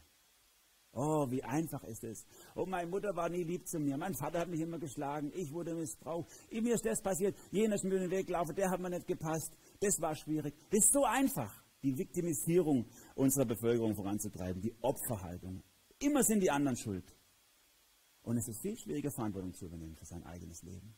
Oh, 0.92 1.30
wie 1.30 1.44
einfach 1.44 1.84
ist 1.84 2.04
es. 2.04 2.26
Oh, 2.56 2.66
meine 2.66 2.90
Mutter 2.90 3.16
war 3.16 3.30
nie 3.30 3.44
lieb 3.44 3.68
zu 3.68 3.80
mir. 3.80 3.96
Mein 3.96 4.16
Vater 4.16 4.40
hat 4.40 4.50
mich 4.50 4.60
immer 4.60 4.80
geschlagen. 4.80 5.32
Ich 5.36 5.54
wurde 5.54 5.76
missbraucht. 5.76 6.28
Mir 6.52 6.74
ist 6.74 6.86
das 6.86 7.02
passiert. 7.02 7.36
Jener 7.52 7.76
ist 7.76 7.84
mir 7.84 8.00
den 8.00 8.10
Weg 8.10 8.28
gelaufen. 8.28 8.56
Der 8.56 8.72
hat 8.72 8.80
mir 8.80 8.90
nicht 8.90 9.08
gepasst. 9.08 9.56
Das 9.80 10.02
war 10.02 10.16
schwierig. 10.16 10.56
Das 10.72 10.80
ist 10.80 10.92
so 10.92 11.06
einfach, 11.06 11.64
die 11.84 11.98
Viktimisierung 11.98 12.86
unserer 13.16 13.46
Bevölkerung 13.46 13.96
voranzutreiben. 13.96 14.62
Die 14.62 14.76
Opferhaltung. 14.82 15.64
Immer 16.00 16.24
sind 16.24 16.42
die 16.42 16.52
anderen 16.52 16.78
schuld. 16.78 17.06
Und 18.22 18.38
es 18.38 18.48
ist 18.48 18.62
viel 18.62 18.78
schwieriger, 18.78 19.12
Verantwortung 19.12 19.54
zu 19.54 19.66
übernehmen 19.66 19.96
für 19.96 20.06
sein 20.06 20.24
eigenes 20.24 20.62
Leben. 20.64 20.96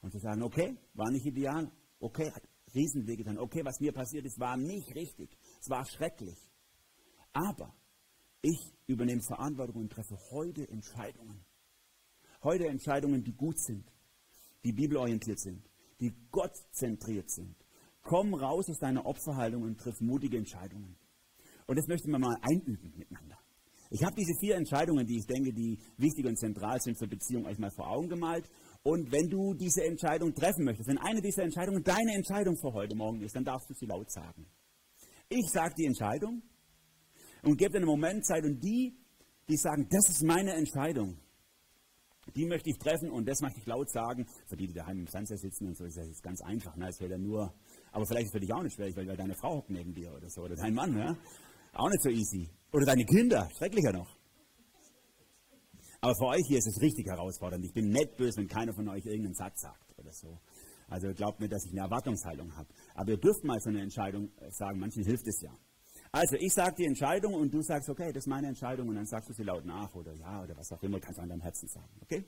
Und 0.00 0.12
zu 0.12 0.18
sagen, 0.18 0.42
okay, 0.42 0.76
war 0.94 1.10
nicht 1.10 1.24
ideal. 1.24 1.70
Okay, 1.98 2.30
hat 2.30 2.42
Riesenwege 2.74 3.24
getan. 3.24 3.38
Okay, 3.38 3.64
was 3.64 3.80
mir 3.80 3.92
passiert 3.92 4.26
ist, 4.26 4.38
war 4.38 4.56
nicht 4.56 4.94
richtig. 4.94 5.36
Es 5.60 5.70
war 5.70 5.86
schrecklich. 5.86 6.38
Aber 7.32 7.74
ich 8.42 8.74
übernehme 8.86 9.22
Verantwortung 9.22 9.82
und 9.82 9.92
treffe 9.92 10.18
heute 10.30 10.68
Entscheidungen. 10.68 11.44
Heute 12.42 12.66
Entscheidungen, 12.66 13.24
die 13.24 13.32
gut 13.32 13.58
sind, 13.58 13.90
die 14.64 14.72
bibelorientiert 14.72 15.40
sind, 15.40 15.66
die 16.00 16.12
gottzentriert 16.30 17.30
sind. 17.30 17.63
Komm 18.04 18.34
raus 18.34 18.68
aus 18.68 18.78
deiner 18.78 19.06
Opferhaltung 19.06 19.62
und 19.62 19.80
triff 19.80 19.98
mutige 20.00 20.36
Entscheidungen. 20.36 20.94
Und 21.66 21.78
das 21.78 21.88
möchten 21.88 22.10
wir 22.10 22.18
mal 22.18 22.36
einüben 22.42 22.92
miteinander. 22.96 23.38
Ich 23.90 24.04
habe 24.04 24.14
diese 24.14 24.34
vier 24.40 24.56
Entscheidungen, 24.56 25.06
die 25.06 25.18
ich 25.18 25.26
denke, 25.26 25.52
die 25.52 25.78
wichtig 25.96 26.26
und 26.26 26.38
zentral 26.38 26.80
sind 26.80 26.98
für 26.98 27.08
Beziehungen, 27.08 27.46
euch 27.46 27.58
mal 27.58 27.70
vor 27.70 27.88
Augen 27.88 28.08
gemalt. 28.08 28.48
Und 28.82 29.10
wenn 29.10 29.30
du 29.30 29.54
diese 29.54 29.84
Entscheidung 29.84 30.34
treffen 30.34 30.64
möchtest, 30.64 30.88
wenn 30.88 30.98
eine 30.98 31.22
dieser 31.22 31.44
Entscheidungen 31.44 31.82
deine 31.82 32.14
Entscheidung 32.14 32.56
für 32.58 32.74
heute 32.74 32.94
Morgen 32.94 33.22
ist, 33.22 33.34
dann 33.34 33.44
darfst 33.44 33.70
du 33.70 33.74
sie 33.74 33.86
laut 33.86 34.10
sagen. 34.10 34.46
Ich 35.30 35.48
sage 35.50 35.74
die 35.78 35.86
Entscheidung 35.86 36.42
und 37.42 37.56
gebe 37.56 37.70
dir 37.70 37.78
einen 37.78 37.86
Moment 37.86 38.26
Zeit 38.26 38.44
und 38.44 38.62
die, 38.62 38.98
die 39.48 39.56
sagen, 39.56 39.88
das 39.88 40.10
ist 40.10 40.22
meine 40.22 40.52
Entscheidung, 40.52 41.16
die 42.34 42.46
möchte 42.46 42.70
ich 42.70 42.78
treffen 42.78 43.10
und 43.10 43.28
das 43.28 43.40
möchte 43.40 43.60
ich 43.60 43.66
laut 43.66 43.90
sagen. 43.90 44.26
Für 44.46 44.56
die, 44.56 44.66
die 44.66 44.72
daheim 44.72 45.00
im 45.00 45.06
Fernseher 45.06 45.36
sitzen 45.36 45.66
und 45.66 45.76
so, 45.76 45.84
ist 45.84 45.96
das 45.96 46.22
ganz 46.22 46.40
einfach. 46.42 46.74
Ne? 46.76 46.86
Das 46.86 47.00
wäre 47.00 47.18
nur, 47.18 47.54
aber 47.94 48.04
vielleicht 48.06 48.26
ist 48.26 48.30
es 48.30 48.32
für 48.32 48.40
dich 48.40 48.52
auch 48.52 48.62
nicht 48.62 48.74
schwer, 48.74 48.90
weil, 48.96 49.16
deine 49.16 49.36
Frau 49.36 49.58
hockt 49.58 49.70
neben 49.70 49.94
dir 49.94 50.12
oder 50.12 50.28
so, 50.28 50.42
oder 50.42 50.56
dein 50.56 50.74
Mann. 50.74 50.92
Ne? 50.92 51.16
Auch 51.74 51.88
nicht 51.88 52.02
so 52.02 52.10
easy. 52.10 52.50
Oder 52.72 52.86
deine 52.86 53.04
Kinder, 53.04 53.48
schrecklicher 53.56 53.92
noch. 53.92 54.10
Aber 56.00 56.12
für 56.16 56.26
euch 56.26 56.42
hier 56.48 56.58
ist 56.58 56.66
es 56.66 56.82
richtig 56.82 57.06
herausfordernd. 57.06 57.64
Ich 57.64 57.72
bin 57.72 57.90
nicht 57.90 58.16
böse, 58.16 58.40
wenn 58.40 58.48
keiner 58.48 58.74
von 58.74 58.88
euch 58.88 59.06
irgendeinen 59.06 59.34
Satz 59.34 59.60
sagt 59.60 59.96
oder 59.96 60.12
so. 60.12 60.40
Also 60.88 61.14
glaubt 61.14 61.38
mir, 61.38 61.48
dass 61.48 61.64
ich 61.64 61.70
eine 61.70 61.82
Erwartungshaltung 61.82 62.54
habe. 62.56 62.68
Aber 62.94 63.12
ihr 63.12 63.16
dürft 63.16 63.44
mal 63.44 63.58
so 63.60 63.70
eine 63.70 63.80
Entscheidung 63.80 64.28
sagen, 64.50 64.80
manchen 64.80 65.04
hilft 65.04 65.26
es 65.28 65.40
ja. 65.40 65.56
Also 66.10 66.36
ich 66.40 66.52
sage 66.52 66.74
die 66.78 66.86
Entscheidung 66.86 67.34
und 67.34 67.54
du 67.54 67.62
sagst, 67.62 67.88
okay, 67.88 68.12
das 68.12 68.24
ist 68.24 68.28
meine 68.28 68.48
Entscheidung 68.48 68.88
und 68.88 68.96
dann 68.96 69.06
sagst 69.06 69.30
du 69.30 69.34
sie 69.34 69.44
laut 69.44 69.64
nach 69.64 69.94
oder 69.94 70.12
ja 70.14 70.42
oder 70.42 70.56
was 70.56 70.70
auch 70.72 70.82
immer, 70.82 70.98
kannst 70.98 71.18
du 71.18 71.22
an 71.22 71.28
deinem 71.28 71.42
Herzen 71.42 71.68
sagen. 71.68 71.96
Okay? 72.02 72.24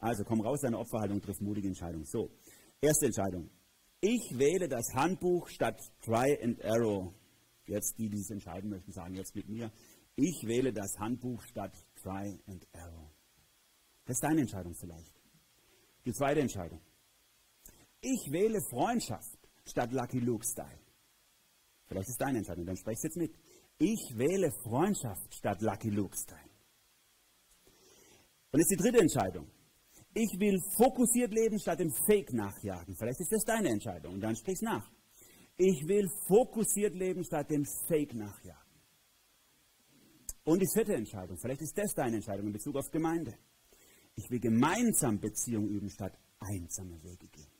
Also 0.00 0.22
komm 0.24 0.42
raus, 0.42 0.60
deine 0.60 0.78
Opferhaltung, 0.78 1.20
triff 1.22 1.40
mutige 1.40 1.68
Entscheidungen. 1.68 2.04
So, 2.04 2.30
erste 2.80 3.06
Entscheidung. 3.06 3.50
Ich 4.04 4.36
wähle 4.36 4.68
das 4.68 4.92
Handbuch 4.94 5.48
statt 5.48 5.80
Try 6.00 6.36
and 6.42 6.60
Arrow. 6.64 7.14
Jetzt 7.66 7.96
die, 7.98 8.08
die 8.08 8.18
es 8.18 8.30
entscheiden 8.30 8.68
möchten, 8.68 8.90
sagen 8.90 9.14
jetzt 9.14 9.36
mit 9.36 9.48
mir. 9.48 9.70
Ich 10.16 10.42
wähle 10.44 10.72
das 10.72 10.98
Handbuch 10.98 11.40
statt 11.44 11.72
Try 12.02 12.36
and 12.48 12.66
Arrow. 12.72 13.08
Das 14.04 14.16
ist 14.16 14.24
deine 14.24 14.40
Entscheidung 14.40 14.74
vielleicht. 14.74 15.22
Die 16.04 16.12
zweite 16.12 16.40
Entscheidung. 16.40 16.80
Ich 18.00 18.32
wähle 18.32 18.60
Freundschaft 18.70 19.38
statt 19.64 19.92
Lucky 19.92 20.18
Luke 20.18 20.44
Style. 20.44 20.80
Vielleicht 21.86 22.08
ist 22.08 22.20
deine 22.20 22.38
Entscheidung, 22.38 22.66
dann 22.66 22.76
sprechst 22.76 23.04
du 23.04 23.06
jetzt 23.06 23.16
mit. 23.16 23.36
Ich 23.78 24.18
wähle 24.18 24.50
Freundschaft 24.64 25.32
statt 25.32 25.62
Lucky 25.62 25.90
Luke 25.90 26.16
Style. 26.16 26.50
Und 28.50 28.58
jetzt 28.58 28.72
die 28.72 28.82
dritte 28.82 28.98
Entscheidung. 28.98 29.48
Ich 30.14 30.38
will 30.38 30.60
fokussiert 30.76 31.32
leben 31.32 31.58
statt 31.58 31.80
dem 31.80 31.90
Fake 32.06 32.32
nachjagen. 32.32 32.94
Vielleicht 32.96 33.20
ist 33.20 33.32
das 33.32 33.44
deine 33.44 33.70
Entscheidung 33.70 34.20
dann 34.20 34.36
sprichst 34.36 34.62
nach. 34.62 34.90
Ich 35.56 35.86
will 35.86 36.08
fokussiert 36.28 36.94
leben 36.94 37.24
statt 37.24 37.50
dem 37.50 37.64
Fake 37.88 38.14
nachjagen. 38.14 38.60
Und 40.44 40.60
die 40.60 40.68
vierte 40.72 40.94
Entscheidung, 40.94 41.38
vielleicht 41.38 41.62
ist 41.62 41.78
das 41.78 41.94
deine 41.94 42.16
Entscheidung 42.16 42.46
in 42.46 42.52
Bezug 42.52 42.76
auf 42.76 42.90
Gemeinde. 42.90 43.34
Ich 44.16 44.30
will 44.30 44.40
gemeinsam 44.40 45.20
Beziehung 45.20 45.68
üben 45.68 45.88
statt 45.88 46.18
einsame 46.40 47.02
Wege 47.02 47.28
gehen. 47.28 47.52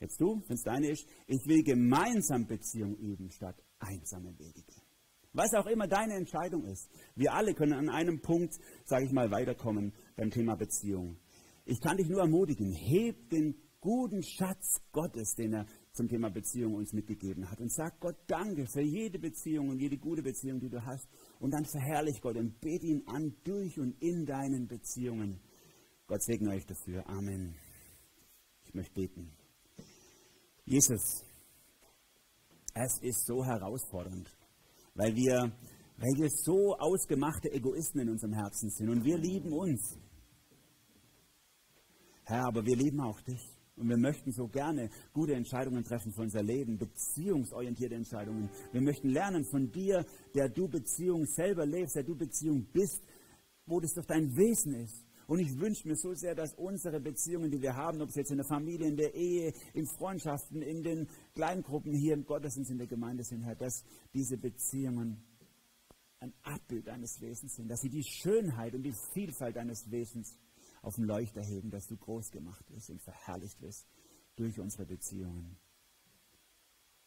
Jetzt 0.00 0.20
du, 0.20 0.42
wenn 0.46 0.56
es 0.56 0.62
deine 0.62 0.88
ist, 0.88 1.06
ich 1.26 1.46
will 1.46 1.62
gemeinsam 1.62 2.46
Beziehung 2.46 2.96
üben, 2.96 3.30
statt 3.30 3.56
einsame 3.78 4.38
Wege 4.38 4.62
gehen. 4.62 4.82
Was 5.32 5.52
auch 5.54 5.66
immer 5.66 5.88
deine 5.88 6.14
Entscheidung 6.14 6.64
ist, 6.64 6.88
wir 7.16 7.32
alle 7.32 7.54
können 7.54 7.72
an 7.72 7.88
einem 7.88 8.20
Punkt, 8.20 8.54
sage 8.84 9.06
ich 9.06 9.12
mal, 9.12 9.30
weiterkommen 9.30 9.92
beim 10.16 10.30
Thema 10.30 10.54
Beziehung. 10.56 11.16
Ich 11.64 11.80
kann 11.80 11.96
dich 11.96 12.08
nur 12.08 12.20
ermutigen, 12.20 12.72
heb 12.72 13.30
den 13.30 13.54
guten 13.80 14.22
Schatz 14.22 14.80
Gottes, 14.92 15.34
den 15.34 15.52
er 15.52 15.66
zum 15.92 16.08
Thema 16.08 16.30
Beziehung 16.30 16.74
uns 16.74 16.92
mitgegeben 16.92 17.50
hat 17.50 17.60
und 17.60 17.72
sag 17.72 18.00
Gott 18.00 18.16
Danke 18.26 18.66
für 18.66 18.82
jede 18.82 19.18
Beziehung 19.18 19.68
und 19.68 19.78
jede 19.78 19.96
gute 19.98 20.22
Beziehung, 20.22 20.58
die 20.58 20.68
du 20.68 20.84
hast. 20.84 21.06
Und 21.38 21.52
dann 21.52 21.64
verherrlich 21.64 22.20
Gott 22.20 22.36
und 22.36 22.60
bete 22.60 22.86
ihn 22.86 23.02
an 23.06 23.34
durch 23.44 23.78
und 23.78 24.00
in 24.02 24.26
deinen 24.26 24.66
Beziehungen. 24.66 25.40
Gott 26.06 26.22
segne 26.22 26.50
euch 26.50 26.66
dafür. 26.66 27.06
Amen. 27.08 27.54
Ich 28.64 28.74
möchte 28.74 28.94
beten. 28.94 29.30
Jesus, 30.64 31.24
es 32.74 32.98
ist 33.02 33.26
so 33.26 33.44
herausfordernd, 33.44 34.30
weil 34.94 35.14
wir, 35.14 35.52
weil 35.98 36.12
wir 36.16 36.30
so 36.30 36.74
ausgemachte 36.76 37.52
Egoisten 37.52 38.00
in 38.00 38.08
unserem 38.08 38.32
Herzen 38.32 38.70
sind 38.70 38.88
und 38.88 39.04
wir 39.04 39.18
lieben 39.18 39.52
uns. 39.52 39.98
Herr, 42.24 42.46
aber 42.46 42.64
wir 42.64 42.76
lieben 42.76 43.00
auch 43.00 43.20
dich. 43.20 43.50
Und 43.76 43.88
wir 43.88 43.96
möchten 43.96 44.30
so 44.30 44.46
gerne 44.46 44.88
gute 45.12 45.34
Entscheidungen 45.34 45.82
treffen 45.82 46.12
für 46.12 46.22
unser 46.22 46.42
Leben, 46.42 46.78
beziehungsorientierte 46.78 47.96
Entscheidungen. 47.96 48.48
Wir 48.72 48.80
möchten 48.80 49.08
lernen 49.08 49.44
von 49.44 49.70
dir, 49.70 50.06
der 50.34 50.48
du 50.48 50.68
Beziehung 50.68 51.26
selber 51.26 51.66
lebst, 51.66 51.96
der 51.96 52.04
du 52.04 52.14
Beziehung 52.14 52.66
bist, 52.72 53.02
wo 53.66 53.80
das 53.80 53.94
doch 53.94 54.04
dein 54.04 54.36
Wesen 54.36 54.74
ist. 54.74 55.04
Und 55.26 55.40
ich 55.40 55.58
wünsche 55.58 55.88
mir 55.88 55.96
so 55.96 56.14
sehr, 56.14 56.34
dass 56.34 56.54
unsere 56.54 57.00
Beziehungen, 57.00 57.50
die 57.50 57.60
wir 57.60 57.74
haben, 57.74 58.00
ob 58.02 58.10
es 58.10 58.14
jetzt 58.14 58.30
in 58.30 58.36
der 58.36 58.46
Familie, 58.46 58.86
in 58.86 58.96
der 58.96 59.14
Ehe, 59.14 59.52
in 59.72 59.86
Freundschaften, 59.86 60.62
in 60.62 60.82
den 60.82 61.08
Kleingruppen 61.34 61.94
hier 61.94 62.14
im 62.14 62.24
Gottesdienst, 62.24 62.70
in 62.70 62.78
der 62.78 62.86
Gemeinde 62.86 63.24
sind, 63.24 63.42
Herr, 63.42 63.56
dass 63.56 63.84
diese 64.12 64.36
Beziehungen 64.36 65.24
ein 66.20 66.32
Abbild 66.42 66.86
deines 66.86 67.20
Wesens 67.20 67.56
sind, 67.56 67.68
dass 67.68 67.80
sie 67.80 67.90
die 67.90 68.04
Schönheit 68.04 68.74
und 68.74 68.82
die 68.82 68.94
Vielfalt 69.12 69.56
deines 69.56 69.90
Wesens 69.90 70.38
auf 70.84 70.96
den 70.96 71.04
Leuchter 71.04 71.42
heben, 71.42 71.70
dass 71.70 71.86
du 71.86 71.96
groß 71.96 72.30
gemacht 72.30 72.64
wirst 72.70 72.90
und 72.90 73.00
verherrlicht 73.00 73.60
wirst 73.60 73.86
durch 74.36 74.58
unsere 74.60 74.86
Beziehungen. 74.86 75.56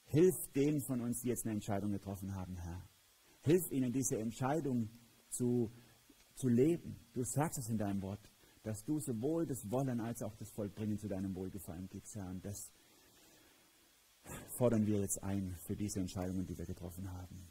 Hilf 0.05 0.35
denen 0.53 0.81
von 0.81 1.01
uns, 1.01 1.21
die 1.21 1.27
jetzt 1.29 1.45
eine 1.45 1.53
Entscheidung 1.53 1.91
getroffen 1.91 2.33
haben, 2.33 2.55
Herr. 2.57 2.87
Hilf 3.41 3.71
ihnen, 3.71 3.91
diese 3.91 4.17
Entscheidung 4.17 4.89
zu 5.29 5.71
zu 6.37 6.47
leben. 6.47 6.95
Du 7.13 7.23
sagst 7.23 7.59
es 7.59 7.69
in 7.69 7.77
deinem 7.77 8.01
Wort. 8.01 8.21
dass 8.63 8.83
du 8.83 8.99
sowohl 8.99 9.45
das 9.45 9.71
Wollen 9.71 10.01
als 10.01 10.21
auch 10.21 10.35
das 10.35 10.51
Vollbringen 10.51 10.99
zu 10.99 11.07
deinem 11.07 11.33
Wohlgefallen 11.35 11.87
gibst, 11.87 12.15
Herr. 12.15 12.29
Und 12.29 12.43
das 12.43 12.69
fordern 14.57 14.85
wir 14.85 14.99
jetzt 14.99 15.23
ein 15.23 15.55
für 15.63 15.77
diese 15.77 16.01
Entscheidungen, 16.01 16.45
die 16.45 16.57
wir 16.57 16.65
getroffen 16.65 17.09
haben. 17.13 17.47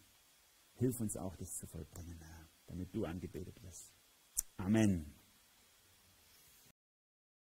Hilf 0.75 1.01
uns 1.01 1.17
auch, 1.17 1.35
das 1.37 1.57
zu 1.57 1.67
vollbringen, 1.67 2.21
Herr, 2.21 2.49
damit 2.67 2.95
du 2.95 3.07
angebetet 3.07 3.63
wirst. 3.63 3.95
Amen. 4.59 5.16